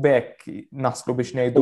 bekk 0.03 0.43
naslu 0.71 1.13
biex 1.15 1.31
nejdu 1.33 1.61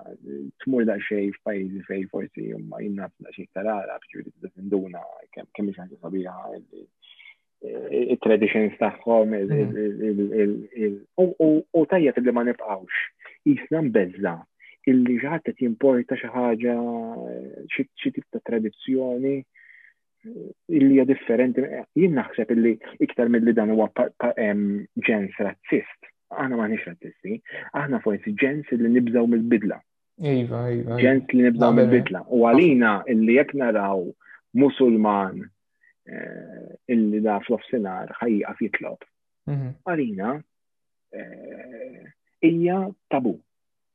tmur 0.65 0.85
da' 0.85 0.99
xej 1.01 1.31
f'pajzi 1.39 1.83
fej 1.89 2.03
forsi 2.11 2.49
jumma 2.51 2.77
jina 2.81 3.09
da' 3.21 3.33
xej 3.33 3.47
tal-għala, 3.55 3.99
bċuri 4.07 4.31
t-defenduna, 4.33 5.01
kemm 5.35 5.67
biex 5.67 5.79
ħanġu 5.79 5.97
sabiħa 6.01 6.35
il-traditions 7.91 8.81
tagħhom, 8.83 9.29
mhm. 9.47 11.07
u 11.73 11.87
tajja 11.87 12.13
li 12.17 12.33
ma 12.33 12.43
nibqawx. 12.45 12.93
Isna 13.47 13.83
mbezza 13.83 14.37
illi 14.87 15.19
ġaħat 15.23 15.53
t-importa 15.59 16.15
xaħġa 16.19 16.77
xi 17.71 18.11
tip 18.11 18.25
ta' 18.31 18.41
tradizzjoni 18.43 19.43
illi 20.73 20.95
hija 20.95 21.05
differenti, 21.07 21.63
jien 21.99 22.15
naħseb 22.19 22.53
illi 22.55 22.73
iktar 23.05 23.31
mill-li 23.33 23.55
dan 23.57 23.73
huwa 23.75 23.89
ġens 25.09 25.39
razzist. 25.47 26.11
Aħna 26.33 26.57
maħniex 26.57 26.85
razzisti, 26.89 27.39
aħna 27.77 27.99
forsi 28.05 28.35
ġens 28.41 28.71
li 28.79 28.93
nibżaw 28.95 29.27
mill-bidla. 29.29 29.81
Iva, 30.23 30.61
iva. 30.73 30.99
Ġens 31.03 31.33
li 31.35 31.47
nibżaw 31.49 31.75
mill-bidla. 31.77 32.25
U 32.33 32.47
għalina 32.49 32.93
illi 33.13 33.37
jekk 33.41 33.57
naraw 33.61 34.05
musulman 34.57 35.43
eh, 36.09 36.73
illi 36.95 37.21
da 37.25 37.41
fl-ofsinar 37.45 38.15
ħajjaqaf 38.21 38.65
jitlob. 38.65 39.07
Mhm. 39.51 39.73
Għalina 39.93 40.33
eh, 41.13 42.11
hija 42.47 42.79
tabu. 43.11 43.35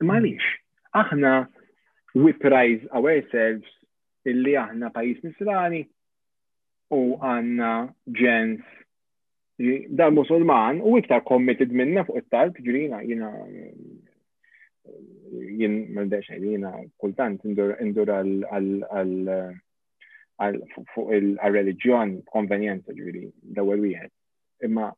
Malix, 0.05 0.43
mhm. 0.43 0.93
aħna 1.03 1.38
we 2.17 2.34
prize 2.34 2.84
ourselves 2.93 3.65
illi 4.28 4.53
aħna 4.59 4.91
pajis 4.91 5.23
nisrani 5.23 5.88
u 6.93 7.19
għanna 7.19 7.69
ġens 8.19 9.88
dal 9.99 10.13
musulman 10.13 10.79
u 10.85 10.93
iktar 10.99 11.23
committed 11.27 11.71
minna 11.73 12.03
fuq 12.07 12.21
it-talb, 12.21 12.59
ġirina 12.63 13.01
jina 13.03 13.31
jien 15.57 15.73
mal-dex 15.95 16.29
jina 16.39 16.71
kultant 17.01 17.43
indur 17.43 17.73
fuq 20.93 21.11
il-reliġjon 21.17 22.13
konvenjenza 22.31 22.93
ġiri 22.93 23.25
dawel 23.57 23.81
wieħed. 23.83 24.11
Imma 24.69 24.91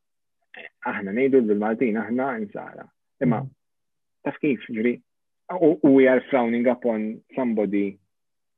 aħna 0.93 1.13
nejdu 1.15 1.39
l 1.41 1.55
maltin 1.57 1.97
aħna 1.97 2.27
insara. 2.43 2.83
Imma 3.23 3.41
mm. 3.43 3.49
taf 4.27 4.37
kif 4.43 4.65
ġiri 4.77 4.93
u 5.55 5.79
we 5.95 6.05
are 6.07 6.21
frowning 6.29 6.67
upon 6.67 7.15
somebody 7.35 7.95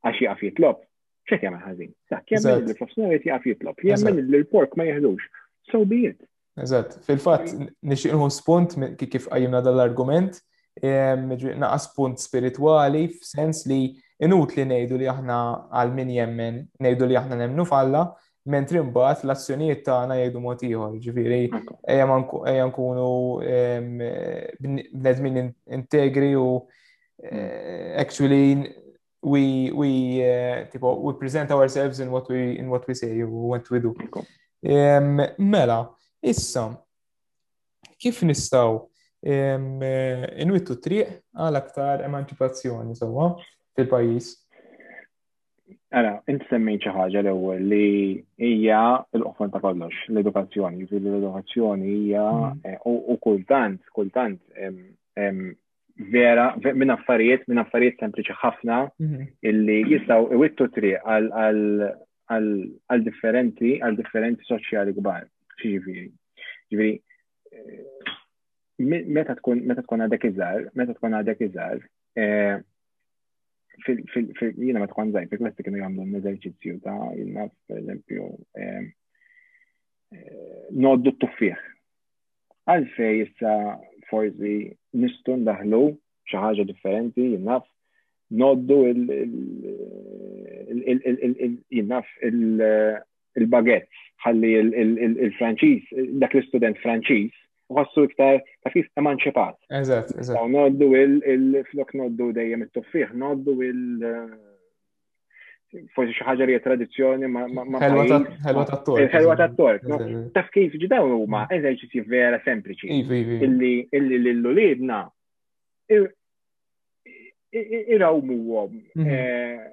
għax 0.02 0.26
jaf 0.26 0.42
jitlob 0.44 0.82
ċek 1.30 1.44
jgħamil 1.46 1.60
ħazin. 1.66 1.90
Sak, 2.10 2.30
jgħamil 2.36 2.66
li 2.70 2.76
professionali 2.78 3.30
għaf 3.32 3.50
jitlob, 3.50 3.82
jgħamil 3.86 4.18
li 4.26 4.36
l-pork 4.42 4.76
ma 4.78 4.86
jgħadux. 4.90 5.28
So 5.70 5.84
be 5.86 6.00
it. 6.10 6.18
Eżat, 6.60 6.98
fil-fat, 7.06 7.52
nixinħu 7.92 8.30
spunt 8.34 8.76
kif 9.00 9.28
għajjimna 9.28 9.62
dal-argument, 9.64 10.40
naqqa 10.82 11.78
spunt 11.86 12.20
spirituali 12.20 13.06
f'sens 13.12 13.64
li 13.70 13.80
inut 14.24 14.54
li 14.58 14.66
nejdu 14.70 14.98
li 15.00 15.08
aħna 15.10 15.38
għal 15.80 15.94
min 15.96 16.10
jemmen, 16.16 16.60
nejdu 16.82 17.08
li 17.08 17.16
aħna 17.20 17.38
nemnu 17.44 17.64
falla, 17.68 18.04
mentri 18.50 18.80
mbagħad 18.82 19.24
l-azzjonijiet 19.26 19.84
tagħna 19.86 20.16
jgħidu 20.20 20.40
mod 20.42 20.62
ieħor, 20.68 20.94
ġifieri 21.02 21.44
ejja 21.86 22.66
nkunu 22.66 23.08
bnedmin 24.58 25.52
integri 25.78 26.32
u 26.36 26.48
mm. 26.58 27.28
eh, 27.30 27.92
actually 28.02 28.72
we 29.22 29.70
we 29.72 30.20
uh, 30.22 30.64
tipo, 30.68 31.00
we 31.00 31.12
present 31.14 31.50
ourselves 31.50 32.00
in 32.00 32.10
what 32.10 32.28
we 32.28 32.58
in 32.58 32.68
what 32.68 32.86
we 32.88 32.94
say 32.94 33.20
or 33.20 33.28
what 33.28 33.68
we 33.70 33.78
do. 33.78 33.94
Um, 34.66 35.20
mela, 35.38 35.90
issa 36.22 36.76
kif 37.98 38.22
nistaw 38.22 38.86
um, 39.22 39.66
uh, 39.78 40.26
inwittu 40.42 40.74
triq 40.82 41.20
għal 41.38 41.58
aktar 41.58 42.02
emancipazzjoni 42.06 42.96
sewwa 42.98 43.36
fil 43.76 43.86
pajis 43.90 44.34
Ara, 45.94 46.16
inti 46.30 46.46
semmejt 46.50 46.86
xi 46.86 46.92
ħaġa 46.94 47.20
l-ewwel 47.22 47.66
li 47.70 48.18
hija 48.40 48.78
l-qofol 49.12 49.50
ta' 49.52 49.60
kollox, 49.62 49.92
l-edukazzjoni. 50.08 50.78
Jiġifieri 50.80 51.10
l 51.10 51.18
edukazzjoni 51.20 51.90
hija 51.90 52.22
mm. 52.40 52.62
eh, 52.70 52.78
u 52.88 53.18
kultant, 53.22 53.82
kultant 53.92 54.40
vera, 56.10 56.52
minn 56.74 56.90
affarijiet, 56.94 57.44
minn 57.50 57.60
affarijiet 57.62 58.00
sempliċi 58.00 58.34
ħafna 58.40 58.78
mhm. 59.00 59.26
illi 59.52 59.78
jistaw 59.92 60.28
iwittu 60.34 60.66
tri 60.74 60.94
għal 62.26 63.06
differenti, 63.06 63.76
għal 63.80 63.98
differenti 63.98 64.48
soċjali 64.50 64.94
kbar, 64.98 65.26
ġiviri. 65.62 66.06
Ġiviri, 66.72 66.94
eh, 67.52 67.84
meta 68.82 69.36
tkun 69.38 69.62
meta 69.68 69.84
tkun 69.84 70.06
għadek 70.06 70.30
iżgħar, 70.30 70.70
meta 70.78 70.96
tkun 70.96 71.18
għadek 71.20 71.44
iżgħar, 71.48 71.84
eh, 72.18 72.56
jiena 73.88 74.80
meta 74.82 74.90
tkun 74.92 75.12
żgħir, 75.12 75.28
fil 75.38 75.62
kienu 75.62 75.82
jagħmlu 75.82 76.08
l-eżerċizzju 76.08 76.80
ta' 76.84 76.96
jiena 77.18 77.46
pereżempju 77.68 78.32
eh, 78.64 78.82
noddu 80.72 81.12
t-tuffieħ. 81.14 81.68
Għalfej 82.72 83.22
issa 83.24 83.52
forsi 84.12 84.54
nistgħu 85.02 85.36
ndaħlu 85.46 85.80
xi 86.28 86.40
ħaġa 86.42 86.66
differenti, 86.68 87.30
jinnaf 87.34 87.64
noddu 88.42 88.76
jinnaf 91.72 92.08
il-baguette 93.40 93.88
ħalli 94.24 94.50
il-Franċiż, 94.56 95.90
dak 96.22 96.36
l-istudent 96.36 96.78
Franċiż, 96.84 97.34
uħassu 97.72 98.04
iktar 98.06 98.40
ta' 98.66 98.72
kif 98.74 98.88
emanċipat. 99.00 99.56
Eżatt, 99.80 100.14
eżatt. 100.20 100.46
Noddu 100.52 100.90
il-flok 101.00 101.94
noddu 102.02 102.30
dejjem 102.36 102.66
it-tuffiħ, 102.68 103.14
noddu 103.24 103.58
il- 103.70 104.51
forsi 105.96 106.12
xi 106.16 106.24
ħaġa 106.26 106.46
li 106.48 106.56
tradizzjoni 106.62 107.28
ma 107.30 107.46
ħelwa 107.46 108.64
tat-tork. 108.68 109.12
Ħelwa 109.12 109.36
ta' 109.40 109.48
tork 109.56 109.86
Taf 110.34 110.48
kif 110.52 110.74
dawn 110.90 111.14
huma 111.16 111.44
eżerċizzi 111.54 112.02
vera 112.10 112.40
sempliċi. 112.44 112.90
Illi 112.92 113.86
l-ulidna 113.90 115.06
irawmuhom 117.52 118.76
mhm. 118.98 119.08
eh, 119.08 119.72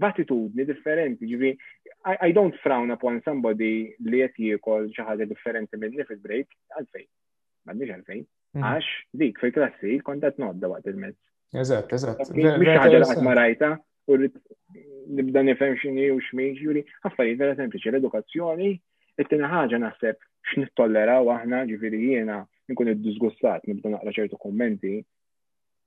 b'attitudni 0.00 0.64
differenti. 0.68 1.26
Ġifi, 1.32 1.52
I 2.28 2.32
don't 2.36 2.56
frown 2.62 2.90
upon 2.92 3.20
somebody 3.24 3.94
li 4.04 4.20
qed 4.26 4.40
jiekol 4.44 4.88
xi 4.92 5.04
ħaġa 5.08 5.28
differenti 5.30 5.80
minn 5.80 5.96
fil-break 6.04 6.52
għalfejn. 6.76 7.08
M'għandniex 7.64 7.96
għalfejn. 7.96 8.26
Mhm. 8.58 8.66
Għax 8.70 8.92
dik 9.24 9.40
fil-klassi 9.40 10.00
kontat 10.04 10.36
nodda 10.42 10.68
waqt 10.76 10.92
il-mezz. 10.92 11.16
Eżatt, 11.54 11.96
eżatt. 11.96 12.28
Mhix 12.34 12.76
ħaġa 12.76 13.00
li 13.00 13.08
ħadd 13.08 13.24
ma 13.24 13.78
nibda 15.08 15.42
nifhem 15.42 15.76
xini 15.80 16.06
u 16.14 16.20
x'min, 16.28 16.54
ġifieri 16.58 16.82
affarijiet 17.08 17.40
vera 17.40 17.56
sempliċi 17.58 17.90
l-edukazzjoni 17.92 18.70
it-tieni 19.22 19.50
ħaġa 19.50 19.80
naħseb 19.84 20.20
x'nittolleraw 20.50 21.30
aħna 21.36 21.62
ġifieri 21.68 22.00
jiena 22.10 22.38
nkun 22.72 22.92
iddiżgustat 22.94 23.68
nibda 23.70 23.92
naqra 23.96 24.14
ċertu 24.20 24.40
kummenti 24.44 25.00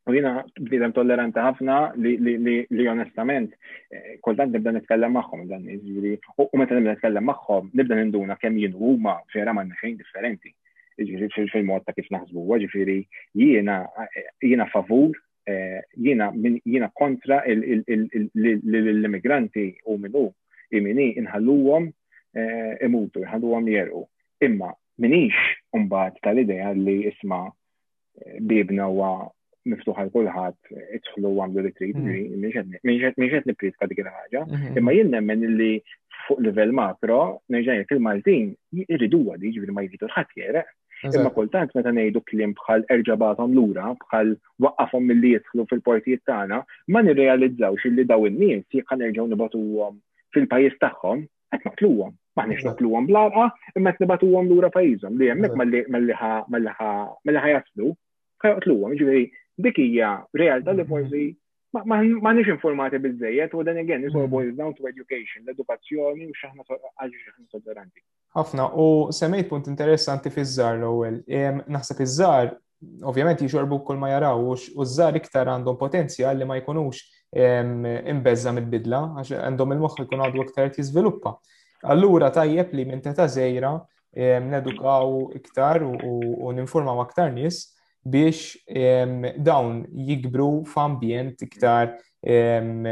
U 0.07 0.13
jina 0.15 0.30
bdidem 0.55 0.93
tolleranti 0.95 1.41
ħafna 1.43 1.78
li 1.99 2.84
onestament, 2.88 3.49
eh, 3.91 4.13
kultant 4.24 4.53
nibda 4.55 4.72
nitkellem 4.78 5.11
magħhom 5.18 5.41
dan 5.49 5.65
iġviri, 5.68 6.13
u 6.39 6.45
meta 6.61 6.78
nibda 6.78 6.93
nitkellem 6.93 7.26
magħhom, 7.28 7.68
nibda 7.76 7.97
ninduna 7.99 8.38
kemm 8.39 8.55
jien 8.61 8.78
huma 8.80 9.18
vera 9.34 9.51
ma' 9.51 9.65
nixejn 9.68 9.97
differenti. 9.99 10.53
Iġviri 11.03 11.49
fil-mod 11.51 11.84
ta' 11.84 11.91
kif 11.97 12.07
naħsbu, 12.15 12.45
ġifiri 12.63 12.97
jiena 13.36 13.82
eh, 14.15 14.30
jiena 14.47 14.70
favur 14.72 15.11
Eh, 15.49 15.79
jina, 15.95 16.33
jina 16.65 16.89
kontra 16.93 17.39
l-immigranti 17.47 19.75
u 19.87 19.95
minu 19.97 20.33
imini 20.75 21.05
inħalluwom 21.21 21.83
eh, 21.87 22.75
imutu, 22.83 23.21
inħalluwom 23.23 23.63
jeru. 23.71 24.01
Imma 24.43 24.73
minix 24.99 25.31
umbat 25.77 26.19
tal-ideja 26.27 26.73
li 26.75 26.97
isma 27.13 27.39
eh, 27.47 28.43
bibna 28.43 28.89
wa 28.91 29.31
miftuħa 29.71 30.03
l-kulħat 30.09 30.59
itħlu 30.99 31.31
għamlu 31.39 31.63
retreat, 31.69 31.95
mhm. 31.95 32.83
minxet 33.23 33.47
nipritka 33.47 33.87
dik 33.87 34.03
il-ħagġa, 34.03 34.43
mhm. 34.51 34.75
imma 34.83 34.91
jien 34.97 35.07
nemmen 35.15 35.39
li 35.63 35.71
fuq 36.25 36.43
level 36.49 36.71
makro, 36.75 37.21
nerġajn 37.55 37.87
fil 37.87 38.01
maltin 38.03 38.51
irridu 38.83 39.23
għadi 39.23 39.47
jiġifieri 39.47 39.57
ġivir 39.63 39.75
ma 39.79 39.87
jridu 39.87 40.11
l-ħat 40.11 40.29
jereq 40.43 40.67
Imma 41.05 41.29
kultant 41.35 41.69
meta 41.77 41.91
ngħidu 41.95 42.21
kliem 42.29 42.53
bħal 42.59 42.83
erġabatom 42.93 43.51
lura, 43.57 43.89
bħal 44.03 44.31
waqafhom 44.65 45.03
milli 45.11 45.33
jidħlu 45.35 45.65
fil-portijiet 45.71 46.23
tagħna, 46.29 46.59
ma 46.91 47.03
nirrealizzawx 47.09 47.91
li 47.97 48.05
daw 48.11 48.25
in-nies 48.29 48.63
jekk 48.75 48.97
nerġgħu 49.01 49.27
nibatuhom 49.33 49.99
fil-pajjiż 50.37 50.79
tagħhom, 50.85 51.21
qed 51.53 51.67
naqtluhom. 51.69 52.15
Maħniex 52.41 52.67
naqtluhom 52.71 53.09
blaqa, 53.11 53.45
imma 53.77 53.93
qed 53.93 54.05
nibatuhom 54.07 54.49
lura 54.53 54.71
pajjiżhom 54.79 55.21
li 55.21 55.29
hemmhekk 55.31 55.59
malli 55.93 57.43
ħa 57.43 57.51
jaslu, 57.53 57.93
ħajqtluhom. 58.47 58.97
Ġifieri 58.97 59.27
dik 59.67 59.81
hija 59.85 60.13
realtà 60.41 60.73
li 60.73 60.85
mhm. 60.85 60.89
forsi 60.95 61.25
ma 61.70 62.32
nix 62.34 62.47
informati 62.47 62.97
bizzejiet 62.99 63.53
u 63.53 63.63
dan 63.63 63.78
again, 63.78 64.03
it 64.03 64.15
all 64.15 64.24
mm. 64.28 64.30
boils 64.30 64.55
down 64.55 64.74
to 64.76 64.84
education, 64.88 65.43
l-edukazzjoni 65.45 66.28
u 66.30 66.34
xaħna 66.38 66.63
għalġi 66.63 67.49
tolleranti. 67.55 68.03
Ħafna, 68.38 68.70
u 68.74 68.88
semmejt 69.11 69.49
punt 69.51 69.68
interessanti 69.68 70.32
fi 70.32 70.45
żar 70.47 70.78
l-ewwel. 70.80 71.20
Naħseb 71.68 72.01
iż-żar 72.05 72.53
ovvjament 73.09 73.41
jixorbu 73.43 73.82
kull 73.88 73.99
ma 73.99 74.11
jarawux 74.13 74.70
u 74.78 74.86
zzar 74.88 75.18
iktar 75.20 75.51
għandhom 75.55 75.78
potenzjal 75.82 76.38
li 76.38 76.45
ma 76.47 76.59
jkunux 76.61 77.01
imbezza 77.36 78.53
mid-bidla 78.55 79.01
għax 79.20 79.36
għandhom 79.41 79.76
il-moħħ 79.76 80.01
jkun 80.05 80.24
għadu 80.28 80.43
iktar 80.45 80.72
jizviluppa. 80.78 81.36
Allura 81.91 82.32
tajjeb 82.34 82.72
li 82.74 82.88
minn 82.89 83.03
teta 83.05 83.28
żejra 83.28 83.76
nedukaw 84.55 85.34
iktar 85.38 85.84
u 85.88 86.53
ninformaw 86.55 87.03
aktar 87.03 87.34
nies 87.36 87.65
biex 88.12 88.39
um, 88.72 89.22
dawn 89.47 89.82
jikbru 90.08 90.47
f'ambjent 90.72 91.43
iktar 91.47 91.93
um, 91.93 92.88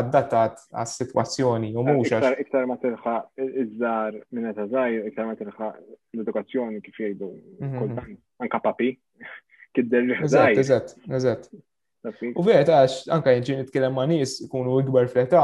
adattat 0.00 0.62
għas 0.72 0.96
situazzjoni 1.02 1.72
u 1.76 1.84
mhux 1.86 2.14
għax. 2.16 2.38
Iktar 2.46 2.66
ma 2.70 2.78
tilħa 2.82 3.16
iż-żar 3.48 4.20
minn 4.32 4.50
ta' 4.56 4.68
żgħir, 4.70 5.10
iktar 5.10 5.28
ma 5.30 5.36
tilħa 5.40 5.70
l-edukazzjoni 6.16 6.82
kif 6.86 6.98
jgħidu 7.02 7.28
mhm, 7.28 7.68
mhm. 7.68 7.78
kultant 7.80 8.24
anke 8.48 8.62
papi 8.68 8.92
kidder 9.74 10.14
Eżatt, 10.24 10.58
eżatt, 10.62 10.92
eżatt. 11.10 11.50
U 12.36 12.42
vera 12.44 12.80
għax 12.82 13.06
anka 13.16 13.32
it 13.32 13.48
nitkellem 13.48 13.94
ma' 13.96 14.04
nies 14.08 14.34
ikunu 14.44 14.76
ikbar 14.82 15.06
fl-età, 15.08 15.42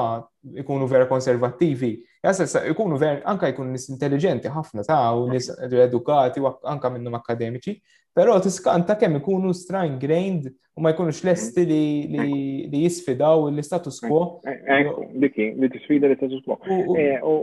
ikunu 0.61 0.87
vera 0.91 1.07
konservattivi. 1.09 1.95
Jasessa, 2.21 2.67
ikunu 2.69 2.99
vera, 3.01 3.23
anka 3.33 3.49
jkunu 3.49 3.73
nis 3.73 3.87
intelligenti 3.89 4.51
ħafna 4.53 4.85
ta' 4.85 5.01
u 5.17 5.25
nis 5.33 5.49
edukati 5.87 6.43
anka 6.69 6.91
minnum 6.93 7.17
akademiċi, 7.17 7.79
però 8.13 8.37
tiskanta 8.45 8.99
kemm 9.01 9.23
ikunu 9.23 9.55
strang 9.57 9.97
grained 10.03 10.51
u 10.77 10.85
ma 10.85 10.93
jkunux 10.93 11.23
lesti 11.25 11.65
li 11.65 12.85
jisfidaw 12.85 13.49
l-status 13.49 14.03
quo. 14.05 14.23
Eh, 14.45 14.59
eh, 14.69 14.85
eh, 14.85 15.13
Diki, 15.25 15.49
li 15.61 15.73
t-sfida 15.73 16.11
l-status 16.13 16.45
quo. 16.45 16.59
U 17.25 17.39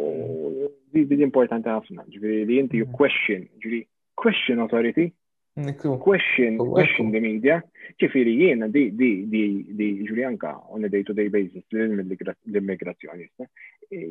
di 0.97 1.23
importanti 1.25 1.73
ħafna, 1.73 2.05
ġviri 2.13 2.45
li 2.53 2.61
inti 2.61 2.83
mhm. 2.83 2.93
question, 2.93 3.49
ġviri 3.65 3.81
question 4.21 4.61
authority, 4.61 5.09
Question, 5.57 6.59
question 6.69 7.09
the 7.09 7.17
media. 7.19 7.57
Ċifiri 7.97 8.33
jiena 8.37 8.67
di, 8.69 8.91
di, 8.93 9.07
di, 9.25 9.41
di 9.73 9.87
Ġuljanka 10.05 10.51
on 10.69 10.85
a 10.85 10.89
day-to-day 10.91 11.31
basis 11.33 11.63
l-immigrazjonista. 11.73 13.47
E, 13.89 14.01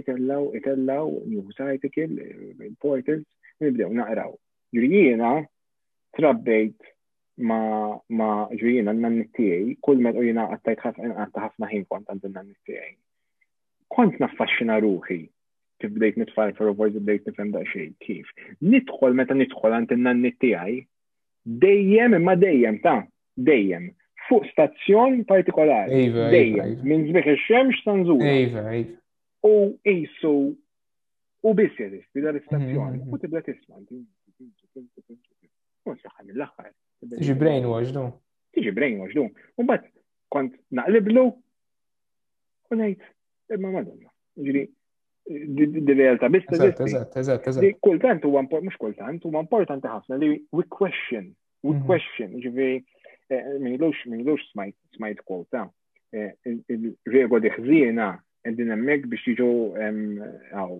itellaw, 0.00 0.48
itellaw, 0.58 1.06
news 1.28 1.60
article, 1.62 2.18
portals, 2.82 3.22
nibdew 3.62 3.92
naqraw. 3.94 4.34
Ġurjiena 4.74 5.30
trabbejt 6.18 6.90
ma 7.46 7.60
ma 8.10 8.30
ġurjiena 8.58 8.90
n-nanni 8.90 9.30
kull 9.84 10.02
ma 10.02 10.10
u 10.18 10.26
jena 10.26 10.48
għattajt 10.50 10.98
ħafna 11.38 11.70
ħin 11.76 11.86
kont 11.94 12.10
għand 12.10 12.32
n 12.34 12.98
Kont 13.88 14.18
naffaxxina 14.20 14.82
ruħi 14.84 15.22
kif 15.80 15.90
bdejt 15.94 16.16
nitfajn 16.20 16.54
for 16.58 16.68
awards 16.70 16.96
bdejt 17.02 17.26
nifhem 17.28 17.52
xej, 17.70 17.86
kif. 18.04 18.28
Nidħol 18.64 19.14
meta 19.18 19.34
nidħol 19.36 19.76
għant 19.78 19.94
innan 19.96 20.22
nittijaj, 20.24 20.78
dejjem 21.62 22.16
imma 22.18 22.34
dejjem 22.38 22.80
ta' 22.84 22.98
dejjem 23.36 23.90
fuq 24.28 24.46
stazzjon 24.50 25.20
partikolari. 25.28 26.02
Iva, 26.08 26.26
iva, 26.26 26.30
dejjem 26.34 26.72
iva. 26.76 26.86
minn 26.90 27.06
zbiħ 27.10 27.28
ix-xemx 27.34 27.82
sa 27.84 27.94
nżur. 28.00 28.86
U 29.46 29.56
isu 29.88 30.32
u 31.48 31.52
biss 31.54 31.78
jeristi 31.80 32.24
l 32.24 32.34
istazzjoni 32.40 32.98
mm-hmm. 32.98 33.12
u 33.12 33.22
tibda 33.22 33.44
tisma' 33.46 33.84
U 35.88 35.94
saħħa 35.94 36.26
mill 36.28 36.48
Tiġi 37.18 37.34
brainwash 37.38 37.92
du. 37.94 38.00
Tiġi 38.56 38.72
brainwash 38.74 39.14
du. 39.16 39.22
U 39.30 39.64
bat 39.68 39.84
kont 40.34 40.52
naqliblu 40.74 41.22
u 41.30 42.74
ngħid 42.76 43.54
imma 43.56 43.70
madonna 43.78 44.10
di 45.28 45.92
realtà 45.92 46.28
biss 46.30 46.44
Eżatt, 46.48 46.80
eżatt, 46.80 47.16
eżatt, 47.16 47.46
eżatt. 47.48 47.64
Kultant 47.80 48.22
huwa 48.24 48.42
mhux 48.42 48.76
kultant 48.80 49.22
huwa 49.26 49.40
importanti 49.44 49.88
ħafna 49.90 50.16
li 50.16 50.28
we 50.56 50.64
question, 50.72 51.26
we 51.62 51.74
mhm. 51.74 51.84
question, 51.84 52.32
minn 53.60 53.76
lux 53.78 54.00
minn 54.08 54.24
lux 54.24 54.46
smajt 54.52 55.20
kwota. 55.24 55.66
Eh, 56.16 56.32
il 56.72 56.92
rego 57.04 57.36
diħzina 57.44 58.06
għedin 58.48 58.72
emmek 58.72 59.04
biex 59.12 59.26
jiġu 59.34 59.50
għaw 59.76 60.78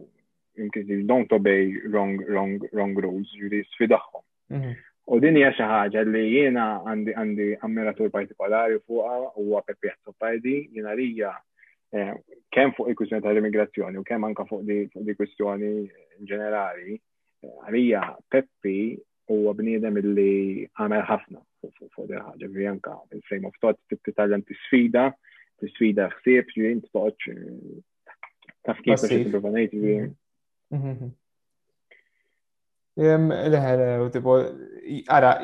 imkien 0.64 1.04
don't 1.10 1.32
obey 1.36 1.74
wrong 1.90 2.24
wrong 2.30 2.56
wrong 2.72 2.96
rules, 3.04 3.28
ġifieri 3.36 3.64
sfidaħħom. 3.74 4.24
Mhm. 4.56 4.72
U 5.08 5.18
din 5.24 5.36
hija 5.42 5.52
xi 5.56 5.68
ħaġa 5.74 6.06
li 6.08 6.24
jiena 6.30 6.70
għandi 6.88 7.16
għandi 7.20 7.50
ammiratur 7.68 8.08
partikolari 8.12 8.80
fuqha 8.80 9.28
huwa 9.36 9.60
Pepi 9.68 9.92
Azzopardi, 9.92 10.56
jiena 10.72 10.96
lija 10.96 11.36
Eh, 11.96 12.14
kemm 12.52 12.72
fuq 12.76 12.88
il-kwistjoni 12.90 13.22
tal-immigrazzjoni 13.24 13.96
u 13.96 14.04
kemm 14.04 14.26
anka 14.28 14.44
fuq 14.48 14.60
di 15.00 15.14
kwistjoni 15.16 15.70
ġenerali, 16.28 16.98
eh, 17.44 17.54
għalija 17.64 18.02
Peppi 18.32 18.74
huwa 19.32 19.54
bniedem 19.56 19.96
illi 20.02 20.66
għamel 20.76 21.06
ħafna 21.08 21.40
fuq 21.80 22.04
di 22.10 22.18
ħaġa, 22.20 22.50
vi 22.52 22.68
anka 22.68 22.92
il-frame 23.16 23.48
of 23.48 23.56
thought 23.60 23.80
sfida 23.94 24.36
tisfida, 24.50 25.06
tisfida 25.64 26.10
ħsieb, 26.18 26.52
ġi 26.56 26.74
inti 26.74 26.92
toqgħod 26.92 27.26
eh, 27.32 27.80
taf 28.68 28.84
kif 28.84 29.00
qed 29.00 29.16
tipprovanejt 29.16 29.80
Leħel, 32.98 33.88
u 34.02 34.08
tipo, 34.12 34.36
għara, 35.08 35.34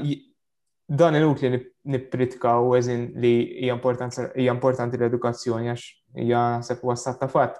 dan 1.00 1.14
il 1.16 1.22
ukli 1.24 1.50
nipritka 1.88 2.56
u 2.60 2.72
għazin 2.74 3.12
li 3.22 3.34
hija 3.64 3.76
importanti 4.56 4.98
l-edukazzjoni 4.98 5.70
għax 5.76 5.92
hija 6.22 6.42
naħseb 6.58 6.84
wassat 6.86 7.18
ta' 7.20 7.30
fatt. 7.30 7.58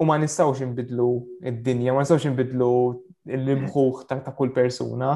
U 0.00 0.06
ma 0.08 0.16
nistawx 0.18 0.64
nbidlu 0.70 1.08
id-dinja, 1.50 1.92
ma 1.94 2.04
nistawx 2.04 2.28
nbidlu 2.32 2.70
l-imħuħ 3.28 4.04
ta' 4.10 4.34
kull 4.36 4.54
persuna. 4.56 5.12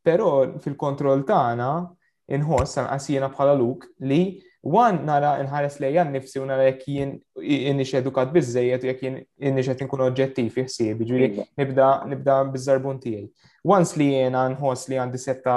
Però 0.00 0.28
fil-kontroll 0.64 1.24
tagħna 1.28 1.70
inħoss 2.36 2.78
sanqasina 2.78 3.28
bħala 3.34 3.56
luk 3.58 3.88
li 4.06 4.20
wan 4.60 4.98
nara 5.08 5.34
nħares 5.40 5.78
li 5.80 5.88
għan 5.98 6.10
nifsi 6.14 6.38
u 6.40 6.44
nara 6.46 6.66
jek 6.68 6.82
jien 6.86 7.14
innix 7.40 7.94
edukat 8.00 8.30
bizzejiet 8.32 8.84
u 8.84 8.90
jek 8.90 9.02
jien 9.04 9.16
innix 9.48 9.70
jek 9.72 9.84
nkun 9.86 10.04
oġġettif 10.06 10.58
jħsib, 10.60 11.00
ġuri 11.00 11.26
jiġifieri 11.26 11.46
iva. 11.46 11.46
nibda, 11.62 11.86
nibda 12.12 12.34
bizzarbun 12.54 13.00
tijaj. 13.00 13.24
Once 13.64 13.96
li 13.98 14.10
jien 14.14 14.36
nħos 14.36 14.86
li 14.92 15.00
għandi 15.00 15.18
setta 15.20 15.56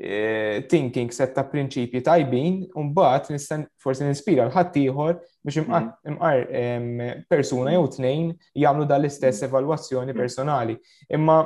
Eh, 0.00 0.62
thinking 0.70 1.10
set 1.10 1.32
ta' 1.34 1.42
prinċipji 1.50 2.04
tajbin, 2.06 2.58
bat 2.94 3.26
nistan 3.34 3.64
forsi 3.82 4.04
ninspira 4.06 4.44
l-ħattijħor 4.46 5.16
biex 5.42 5.56
mm. 5.64 5.88
imqar 6.12 7.24
persuna 7.26 7.72
jew 7.74 7.88
tnejn 7.96 8.28
jagħmlu 8.62 8.86
dan 8.92 9.02
l-istess 9.02 9.42
mm. 9.42 9.48
evalwazzjoni 9.50 10.14
mm. 10.14 10.20
personali. 10.22 10.78
Imma 11.18 11.40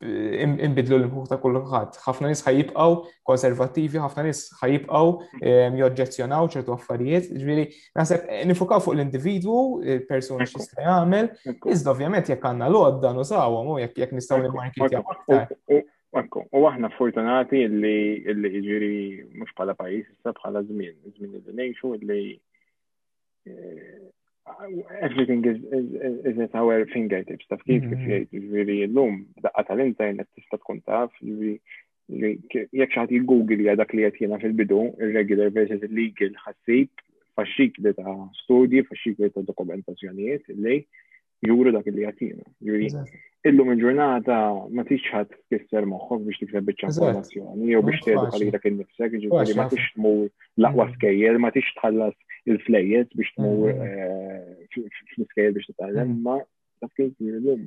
imbidlu 0.02 0.96
l-imħuħ 0.98 1.28
ta' 1.30 1.36
kulħadd. 1.38 1.98
ħafna 2.02 2.28
nies 2.32 2.40
ħajibqgħu 2.46 2.94
konservattivi, 3.28 4.00
ħafna 4.02 4.24
nies 4.26 4.40
ħajibqgħu 4.58 5.10
ehm, 5.40 5.76
joġġezzjonaw 5.78 6.48
ċertu 6.56 6.74
affarijiet, 6.74 7.28
ġifieri 7.38 7.66
naħseb 8.00 8.26
eh, 8.26 8.40
nifukaw 8.50 8.80
fuq 8.82 8.96
l-individwu, 8.96 9.60
il-persuna 9.94 10.48
x'jista' 10.48 10.86
jagħmel, 10.88 11.30
iżda 11.70 11.94
ovvjament 11.94 12.32
jekk 12.32 12.48
għandna 12.50 12.70
l-għodda 12.72 13.12
nużawhom 13.20 13.72
u 13.74 13.76
jekk 13.84 14.02
jekk 14.02 14.16
nistgħu 14.18 14.40
nimmarkitjaw 14.46 15.04
aktar. 15.14 15.84
U 16.52 16.64
aħna 16.68 16.90
fortunati 16.98 17.62
li 17.70 17.96
li 18.24 18.24
ġiri 18.24 18.48
jiġifieri 18.58 18.96
mhux 19.38 19.54
bħala 19.56 19.76
pajjiż 19.78 20.08
issa 20.16 20.34
bħala 20.40 20.66
żmien, 20.66 20.98
żmien 21.14 21.38
li 21.38 21.70
ngħixu 21.70 21.94
li 22.02 22.24
everything 25.02 25.44
is, 25.44 25.58
is, 25.76 26.34
is 26.34 26.40
at 26.40 26.54
our 26.58 26.76
fingertips, 26.92 27.44
taf 27.50 27.62
kif 27.68 27.82
kif 27.82 27.84
mm-hmm. 27.92 28.10
jgħid, 28.10 28.48
ġviri 28.48 28.76
l-lum, 28.88 29.18
daqqa 29.44 29.64
tal-internet 29.68 30.28
tista 30.38 30.58
tkun 30.62 30.80
taf, 30.88 31.14
ġviri, 31.28 31.54
jek 32.80 32.94
xaħat 32.96 33.14
il-Google 33.18 33.68
jadak 33.68 33.94
li 33.96 34.04
jgħat 34.06 34.20
jena 34.24 34.40
fil-bidu, 34.44 34.80
il-regular 35.06 35.54
versus 35.58 35.86
legal 36.00 36.34
ħassib, 36.46 37.06
faxxik 37.38 37.78
li 37.86 37.94
ta' 38.00 38.16
studi, 38.42 38.82
faxxik 38.90 39.22
li 39.26 39.32
ta' 39.38 39.46
dokumentazzjonijiet, 39.52 40.50
li 40.66 40.78
juru 41.46 41.72
dak 41.74 41.86
li 41.90 42.04
għatina. 42.06 42.44
Juri, 42.66 42.88
illum 43.50 43.70
il-ġurnata 43.74 44.36
ma 44.74 44.84
tix 44.86 45.02
ħadd 45.12 45.32
tfisser 45.40 45.86
moħħok 45.90 46.26
biex 46.28 46.38
tikseb 46.44 46.66
biċċa 46.68 46.90
informazzjoni 46.92 47.72
jew 47.72 47.80
biex 47.88 48.04
tgħidu 48.04 48.28
għalli 48.28 48.48
dak 48.54 48.68
innifsek, 48.70 49.16
ġifieri 49.24 49.56
ma 49.58 49.66
tix 49.72 49.88
tmur 49.96 50.28
l-aqwa 50.62 50.86
skejjer, 50.94 51.40
ma 51.42 51.50
tix 51.56 51.72
tħallas 51.80 52.14
il-flejjes 52.52 53.10
biex 53.18 53.34
tmur 53.34 53.72
eh, 53.72 54.38
fl-skejjer 54.76 55.56
biex 55.58 55.72
titgħallem, 55.72 56.14
ma 56.22 56.36
dak 56.86 56.94
kien 57.00 57.10
illum. 57.30 57.66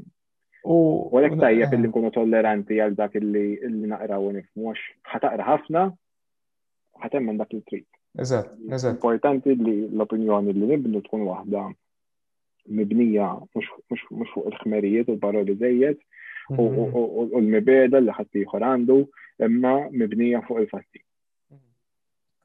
U 0.66 0.78
għalek 1.20 1.36
tajjeb 1.44 1.68
eh. 1.68 1.78
illi 1.78 1.92
nkunu 1.92 2.14
tolleranti 2.16 2.80
għal 2.82 2.96
dak 2.98 3.20
illi 3.20 3.60
naqraw 3.92 4.24
u 4.32 4.32
nifmu 4.40 4.72
għax 4.72 4.88
ħataqra 5.12 5.50
ħafna 5.52 5.84
ħatem 7.04 7.34
dak 7.44 7.52
il-trit. 7.60 7.88
Eżat, 8.16 8.56
eżat. 8.72 8.96
Importanti 8.96 9.52
li 9.60 9.76
l-opinjoni 9.92 10.56
li 10.56 10.72
nibnu 10.72 11.04
tkun 11.04 11.28
waħda 11.28 11.68
مبنيه 12.68 13.42
مش 13.56 13.68
مش 13.92 14.06
مش 14.12 14.30
فوق 14.30 14.48
الخماريات 14.48 15.10
والباراليزيات 15.10 16.00
والمبادئ 16.50 17.98
اللي 17.98 18.14
حتى 18.14 18.40
يخر 18.42 18.64
عنده 18.64 19.08
اما 19.42 19.90
مبنيه 19.94 20.38
فوق 20.40 20.58
الفاستي 20.58 21.06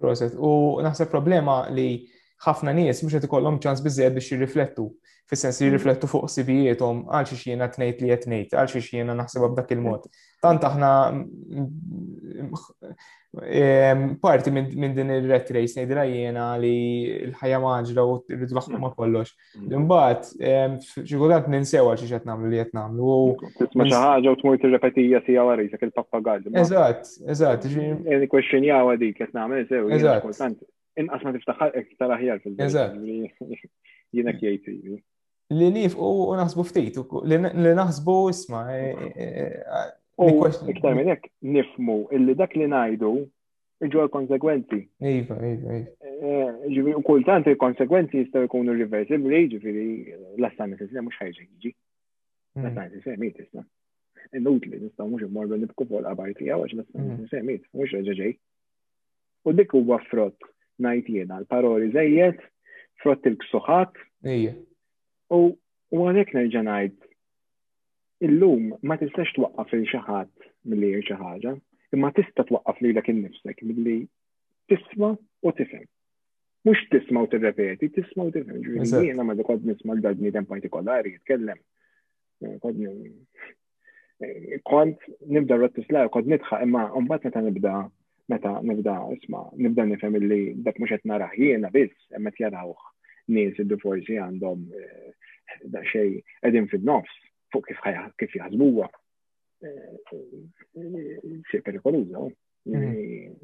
بروسيس 0.00 0.36
ونحسب 0.36 1.10
بروبليما 1.10 1.68
اللي 1.68 2.08
ħafna 2.44 2.72
nies 2.76 3.02
mhux 3.04 3.18
qed 3.20 3.28
ikollhom 3.28 3.58
ċans 3.60 3.82
biżejjed 3.84 4.14
biex 4.16 4.28
jirriflettu. 4.32 4.84
Fis-sens 5.30 5.58
mm. 5.62 5.66
jirriflettu 5.68 6.08
fuq 6.10 6.28
sibijietom 6.32 7.02
għal 7.12 7.26
xi 7.30 7.36
xiena 7.44 7.66
tnejt 7.70 8.00
li 8.02 8.08
qed 8.14 8.24
ngħid, 8.32 8.54
għal 8.58 8.70
xi 8.72 8.80
xiena 8.86 9.14
naħseb 9.18 9.44
b'dak 9.52 9.74
il-mod. 9.76 10.08
Tant 10.42 10.64
aħna 10.66 10.88
ehm, 13.44 14.06
parti 14.24 14.54
minn 14.56 14.96
din 14.96 15.12
il-ret 15.18 15.52
race 15.54 15.76
ngħidilha 15.82 16.06
jiena 16.08 16.48
li 16.62 16.72
l-ħajja 17.28 17.60
maġra 17.62 18.06
u 18.08 18.16
rridu 18.32 18.58
naħmu 18.58 18.74
mm. 18.78 18.82
ma' 18.88 18.94
kollox. 18.96 19.36
Mm. 19.60 19.76
Imbagħad 19.82 20.32
ehm, 20.40 20.80
xi 21.04 21.20
kultant 21.22 21.52
ninsew 21.54 21.84
għal 21.92 22.00
xi 22.02 22.10
qed 22.14 22.26
nagħmlu 22.32 22.50
li 22.54 22.62
qed 22.64 22.74
nagħmlu. 22.80 23.22
Tisma' 23.68 23.90
xi 23.92 24.00
ħaġa 24.06 24.32
u 24.34 24.40
tmur 24.42 24.60
tirrepetija 24.64 25.22
sija 25.28 25.44
wara 25.50 25.68
jisek 25.68 25.86
il-pappagall. 25.90 26.48
Eżatt, 26.64 27.14
eżatt. 27.36 27.70
Kwestjonjaw 28.32 28.94
għadik 28.96 29.18
qed 29.20 29.34
nagħmel 29.36 29.68
sew. 29.68 29.92
Eżatt 30.00 30.62
inqas 30.98 31.22
ma 31.24 31.32
tiftaħħal 31.34 31.70
iktar 31.84 32.10
aħjar 32.14 32.38
fil-bidu. 32.44 32.70
Li 35.50 35.68
nif 35.74 35.92
u 35.98 36.08
naħsbu 36.38 36.62
ftit, 36.70 36.94
li 37.26 37.74
naħsbu 37.74 38.16
isma. 38.30 38.60
E, 38.74 38.76
e, 39.10 39.12
e, 39.40 39.42
u 40.20 40.22
iktar 40.74 40.94
minn 40.98 41.12
hekk 41.14 41.24
nifmu 41.54 41.98
illi 42.14 42.32
dak 42.36 42.52
li 42.58 42.66
ngħidu 42.68 43.12
iġu 43.86 43.96
għal 44.02 44.10
konsekwenzi 44.12 44.78
Iva, 45.08 45.36
iva, 45.48 45.68
iva. 45.80 45.90
U 46.68 46.70
kultant 47.06 47.44
il-konsekwenzi 47.48 48.14
jistaw 48.20 48.40
jkunu 48.44 48.70
reversibli, 48.76 49.46
ġifiri, 49.54 49.86
l-assan 50.38 50.70
jisem, 50.76 51.04
mux 51.06 51.16
ħajġa 51.16 51.42
jiġi. 51.46 51.70
Mm. 52.58 52.62
L-assan 52.66 52.84
nisisna 52.90 53.14
jisem. 53.24 53.42
isna. 53.48 53.62
Inutli, 54.36 54.76
jistaw 54.84 55.04
mux 55.08 55.20
immordu 55.24 55.54
nibku 55.56 55.82
fuq 55.88 56.00
l-qabar 56.02 56.30
għawax, 56.34 56.70
għax 56.76 56.88
l-assan 56.94 57.02
jisem, 57.16 57.38
mm. 57.40 57.46
miet, 57.48 57.62
mux 57.72 57.88
ħajġa 57.96 58.14
ġej. 58.20 58.32
U 59.48 59.50
dik 59.56 59.70
huwa 59.72 59.96
frott 60.10 60.38
ngħid 60.80 61.12
jiena 61.14 61.38
l-paroli 61.40 61.90
żejjed, 61.94 62.40
frott 63.02 63.28
il-ksuħat. 63.30 64.00
U 65.30 65.40
għalhekk 65.90 66.36
nerġa' 66.38 66.64
ngħid 66.66 66.98
illum 68.28 68.72
ma 68.84 68.96
tistax 69.00 69.32
twaqqaf 69.36 69.74
il 69.76 69.84
xi 69.90 70.00
ħadd 70.08 70.48
milli 70.70 70.90
jgħid 70.96 71.06
xi 71.08 71.18
ħaġa, 71.20 71.54
imma 71.96 72.10
tista' 72.16 72.44
twaqqaf 72.50 72.82
lilek 72.84 73.08
innifsek 73.14 73.64
milli 73.66 73.98
tisma' 74.72 75.14
u 75.46 75.54
tifhem. 75.60 75.86
Mhux 76.68 76.82
tisma' 76.92 77.24
u 77.24 77.30
tirrepeti, 77.32 77.88
tisma' 77.96 78.28
u 78.28 78.34
tifhem. 78.34 78.60
Jiena 78.84 79.24
ma 79.24 79.36
dikod 79.38 79.64
nisma' 79.68 79.96
l 79.96 80.14
bniedem 80.20 80.44
partikolari 80.48 81.16
jitkellem. 81.16 81.60
Kont 84.68 85.00
nibda 85.28 85.56
la, 85.60 85.68
kont 86.12 86.26
nitħa, 86.28 86.60
imma 86.64 86.82
un-bat 86.96 87.24
meta 87.28 87.40
nibda 87.44 87.72
meta 88.30 88.60
nibda 88.68 88.94
isma' 89.16 89.44
nibda 89.58 89.84
nifhem 89.90 90.16
illi 90.20 90.38
dak 90.66 90.78
mhux 90.78 90.94
qed 90.94 91.06
narah 91.10 91.32
jiena 91.38 91.70
biss 91.74 91.94
hemm 92.14 92.28
qed 92.30 92.46
jarawh 92.46 92.86
nies 93.34 93.58
li 93.66 93.78
forsi 93.84 94.18
għandhom 94.24 94.62
eh, 94.80 95.10
xejn 95.90 96.14
qegħdin 96.44 96.70
fin-nofs 96.72 97.16
fuq 97.54 97.66
kif 97.70 97.80
kif 98.22 98.36
jaħsbuha. 98.38 98.86
Eh, 99.66 100.14
xi 101.50 101.60
perikoluża. 101.66 102.22
Oh. 102.22 102.70
Mm-hmm. 102.70 103.34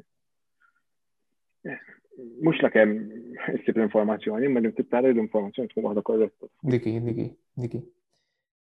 Eh, 1.67 1.85
mhux 2.47 2.63
la 2.63 2.71
kemm 2.73 2.95
issib 3.57 3.75
l-informazzjoni, 3.79 4.47
ma 4.51 4.63
li 4.63 4.71
tara 4.83 5.11
l-informazzjoni 5.11 5.71
tkun 5.73 5.89
waħda 5.91 6.05
korretta. 6.13 6.51
Diki, 6.75 6.97
diki, 7.11 7.29
diki. 7.67 7.87